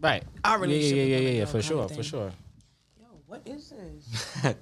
[0.00, 0.22] Right.
[0.44, 2.32] Our yeah, relationship yeah, yeah, is yeah, yeah, for sure, for sure.
[3.00, 4.34] Yo, what is this?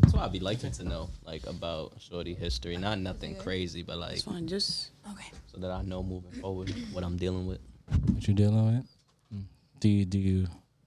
[0.00, 2.78] That's why I'd be liking to know, like, about shorty history.
[2.78, 4.46] Not nothing crazy, but like, It's fine.
[4.46, 5.30] Just okay.
[5.52, 7.58] so that I know moving forward what I'm dealing with.
[8.06, 8.86] What you dealing with?
[9.80, 10.46] Do you do you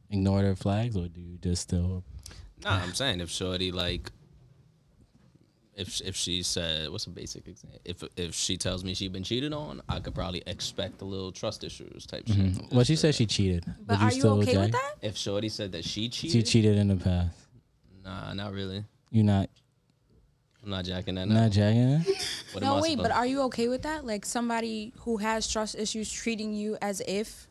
[0.09, 2.03] ignore their flags or do you just still?
[2.63, 4.11] Nah, I'm saying if shorty like,
[5.75, 7.79] if if she said, what's a basic example?
[7.85, 11.31] If if she tells me she been cheated on, I could probably expect a little
[11.31, 12.53] trust issues type mm-hmm.
[12.53, 12.71] shit.
[12.71, 13.65] Well, she said she cheated.
[13.85, 14.95] But Would are you still okay with that?
[15.01, 17.37] If shorty said that she cheated, She cheated in the past.
[18.03, 18.83] nah, not really.
[19.09, 19.49] You're not
[20.63, 21.27] I'm not jacking that.
[21.27, 21.41] Now.
[21.41, 22.05] not jagging?
[22.51, 24.05] What No, wait, but are you okay with that?
[24.05, 27.47] Like somebody who has trust issues treating you as if,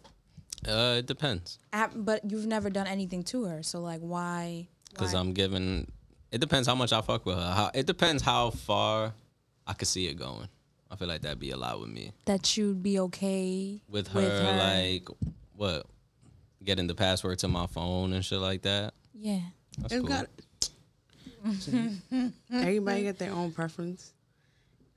[0.67, 1.59] Uh, it depends.
[1.73, 3.63] ah, but you've never done anything to her.
[3.63, 4.69] So like, why?
[4.91, 5.15] Because?
[5.15, 5.91] I'm giving.
[6.33, 7.53] It depends how much I fuck with her.
[7.53, 9.13] How, it depends how far
[9.67, 10.49] I could see it going.
[10.91, 12.13] I feel like that'd be a lot with me.
[12.25, 15.09] that you'd be okay With her, like
[15.57, 15.87] what?
[16.65, 18.93] Getting the password to my phone and shit like that.
[19.15, 19.41] yeah.
[19.79, 20.03] That's cool.
[20.03, 20.27] got-
[22.53, 24.13] everybody got their own preference.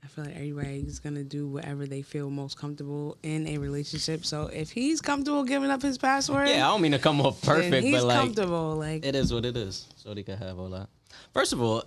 [0.04, 4.24] I feel like everybody's gonna do whatever they feel most comfortable in a relationship.
[4.26, 7.40] So if he's comfortable giving up his password, Yeah, I don't mean to come off
[7.42, 8.76] perfect, he's but like comfortable.
[8.76, 9.86] Like it is what it is.
[10.02, 10.88] Shorty could have all that.
[11.32, 11.84] First of all,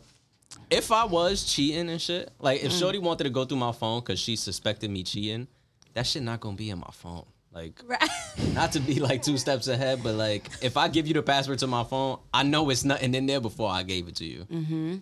[0.71, 3.99] if I was cheating and shit, like if Shorty wanted to go through my phone
[3.99, 5.47] because she suspected me cheating,
[5.93, 7.25] that shit not gonna be in my phone.
[7.53, 8.09] Like, Right.
[8.53, 11.59] not to be like two steps ahead, but like if I give you the password
[11.59, 14.45] to my phone, I know it's nothing in there before I gave it to you.
[14.51, 14.95] Mm-hmm.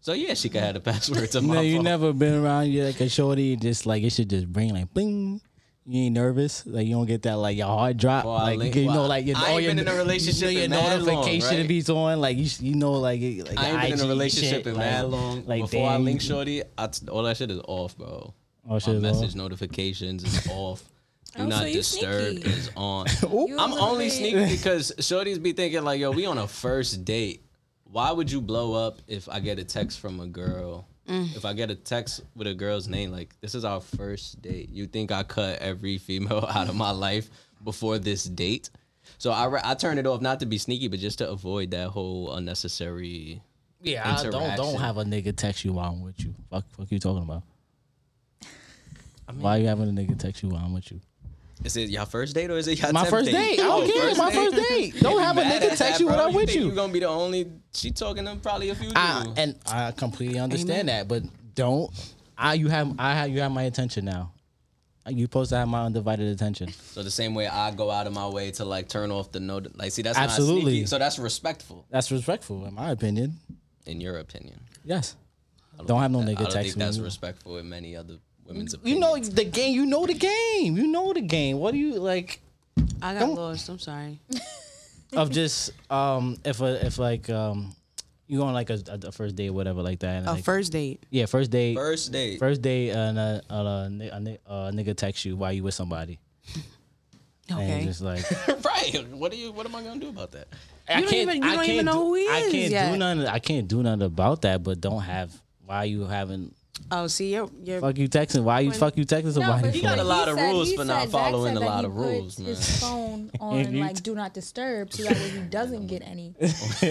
[0.00, 1.66] So yeah, she could have the password to my No, phone.
[1.66, 3.56] you never been around you like a shorty.
[3.56, 5.40] Just like it should just bring like bling.
[5.90, 8.58] You ain't nervous, like you don't get that like your heart drop, Well, I like
[8.58, 10.58] link- you know, well, like your, I all ain't your, been in a relationship you
[10.58, 11.68] know, in your mad long, notification right?
[11.68, 14.08] beats on, like you, s- you know, like it- like I ain't been in a
[14.08, 15.46] relationship shit, in like- mad long.
[15.46, 18.34] Like Before I link you- Shorty, I t- all that shit is off, bro.
[18.68, 19.22] Oh, shit My is off?
[19.22, 20.82] message notifications is off.
[20.82, 20.90] Do
[21.36, 22.50] Oh, so not you disturb sneaky.
[22.50, 23.06] is on.
[23.22, 26.36] You a I'm little only bit- sneaky because shorties be thinking like, yo, we on
[26.36, 27.46] a first date.
[27.98, 30.86] Why would you blow up if I get a text from a girl?
[31.08, 31.34] Mm.
[31.34, 34.68] If I get a text with a girl's name, like this is our first date.
[34.70, 37.28] You think I cut every female out of my life
[37.64, 38.70] before this date?
[39.18, 41.72] So I re- I turn it off not to be sneaky, but just to avoid
[41.72, 43.42] that whole unnecessary.
[43.82, 46.36] Yeah, I don't don't have a nigga text you while I'm with you.
[46.50, 47.42] Fuck, fuck you talking about?
[49.40, 51.00] Why are you having a nigga text you while I'm with you?
[51.64, 53.58] Is it your first date or is it your My tenth first date.
[53.60, 54.14] I Oh, don't care.
[54.14, 54.94] My first date.
[55.00, 56.18] Don't have a nigga text that, you when?
[56.20, 56.68] I'm with think you.
[56.68, 57.50] You gonna be the only.
[57.74, 61.22] She talking to probably a few I, and I completely understand that, but
[61.54, 61.90] don't.
[62.36, 64.32] I you have I have you have my attention now.
[65.08, 66.70] You supposed to have my undivided attention.
[66.72, 69.40] So the same way I go out of my way to like turn off the
[69.40, 69.68] note.
[69.74, 70.72] Like, see, that's not Absolutely.
[70.72, 70.86] sneaky.
[70.86, 73.38] So that's respectful, That's respectful, in my opinion.
[73.86, 74.60] in your opinion.
[74.84, 75.16] Yes.
[75.80, 76.84] I Don't have no think nigga that- I don't text think me.
[76.84, 78.18] that's respectful in many other
[78.48, 79.74] women's You know the game.
[79.74, 80.76] You know the game.
[80.76, 81.58] You know the game.
[81.58, 82.40] What do you like?
[83.02, 83.68] I got Don't- lost.
[83.68, 84.20] I'm sorry.
[85.14, 87.74] of just um if a if like um
[88.26, 90.18] you go on like a, a first date or whatever like that.
[90.18, 91.02] And A like, first date.
[91.10, 91.76] yeah, first date.
[91.76, 92.38] First date.
[92.38, 95.62] First date, and a, a, a, ni- a, ni- a nigga text you while you
[95.62, 96.18] with somebody.
[97.50, 97.84] And Okay.
[97.86, 98.24] just like
[98.64, 99.08] right.
[99.12, 99.50] What do you?
[99.52, 100.48] What am I gonna do about that?
[100.86, 101.22] I don't can't.
[101.30, 102.30] even- you I don't can't even know do, who he is.
[102.30, 102.92] I is can't yet.
[102.92, 103.26] do nothing.
[103.26, 104.62] I can't do nothing about that.
[104.62, 105.32] But don't have.
[105.64, 106.54] Why you having?
[106.90, 108.42] Oh, see, you're, you're Fuck you texting.
[108.44, 109.70] Why you fuck you texting somebody?
[109.70, 112.38] He got a lot of said- rules he for not following a lot of rules,
[112.38, 112.48] man.
[112.48, 116.34] His phone on like do not disturb, so that way he doesn't get any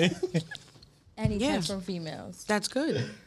[1.17, 1.53] any Yeah.
[1.53, 2.43] texts from females.
[2.47, 3.03] that's good.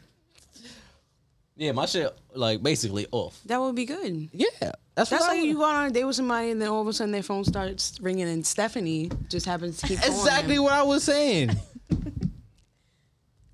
[1.57, 3.39] Yeah, my shit like basically off.
[3.45, 4.29] That would be good.
[4.33, 6.69] yeah, that's, That's what like I you go on a date with somebody and then
[6.69, 10.57] all of a sudden their phone starts ringing and Stephanie just happens to keep exactly
[10.57, 11.51] what I was saying.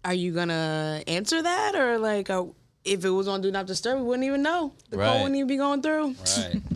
[0.06, 2.46] Are you gonna answer that or like uh,
[2.88, 4.74] if it was on Do Not Disturb, we wouldn't even know.
[4.90, 5.08] The Right.
[5.08, 6.16] call wouldn't even be going through.
[6.38, 6.62] Right.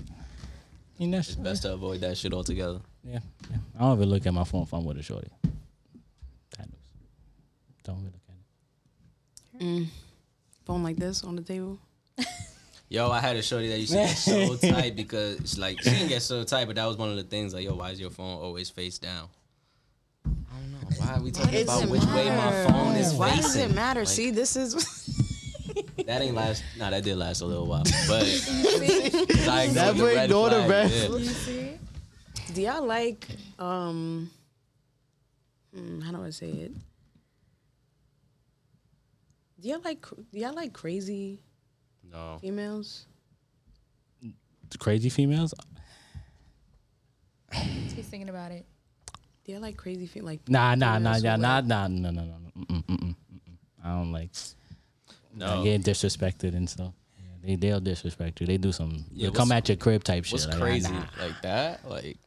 [0.97, 2.79] You know, Best to avoid that shit altogether.
[3.03, 3.17] yeah,
[3.49, 3.57] yeah.
[3.75, 5.29] I don't even look at my phone if I'm with a shorty.
[6.59, 6.77] That news.
[7.83, 9.65] Don't even look at it.
[9.65, 9.87] Mm.
[10.65, 11.79] Phone like this on the table.
[12.89, 15.89] Yo, I had a shorty that used to get so tight because it's like she
[15.89, 17.51] didn't get so tight, but that was one of the things.
[17.51, 19.27] Like, yo, why is your phone always face down?
[20.25, 20.77] I don't know.
[20.97, 23.41] Why are we talking about which way my phone is Why facing?
[23.41, 24.01] Why does it matter?
[24.01, 25.10] Like, See, this is
[26.05, 26.63] that ain't last.
[26.77, 28.23] Nah, that did last a little while, but
[29.49, 31.07] I ignored Never ignore the flag, red yeah.
[31.17, 31.71] You see?
[32.53, 33.27] Do y'all like
[33.59, 34.29] um
[35.75, 36.71] hmm, how do I say it?
[39.59, 41.39] Do y'all like do y'all like crazy
[42.11, 43.05] No, females?
[44.79, 45.53] Crazy females?
[47.53, 48.65] He's thinking about it.
[49.43, 51.87] Do y'all like crazy fe- like Nah, nah, nah, females yeah, who, nah, like- nah,
[51.87, 52.49] no, no, no, no.
[52.61, 53.57] Mm-mm, mm-mm, mm-mm.
[53.83, 54.29] I don't like
[55.33, 55.57] no.
[55.57, 55.63] no.
[55.63, 56.93] getting disrespected and stuff.
[57.17, 58.47] Yeah, they they'll disrespect you.
[58.47, 59.05] They do some.
[59.11, 60.33] Yeah, they come at your crib type shit.
[60.33, 61.89] What's like, crazy Nah, like that?
[61.89, 62.17] Like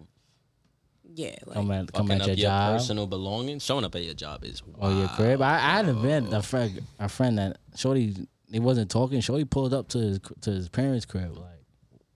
[1.15, 3.65] Yeah, like come at come at up your your job personal belongings.
[3.65, 5.43] Showing up at your job is or your crib.
[5.43, 8.15] I, I had a friend, a friend, a friend that Shorty.
[8.51, 9.21] They wasn't talking.
[9.21, 11.55] Shorty pulled up to his to his parents' crib, like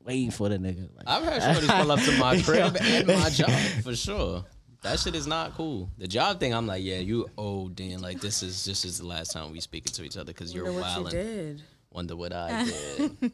[0.08, 0.88] waiting for the nigga.
[0.96, 3.50] Like, I've had shorties pull up to my crib and my job
[3.82, 4.44] for sure.
[4.82, 5.90] That shit is not cool.
[5.98, 8.00] The job thing, I'm like, yeah, you old Dan.
[8.00, 10.64] Like this is this is the last time we speaking to each other because you're
[10.72, 11.62] wonder what you did.
[11.90, 12.64] Wonder what I
[12.98, 13.32] did.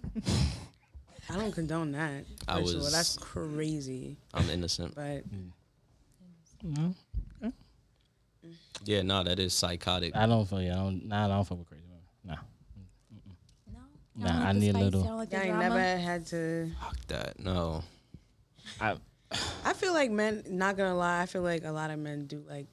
[1.31, 2.25] I don't condone that.
[2.49, 4.17] I First of all, was- that's crazy.
[4.33, 4.95] I'm innocent.
[4.95, 5.23] But
[6.65, 6.91] mm-hmm.
[8.85, 10.15] Yeah, no, that is psychotic.
[10.17, 10.61] I don't feel.
[10.61, 11.07] Yeah, I don't.
[11.07, 12.05] Nah, I don't fuck with crazy women.
[12.25, 12.37] Nah.
[14.17, 14.27] No.
[14.27, 16.71] Nah, I like the need a little- y'all like the I ain't never had to.
[16.83, 17.41] Fuck that.
[17.41, 17.83] No.
[18.81, 18.97] I,
[19.65, 20.43] I feel like men.
[20.49, 22.67] Not gonna lie, I feel like a lot of men do like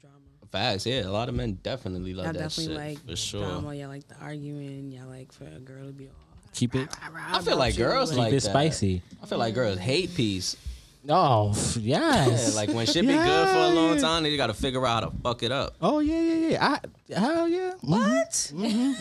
[0.00, 0.16] drama.
[0.50, 0.86] Facts.
[0.86, 3.44] Yeah, a lot of men definitely love Y'all that definitely shit like for sure.
[3.46, 3.74] drama.
[3.74, 4.92] Y'all like the arguing.
[4.92, 6.14] Y'all like for a girl to be all.
[6.52, 6.88] keep it.
[7.30, 8.40] I feel like girls Keep like it that.
[8.42, 9.02] spicy.
[9.22, 10.56] I feel like girls hate peace.
[11.06, 12.56] Oh f- Yeah, yes.
[12.56, 14.00] like when shit be good for a long Yes.
[14.02, 15.74] time, they gotta figure out how to fuck it up.
[15.82, 16.78] Oh yeah, yeah, yeah.
[17.12, 17.72] I hell yeah.
[17.82, 17.90] Mm-hmm.
[17.90, 18.30] What?
[18.30, 18.92] Mm-hmm.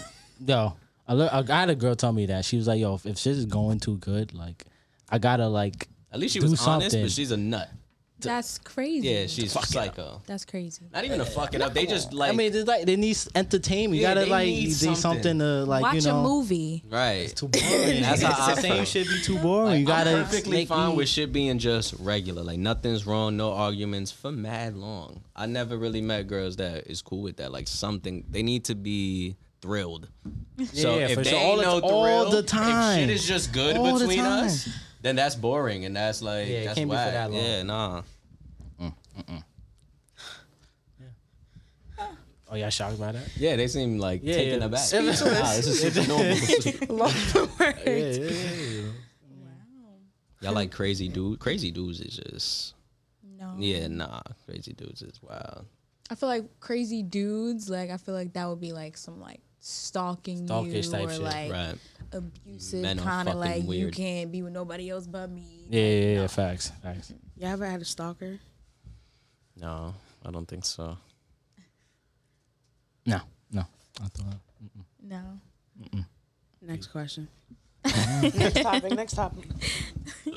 [0.45, 0.73] Yo,
[1.07, 3.18] I, le- I had a girl tell me that she was like, "Yo, if, if
[3.18, 4.65] shit is going too good, like,
[5.10, 7.06] I gotta like, At least she Do was honest, something.
[7.06, 7.69] but she's a nut.
[8.19, 9.10] That's crazy.
[9.10, 10.22] Yeah, she's fuck psycho.
[10.27, 10.85] That's crazy.
[10.94, 11.73] Not even to fuck it up.
[11.73, 13.98] They just like I mean, it's like they need entertainment.
[13.98, 14.95] You Yeah, gotta they like, need they something.
[14.95, 16.19] something to like, Watch you know.
[16.19, 16.84] a movie.
[16.90, 17.11] right.
[17.26, 18.02] It's too boring.
[18.02, 18.85] That's how I the same feel.
[18.85, 19.81] shit be too boring.
[19.81, 22.44] you gotta I'm perfectly make fine me- with shit being just regular.
[22.44, 25.22] Like nothing's wrong, no arguments for mad long.
[25.35, 27.52] I never really met girls that is cool with that.
[27.52, 30.07] Like something they need to be thrilled.
[30.72, 31.40] So Yeah, if for they sure.
[31.40, 32.99] ain't All no the- all thrill, the time.
[32.99, 34.45] if shit is just good All the between time.
[34.45, 34.69] us,
[35.04, 37.42] then that's boring and that's like Yeah, it that's can't be for that long.
[37.44, 38.02] Yeah, nah.
[38.82, 39.44] Mm, mm, mm.
[42.50, 43.28] Oh, y'all shocked by that?
[43.36, 44.66] Yeah, they seem like Yeah, taken yeah.
[44.66, 44.88] aback.
[44.94, 46.98] Nah, this is super normal.
[46.98, 47.50] Lost the
[48.86, 48.94] words.
[50.42, 51.40] Y'all like crazy dude.
[51.40, 52.74] Crazy dudes is just
[53.40, 53.56] No.
[53.58, 54.22] yeah, nah.
[54.46, 55.66] Crazy dudes is wild.
[56.10, 57.70] I feel like crazy dudes.
[57.70, 61.12] Like I feel like that would be like some like stalking Stalkish you type or
[61.12, 61.76] shit, like Right.
[62.14, 65.65] Abusive kind of fucking like you can't be with nobody else but me.
[65.69, 66.27] Yeah, yeah, yeah.
[66.27, 67.14] Facts, facts.
[67.38, 68.40] You ever had a stalker?
[69.60, 69.94] No,
[70.26, 70.98] I don't think so.
[73.06, 73.19] No,
[73.52, 73.65] no.
[74.02, 74.38] I thought.
[75.02, 75.40] No.
[75.81, 76.06] Mm-mm.
[76.61, 77.27] Next question.
[77.84, 78.94] next topic.
[78.94, 79.45] Next topic.
[80.26, 80.34] I'm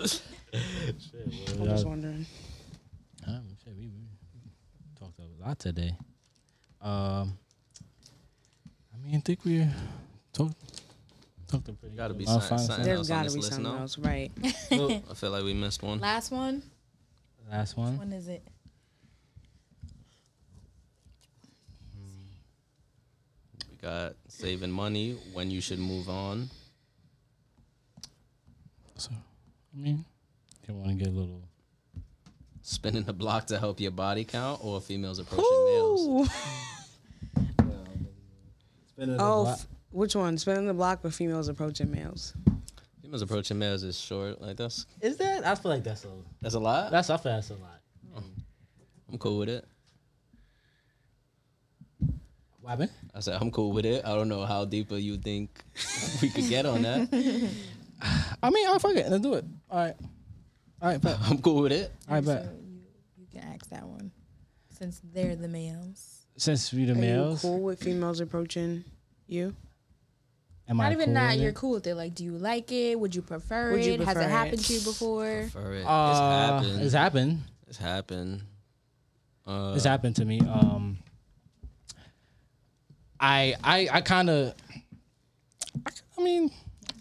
[1.69, 2.27] just wondering.
[3.27, 4.09] Um, shit, we, we
[4.99, 5.97] talked a lot today.
[6.81, 7.39] Um,
[8.93, 9.67] I mean, I think we
[10.33, 10.55] talked
[11.49, 11.97] talked a pretty.
[11.97, 12.43] Gotta be good amount.
[12.45, 12.97] something- something fine.
[12.97, 13.81] else There's on got to this be list something now?
[13.81, 14.33] else, right?
[15.11, 16.01] I feel like we missed one.
[16.01, 16.63] Last one.
[17.51, 17.99] Last one.
[17.99, 18.43] When is it?
[23.71, 26.49] We got saving money when you should move on.
[28.97, 30.05] So, I mean,
[30.63, 31.43] if you want to get a little.
[32.63, 36.29] Spinning the block to help your body count, or females approaching males.
[38.99, 39.67] Oh, f-
[39.97, 40.37] which one?
[40.37, 42.35] Spinning the block or females approaching males?
[43.01, 44.43] Females approaching males is short.
[44.43, 45.47] Like that's Is that?
[45.47, 46.09] I feel like that's a.
[46.43, 46.91] that's a lot.
[46.91, 47.81] That's I feel that's a lot.
[48.15, 48.23] Mm.
[49.11, 49.65] I'm cool with it.
[52.61, 52.91] What?
[53.15, 54.05] I said I'm cool with it.
[54.05, 55.51] I don't know how deeper you think
[56.23, 57.09] we could get on that.
[58.43, 59.09] I mean, I'll fuck it.
[59.09, 59.45] Let's do it.
[59.71, 59.95] All right.
[60.83, 61.17] All right, bet.
[61.23, 61.91] I'm cool with it.
[62.09, 62.81] All right, So you,
[63.17, 64.11] you can ask that one,
[64.69, 66.27] since they're the males.
[66.37, 68.85] Since we the Are males, you cool with females approaching
[69.27, 69.55] you?
[70.69, 71.55] Am Not I even cool that you're it?
[71.55, 71.95] cool with it.
[71.95, 72.99] Like, do you like it?
[72.99, 74.01] Would you prefer Would you it?
[74.01, 74.31] Has prefer it it?
[74.31, 75.49] happened to you before?
[75.53, 75.85] For it.
[75.85, 76.83] Uh, it's happened.
[76.83, 77.43] It's happened.
[77.69, 78.43] It's happened.
[79.47, 80.41] Uh, It's happened to me.
[80.41, 80.99] Um,
[83.21, 84.55] I I I kind of.
[86.19, 86.51] I mean,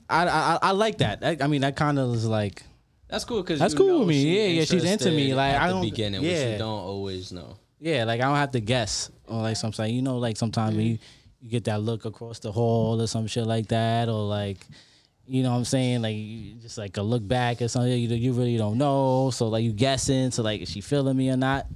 [0.10, 1.24] I, I I like that.
[1.24, 2.64] I, I mean, that kind of is like.
[3.08, 4.24] That's cool because That's cool with me.
[4.24, 5.34] Yeah, yeah, she's into me.
[5.34, 6.54] Like, at I the don't- beginning, which yeah.
[6.54, 7.58] you don't always know.
[7.80, 9.94] Yeah, like I don't have to guess or like something.
[9.94, 10.98] You know, like sometimes when you,
[11.45, 14.65] you get that look across the hall or some shit like that, or like,
[15.27, 16.01] you know what I'm saying?
[16.01, 17.91] Like you just like a look back or something.
[17.91, 19.30] You you really don't know.
[19.30, 20.31] So like you guessing.
[20.31, 21.67] So like is she feeling me or not?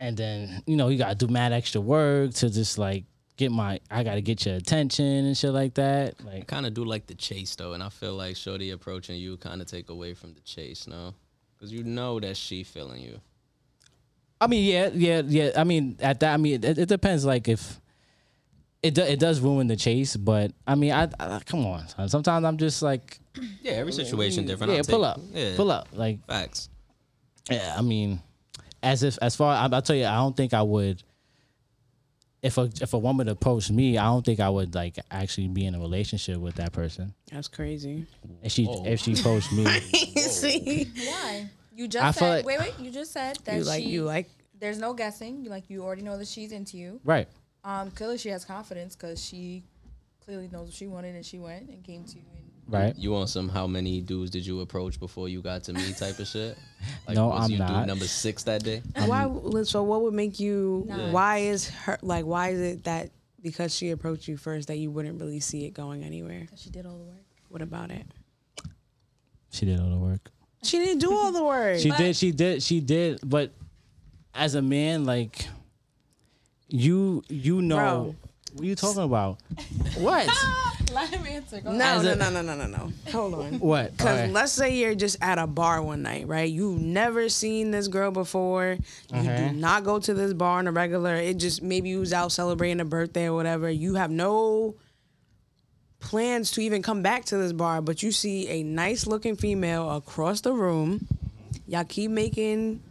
[0.00, 3.04] And then you know you gotta do mad extra work to just like
[3.36, 3.78] get my.
[3.88, 6.16] I gotta get your attention and shit like that.
[6.20, 9.16] I Like kind of do like the chase though, and I feel like Shorty approaching
[9.20, 11.14] you kind of take away from the chase, no?
[11.56, 13.20] Because you know that she feeling you.
[14.40, 15.50] I mean, yeah, yeah, yeah.
[15.56, 17.24] I mean, at that, I mean, it, it depends.
[17.24, 17.80] Like if
[18.82, 21.86] it do, it does ruin the chase, but I mean, I, I come on.
[21.88, 22.08] son.
[22.08, 23.18] Sometimes I'm just like,
[23.62, 24.72] Yeah, every situation different.
[24.72, 25.88] yeah, I'll pull take- up, Yeah, pull up.
[25.92, 26.68] Like, Facts.
[27.50, 28.20] yeah, I mean,
[28.82, 31.02] as if as far I, I'll tell you, I don't think I would.
[32.42, 35.66] If a if a woman approached me, I don't think I would like actually be
[35.66, 37.12] in a relationship with that person.
[37.30, 38.06] That's crazy.
[38.42, 38.82] If she Whoa.
[38.86, 39.66] if she approached me,
[40.16, 41.50] See, Why?
[41.74, 42.28] You just I feel said.
[42.36, 42.74] like- wait, wait.
[42.80, 43.88] You just said that you like she.
[43.90, 45.44] you like There's no guessing.
[45.44, 46.98] You like you already know that she's into you.
[47.04, 47.28] right?
[47.64, 49.64] Um, clearly she has confidence because she
[50.24, 52.22] clearly knows what she wanted and she went and came to you.
[52.36, 52.96] And Right.
[52.96, 53.48] You want some?
[53.48, 55.92] How many dudes did you approach before you got to me?
[55.92, 56.56] Type of shit.
[57.06, 57.86] Like, No, was I'm you dude not.
[57.86, 58.80] number six that day.
[58.94, 59.28] why?
[59.64, 60.84] So what would make you?
[60.88, 61.10] Nah.
[61.10, 62.24] Why is her like?
[62.24, 63.10] Why is it that
[63.42, 66.46] because she approached you first that you wouldn't really see it going anywhere?
[66.56, 67.24] she did all the work.
[67.48, 68.06] What about it?
[69.50, 70.30] She did all the work.
[70.62, 71.78] She didn't do all the work.
[71.80, 72.16] She did.
[72.16, 72.62] She did.
[72.62, 73.18] She did.
[73.24, 73.52] But
[74.34, 75.46] as a man, like
[76.70, 78.16] you, you know, Bro.
[78.54, 79.38] what are you talking about?
[79.98, 80.28] what?
[80.92, 81.60] Let him answer.
[81.60, 82.92] Go no, As no, no, no, no, no, no.
[83.12, 83.52] Hold on.
[83.60, 83.92] What?
[83.96, 84.32] Because Alright.
[84.32, 86.50] let's say you're just at a bar one night, right?
[86.50, 88.76] You've never seen this girl before.
[89.12, 89.60] You do mm-hmm.
[89.60, 91.14] not go to this bar on a regular.
[91.14, 93.70] It just maybe you was out celebrating a birthday or whatever.
[93.70, 94.74] You have no
[96.00, 99.90] plans to even come back to this bar, but you see a nice looking female
[99.90, 101.06] across the room.
[101.66, 102.82] Y'all keep making,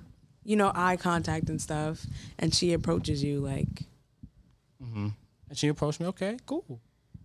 [0.50, 2.04] you know, eye contact and stuff,
[2.40, 3.84] and she approaches you like,
[4.82, 5.14] And
[5.54, 6.08] she approached me.
[6.08, 6.80] Okay, cool.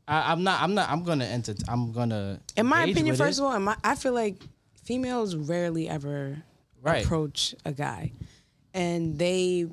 [0.06, 0.60] I, I'm not.
[0.60, 0.90] I'm not.
[0.90, 1.54] I'm gonna enter.
[1.66, 2.38] I'm gonna.
[2.54, 3.42] in my opinion, first it.
[3.42, 4.42] of all, my, I feel like
[4.84, 6.36] females rarely ever
[6.82, 7.02] Right.
[7.02, 8.12] approach a guy,
[8.74, 9.66] and they.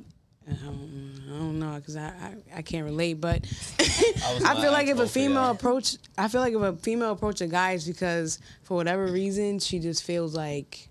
[0.48, 3.44] Um, I don't know because I, I I can't relate, but
[3.80, 7.48] I feel like if a female approach, I feel like if a female approach a
[7.48, 10.88] guy, is because for whatever reason she just feels like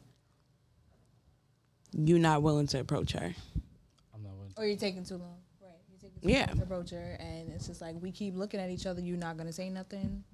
[1.93, 3.35] you're not willing to approach her.
[4.15, 5.39] I'm not with- Or you're taking too long.
[5.61, 5.73] Right.
[5.91, 6.47] You're taking Yeah.
[6.47, 9.01] to approach her, and it's just like we keep looking at each other.
[9.01, 10.25] You're not gonna say nothing.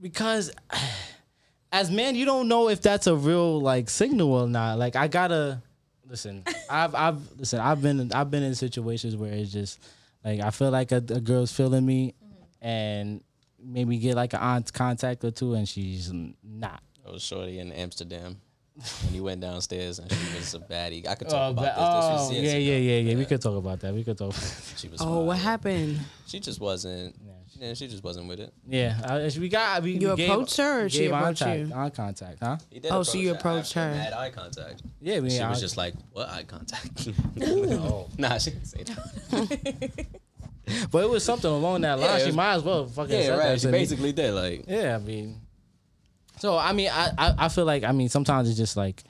[0.00, 0.50] because
[1.72, 4.78] as man, you don't know if that's a real like signal or not.
[4.78, 5.62] Like I gotta
[6.06, 6.44] listen.
[6.70, 7.60] I've I've listen.
[7.60, 9.78] I've been I've been in situations where it's just
[10.24, 12.66] like I feel like a, a girl's feeling me, mm-hmm.
[12.66, 13.24] and
[13.62, 16.10] maybe get like an eye contact or two, and she's
[16.42, 16.82] not.
[17.06, 18.40] I was shorty in Amsterdam
[18.74, 21.06] when he went downstairs and she was a baddie.
[21.06, 21.76] I could Oh, talk but- about this.
[21.78, 23.16] oh, this was oh, years yeah, yeah, yeah, yeah.
[23.16, 23.92] We could talk about that.
[23.94, 24.34] We could talk.
[24.76, 25.00] She was.
[25.02, 26.00] Oh, what happened?
[26.26, 27.14] She just wasn't.
[27.60, 28.52] Yeah, she just wasn't with it.
[28.66, 29.82] yeah, I, we got.
[29.82, 31.70] We, You we gave- approached her or she gave approached eye you?
[31.72, 32.56] Eye contact, huh?
[32.70, 33.92] He did Oh, so you approached her.
[33.94, 34.82] Had eye contact.
[35.00, 35.30] Yeah, we.
[35.30, 37.08] She eye- was just like, "What eye contact?"
[37.42, 38.08] Oh.
[38.18, 40.06] nah, she didn't say that.
[40.90, 42.08] But it was something along that line.
[42.08, 43.12] Yeah, it she was- might as well fucking.
[43.20, 43.60] Yeah, right.
[43.60, 44.32] She basically did.
[44.32, 45.40] Like, Yeah, I mean,
[46.38, 49.04] so I mean, I, I I feel like I mean sometimes it's just like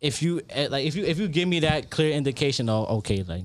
[0.00, 3.22] if you eh, like if you if you give me that clear indication of okay
[3.22, 3.44] like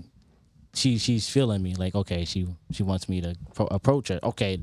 [0.73, 4.59] she she's feeling me like okay she she wants me to pro- approach her okay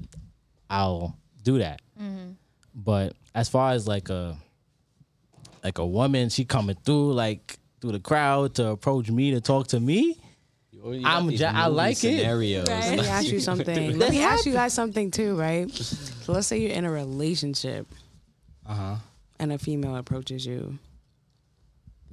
[0.69, 1.81] I'll do that.
[2.75, 4.37] But as far as like a
[5.65, 9.69] like a woman she coming through like through the crowd to approach me to talk
[9.69, 10.17] to me
[11.05, 11.97] I'm these ja- I movie like it.
[12.19, 12.69] scenarios.
[12.69, 13.99] Let me ask you something.
[13.99, 15.71] Let me ask you guys something too, right?
[15.71, 17.87] So let's say you're in a relationship
[18.67, 18.97] uh huh
[19.39, 20.79] and a female approaches you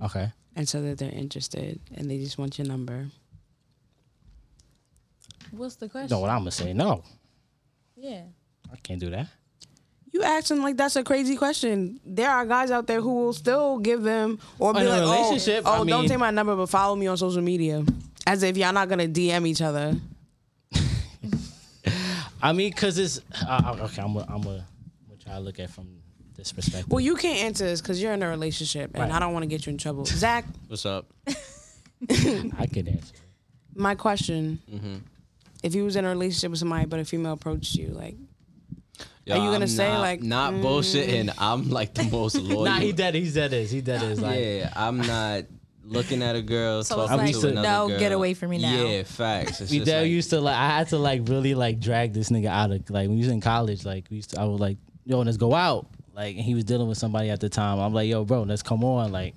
[0.04, 3.08] okay and so that they're interested and they just want your number.
[5.52, 6.10] What's the question?
[6.10, 7.04] no what I'm gonna say no
[7.96, 8.24] Yeah.
[8.72, 9.28] I can't do that
[10.12, 12.00] You asking like that's a crazy question.
[12.06, 15.02] There are guys out there who will still give them or be In a like,
[15.02, 17.84] relationship, oh, I oh don't mean- take my number, but follow me on social media,
[18.28, 19.96] as if y'all not gonna DM each other.
[22.42, 24.02] I mean, cause it's uh, okay.
[24.02, 24.66] I'm gonna I'm gonna
[25.24, 25.88] try to look at it from
[26.36, 26.92] this perspective.
[26.92, 29.12] Well, you can't answer this because you're in a relationship, and Right.
[29.12, 30.06] I don't want to get you in trouble.
[30.06, 31.08] Zach, What's up?
[31.28, 33.16] I can answer.
[33.74, 34.96] my question: Mm-hmm.
[35.64, 38.16] If you was in a relationship with somebody, but a female approached you, like,
[39.26, 40.62] Yo, Are you gonna I'm say, not- like, not mm.
[40.62, 41.34] bullshitting?
[41.40, 42.66] I'm like the most loyal.
[42.66, 43.16] Nah, he dead.
[43.16, 43.52] He's dead.
[43.54, 44.04] Is he dead?
[44.04, 45.46] Is like yeah, I'm not
[45.88, 48.00] looking at a girl So talking it's like, to another no, girl.
[48.00, 48.86] get away from me now.
[48.86, 49.62] Yeah, facts.
[49.62, 50.56] It's we just like, used to like.
[50.56, 53.30] I had to like really like drag this nigga out of like when he was
[53.32, 53.86] in college.
[53.86, 55.88] Like we used to, I was like, yo, let's go out.
[56.14, 57.80] Like and he was dealing with somebody at the time.
[57.80, 59.12] I'm like, yo, bro, let's come on.
[59.12, 59.36] Like.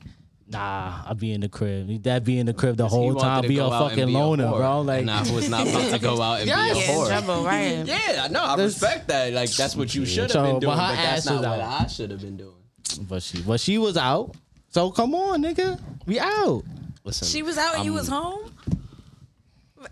[0.53, 2.03] Nah, I'll be in the crib.
[2.03, 4.13] That be in the crib the whole time, be a go out and fucking be
[4.13, 4.81] loner, whore, bro.
[4.81, 6.65] Like, and I was not about to go out and Yes.
[6.65, 7.07] be a get in whore.
[7.09, 7.87] trouble, right?
[7.87, 9.33] Yeah, no, I respect that.
[9.33, 11.83] Like that's what you should have So, been doing, her but that's not what out.
[11.83, 12.57] I should have been doing.
[13.09, 14.35] but she, but she was out.
[14.71, 16.65] So come on, nigga, we out.
[17.05, 18.53] Listen, She was out and you I'm- was home.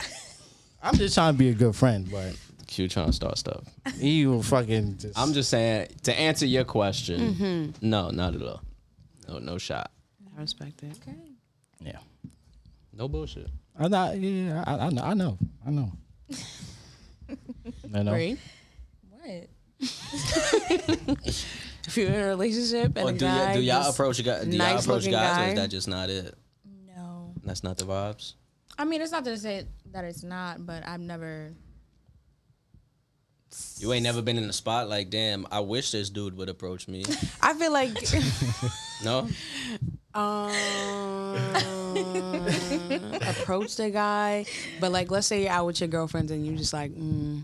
[0.82, 2.36] I'm just trying to be a good friend, but
[2.66, 3.62] Q trying to start stuff.
[3.98, 4.98] you fucking.
[4.98, 7.34] Just, I'm just saying to answer your question.
[7.34, 7.88] Mm-hmm.
[7.88, 8.60] No, not at all.
[9.28, 9.92] No, no shot.
[10.36, 10.98] I respect it.
[11.02, 11.16] Okay.
[11.80, 11.98] yeah.
[12.92, 13.48] No bullshit.
[13.78, 14.18] I'm not.
[14.18, 15.02] Yeah, I, I know.
[15.02, 15.38] I know.
[15.66, 15.92] I know.
[17.94, 18.36] I know.
[19.10, 19.48] What?
[21.88, 24.44] If you're in a relationship and Or a do, guy, y- do y'all approach guys?
[24.44, 25.48] Do y'all nice approach looking guys, or guy.
[25.48, 26.34] is that just not it?
[26.94, 27.32] No.
[27.44, 28.34] That's not the vibes.
[28.78, 31.54] I mean, it's not to say that it's not, but I've never.
[33.78, 35.46] You ain't never been in a spot like, damn.
[35.50, 37.04] I wish this dude would approach me.
[37.40, 37.96] I feel like
[39.04, 39.28] No,
[40.12, 40.50] um,
[43.22, 44.44] approach the guy,
[44.80, 47.42] but like let's say you're out with your girlfriends and you just like, mm,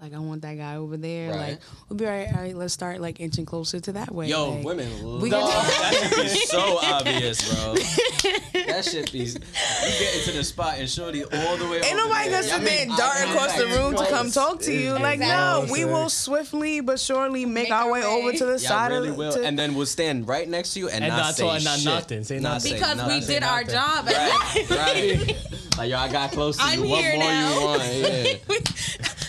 [0.00, 1.30] like I want that guy over there.
[1.30, 1.38] Right.
[1.50, 2.28] Like we'll be all right.
[2.34, 4.28] All right, let's start like inching closer to that way.
[4.28, 6.10] yo, like, women we love can- that.
[6.14, 7.74] Should be so obvious, bro.
[8.66, 9.18] that shit be.
[9.20, 9.34] You
[9.98, 11.76] get into the spot and shorty all the way.
[11.80, 12.40] Ain't over nobody there.
[12.42, 13.78] gonna Y'all sit there and dart eye across the contact.
[13.82, 14.92] room to come talk to you.
[14.92, 18.06] Like, no, we will swiftly but surely make, Make our our way way.
[18.06, 20.74] over to the Y'all side really of will, to- and then we'll stand right next
[20.74, 21.84] to you and, And not, not say talk- not shit.
[21.84, 22.72] nothing, say Not nothing.
[22.74, 24.06] Because we did our job.
[24.06, 25.36] Right, right.
[25.78, 26.90] Like yo, I got close to I'm you.
[26.90, 27.54] What here more now.
[27.54, 27.82] you want?
[27.94, 28.34] Yeah.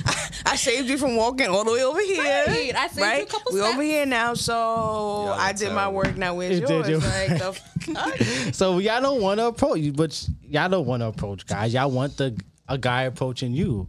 [0.45, 2.23] I saved you from walking all the way over here.
[2.23, 3.29] Right, I saved you a right?
[3.29, 3.73] couple we steps.
[3.73, 6.17] over here now, so Y'all I are did my work.
[6.17, 6.89] Now where's You did yours?
[6.89, 7.53] your- Like the
[8.43, 8.53] fuck?
[8.53, 11.73] So y'all don't want to approach you, but y'all don't want to approach guys.
[11.73, 12.37] Y'all want the
[12.67, 13.87] a guy approaching you.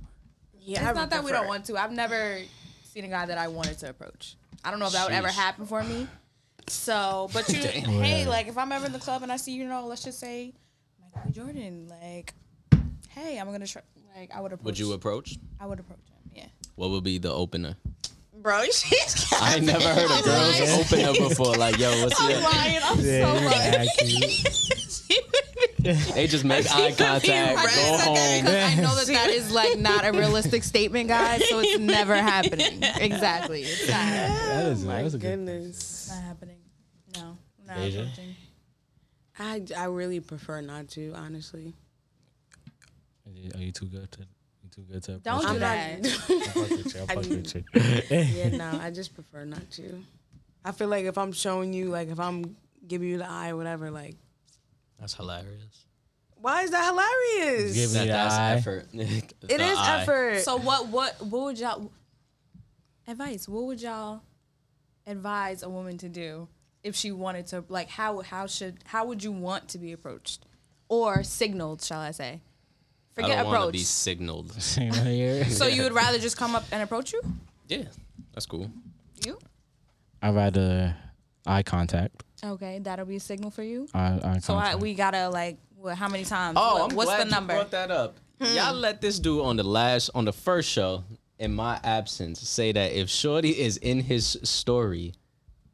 [0.61, 1.77] Yeah, It's I not that we don't prefer- want to.
[1.77, 2.39] I've never
[2.85, 4.37] seen a guy that I wanted to approach.
[4.65, 6.07] I don't know if that would ever happen for me.
[6.69, 9.67] So, but you, hey, like if I'm ever in the club and I see you
[9.67, 10.53] know, let's just say
[11.15, 12.33] Michael Jordan, like,
[13.09, 13.83] hey, I'm gonna try.
[14.17, 14.65] Like, I would approach.
[14.67, 15.37] Would you approach?
[15.61, 16.31] I would approach him.
[16.35, 16.47] Yeah.
[16.77, 17.77] What would be the opener?
[18.43, 18.65] bro.
[18.65, 20.61] She's I ain't never heard a girl's
[20.93, 21.55] opener before.
[21.55, 22.41] Like, yo, what's I'm your?
[22.41, 22.81] lying.
[22.83, 23.89] I'm so lying.
[26.15, 28.45] They just make eye contact, I go just said that home.
[28.45, 31.43] because I know that that is like not a realistic statement, guys.
[31.49, 32.79] So it's never happening.
[33.01, 33.63] Exactly.
[33.65, 35.29] It's not, That is, my that is a good.
[35.31, 36.09] goodness.
[36.09, 36.59] not happening.
[37.17, 37.37] No.
[37.67, 38.03] Not Deja?
[38.03, 38.37] approaching.
[39.41, 41.75] I I really prefer not to, honestly.
[43.55, 44.21] Are you too good to?
[44.21, 45.13] You too good to?
[45.19, 45.99] Don't do that.
[46.07, 47.01] I fuck with you.
[47.01, 47.65] I I fuck mean- with you.
[48.41, 50.03] yeah, no, I just prefer not to.
[50.65, 52.57] I feel like if I'm showing you, like if I'm
[52.87, 54.15] giving you the eye, or whatever, like,
[55.01, 55.87] That's hilarious.
[56.37, 57.75] why is that hilarious?
[57.75, 58.53] Give me That, the that's eye.
[58.53, 58.87] effort.
[58.93, 60.41] it is effort.
[60.41, 61.91] So what what what would y'all
[63.09, 63.49] advice?
[63.49, 64.23] What would y'all
[65.07, 66.47] advise a woman to do
[66.85, 70.45] if she wanted to like how how should how would you want to be approached
[70.89, 71.83] or signaled?
[71.83, 72.41] Shall I say?
[73.17, 73.73] I Forget don't want to approach.
[73.73, 74.53] be signaled.
[74.63, 77.21] so you would rather just come up and approach you?
[77.69, 77.85] Yeah,
[78.33, 78.71] that's cool.
[79.27, 79.39] You?
[80.23, 80.97] I'd rather
[81.47, 82.23] eye contact.
[82.45, 83.87] Okay, that'll be a signal for you.
[83.95, 86.57] Eye, eye So I, we gotta like what, how many times?
[86.61, 87.53] Oh, What- I'm what's glad the number?
[87.55, 88.17] you brought that up.
[88.41, 88.57] Hmm.
[88.57, 91.05] Y'all let this dude on the last on the first show
[91.39, 95.13] in my absence say that if Shorty is in his story,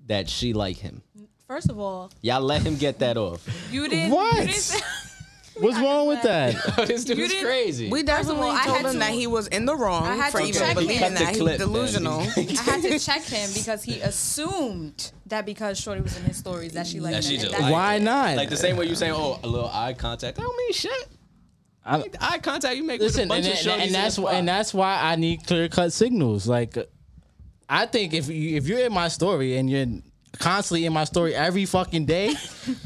[0.07, 1.03] that she like him.
[1.47, 3.47] First of all, Y'all let him get that off.
[3.71, 4.11] you didn't.
[4.11, 4.35] What?
[4.41, 4.79] You didn't say,
[5.61, 6.55] What's wrong with that?
[6.87, 7.91] this dude is crazy.
[7.91, 9.75] we First of definitely all, I told had him to- that he was in the
[9.77, 11.15] wrong I had for to even check believing him.
[11.15, 12.21] that Cut the he clip, was delusional.
[12.21, 12.25] I
[12.71, 16.87] had to check him because he assumed that because Shorty was in his stories that
[16.87, 17.29] she liked That him.
[17.31, 18.37] she and just that- liked Why not?
[18.37, 20.39] like the same way you saying, oh, a little eye contact.
[20.39, 21.09] I don't mean shit.
[21.85, 23.87] I- Like, the eye contact you make with a Listen, bunch and, of and, shorties
[23.87, 26.47] and that's the why, and that's why I need clear cut signals.
[26.47, 26.77] Like,
[27.69, 29.87] I think if you if you're in my story and you're
[30.39, 32.35] constantly in my story every fucking day,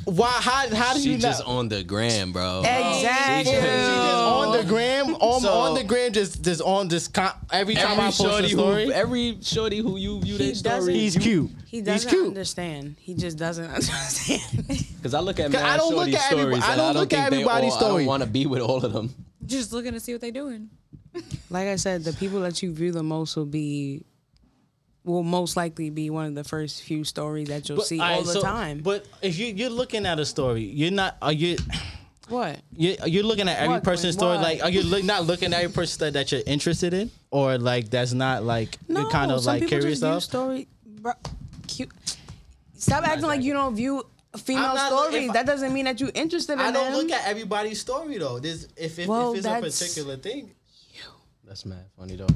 [0.04, 0.28] why?
[0.30, 1.48] How how do she you just not?
[1.48, 2.60] on the gram, bro.
[2.64, 3.52] Exactly.
[3.54, 7.08] She just on the gram, on, um, So- on the gram, just just on this
[7.08, 8.84] con- every time I post a story.
[8.86, 11.50] who, every shorty who you view He their story, he's you- cute.
[11.66, 12.26] He he's doesn't cute.
[12.28, 12.96] understand.
[13.00, 14.66] He just doesn't understand.
[14.96, 16.90] Because I look at 'Cause mad I don't look at every- stories, I and don't
[16.90, 18.02] I don't look at everybody's all, I story.
[18.02, 19.14] don't want to be with all of them.
[19.46, 20.68] just looking to see what they're doing.
[21.50, 24.02] like I said, the people that you view the most will be,
[25.04, 28.32] will most likely be one of the first few stories that you'll see all the
[28.32, 28.78] so- time.
[28.80, 31.16] But if you you're looking at a story, you're not.
[31.22, 31.56] Are you?
[32.28, 32.60] what?
[32.76, 34.20] You you're looking at every What, person's Queen?
[34.20, 34.38] story.
[34.38, 37.58] Like, are you look, not looking at every person that, that you're interested in, or
[37.58, 40.22] like that's not like No, you're kind of like curious of?
[40.22, 40.68] story.
[40.86, 41.14] Bro,
[41.66, 41.90] cute.
[42.76, 44.04] Stop acting like you don't view
[44.38, 45.32] female I'm look- stories.
[45.32, 46.94] that doesn't mean that you're interested in I don't them.
[47.02, 48.38] look at everybody's story though.
[48.38, 50.50] This if if, Well, if it's a particular thing.
[51.44, 52.26] That's mad funny though.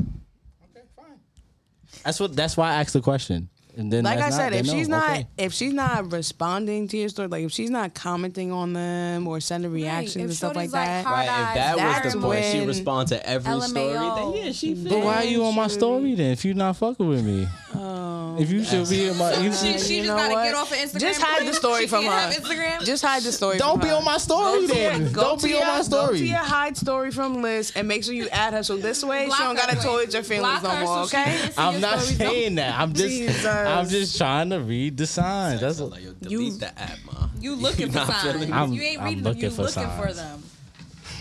[2.07, 2.12] Okay, fine.
[2.12, 2.37] That's what.
[2.37, 3.49] That's why I asked the question.
[3.78, 5.27] And then like I that's not- said, then if no, she's not okay.
[5.37, 9.39] if she's not responding to your story, like if she's not commenting on them or
[9.39, 12.20] sending reactions if and stuff like shorty's like that, Right, if eyes, that was the
[12.20, 13.93] point, she when- respond to every story.
[13.93, 16.31] Then yeah, she But why are you on my story then?
[16.33, 19.78] If you're not fucking with me, oh, if you should be in my, you, She,
[19.78, 20.44] she you just know gotta what?
[20.44, 21.01] get off of Instagram.
[21.01, 21.47] Just hide queen.
[21.48, 22.32] the story She from can't her.
[22.32, 22.43] have
[22.80, 22.84] Instagram.
[22.86, 23.59] just hide the story.
[23.59, 23.94] don't from be her.
[23.97, 25.01] on my story Go then.
[25.02, 26.06] your- don't be your, on my story.
[26.06, 28.62] Go to your hide story from Liz and make sure you add her.
[28.62, 29.82] So this way Block she don't gotta Queen.
[29.82, 31.06] tolerate your feelings Block no more.
[31.06, 31.51] so Okay?
[31.59, 32.16] I'm your not stories.
[32.18, 32.78] saying that.
[32.80, 33.44] I'm just Jesus.
[33.47, 35.60] I'm just trying to read the signs.
[35.60, 37.28] That's like, yo, delete You- the app, ma.
[37.40, 38.51] You looking for signs.
[38.51, 39.36] I'm- you ain't I'm reading them.
[39.36, 39.51] You looking
[39.90, 40.43] for them.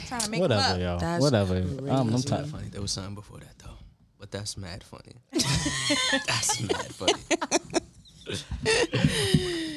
[0.07, 1.19] Trying to make whatever, them up.
[1.19, 1.55] whatever.
[1.55, 2.27] I'm, I'm crazy.
[2.27, 2.45] tired.
[2.47, 2.67] funny.
[2.69, 3.64] There was something before that though,
[4.25, 5.13] but that's mad funny.
[5.31, 7.13] that's mad funny.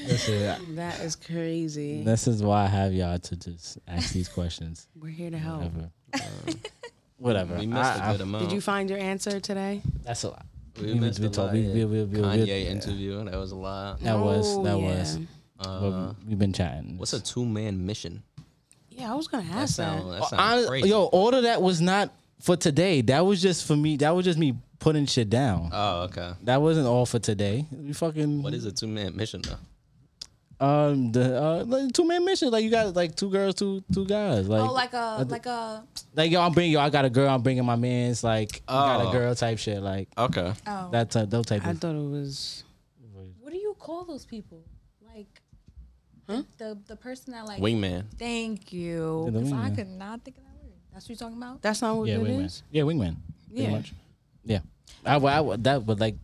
[0.06, 2.02] Listen, That is crazy.
[2.02, 4.88] this is why I have y'all to just ask these questions.
[4.98, 5.64] We're here to help.
[5.64, 5.90] Whatever.
[7.18, 7.56] Whatever.
[7.58, 8.44] We missed I- a good I- amount.
[8.44, 9.82] Did you find your answer today?
[10.02, 10.46] That's a lot.
[10.80, 11.52] We, we- missed we a talk- lot.
[11.52, 11.84] we- yeah.
[11.84, 13.22] we- we- we- Kanye we- interview.
[13.24, 14.00] That was a lot.
[14.00, 14.98] That was Oh, that yeah.
[14.98, 15.18] was.
[15.60, 16.96] Uh, but we've been chatting.
[16.96, 18.22] what's a two man mission?
[18.88, 19.98] Yeah, I was gonna ask that.
[19.98, 20.88] sound, that sound Honest- crazy.
[20.88, 23.00] yo, all of that was not for today.
[23.02, 23.96] That was just for me.
[23.98, 25.70] That was just me putting shit down.
[25.72, 26.32] Oh, okay.
[26.44, 27.66] That wasn't all for today.
[27.70, 29.56] We fucking What is a two man mission though?
[30.60, 32.50] um the uh like two man mission.
[32.50, 34.48] Like you got like two girls, two two guys.
[34.48, 35.84] Like Oh, like a like a
[36.16, 36.80] like yo, I'm bringing yo.
[36.80, 37.28] I got a girl.
[37.28, 38.24] I'm bringing my man's.
[38.24, 39.08] Like I got Oh.
[39.08, 39.80] a girl type shit.
[39.82, 40.52] Like Okay.
[40.66, 40.88] oh.
[40.90, 41.30] that type.
[41.30, 41.78] Those type I of.
[41.78, 42.64] thought it was.
[43.40, 44.64] what do you call those people?
[45.14, 45.40] Like
[46.28, 46.42] Huh?
[46.58, 47.60] the the person that like.
[47.62, 48.04] Wingman.
[48.18, 49.24] Thank you.
[49.26, 50.47] Yeah, the 'Cause I could not think of that word.
[50.98, 51.62] That's what you're talking about.
[51.62, 52.44] That's not what Yeah, it wingman.
[52.46, 52.62] is.
[52.72, 53.16] Yeah, wingman.
[53.52, 53.70] Yeah.
[53.70, 53.92] much.
[54.44, 54.58] Yeah.
[55.06, 56.16] I, I, I that but like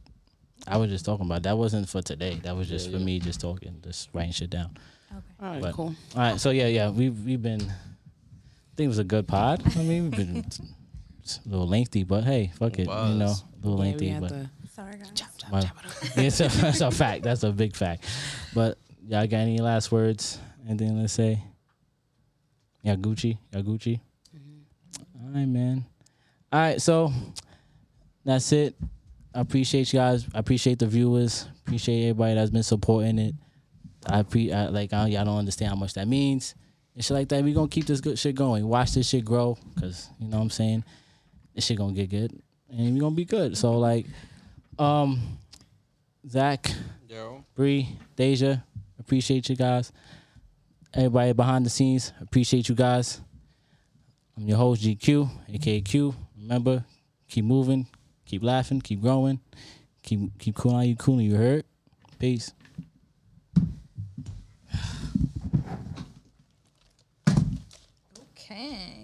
[0.66, 2.40] I was just talking about that wasn't for today.
[2.42, 3.04] That was just Yeah, for yeah.
[3.04, 4.76] me just talking, just writing shit down.
[5.12, 5.22] Okay.
[5.40, 5.94] All right, But- cool.
[6.16, 7.60] All right, so yeah, yeah, we've we've been.
[7.62, 9.62] I think it was a good pod.
[9.76, 10.36] I mean, we've been
[11.22, 14.28] it's a little lengthy, but hey, fuck it, you know, a little Yeah, lengthy, but
[14.30, 15.12] to Sorry, guys.
[15.52, 15.70] well, yeah,
[16.24, 17.22] it's a, that's a fact.
[17.22, 18.06] That's a big fact.
[18.52, 18.76] But
[19.06, 20.40] y'all got any last words?
[20.68, 21.44] Anything to say?
[22.82, 24.00] Yeah, Gucci, yeah, Gucci.
[25.34, 25.84] All right, man.
[26.52, 27.12] All right, so
[28.24, 28.76] that's it.
[29.34, 30.28] I appreciate you guys.
[30.32, 31.48] I appreciate the viewers.
[31.66, 33.34] Appreciate everybody that's been supporting it.
[34.06, 36.54] I pre I, like I, y'all don't understand how much that means
[36.94, 37.42] and shit like that.
[37.42, 38.64] We gonna keep this good shit going.
[38.68, 40.84] Watch this shit grow, cause you know what I'm saying.
[41.52, 42.40] This shit gonna get good,
[42.70, 43.56] and we gonna be good.
[43.56, 44.06] So like,
[44.78, 45.20] um,
[46.28, 46.70] Zach,
[47.56, 48.62] Bree, Deja,
[49.00, 49.90] appreciate you guys.
[50.94, 53.20] Everybody behind the scenes, appreciate you guys.
[54.36, 56.14] I'm your host GQ, aka Q.
[56.40, 56.84] Remember,
[57.28, 57.86] keep moving,
[58.26, 59.38] keep laughing, keep growing,
[60.02, 61.26] keep keep cool on you cooling.
[61.26, 61.64] You heard?
[62.18, 62.52] Peace.
[68.36, 69.03] Okay.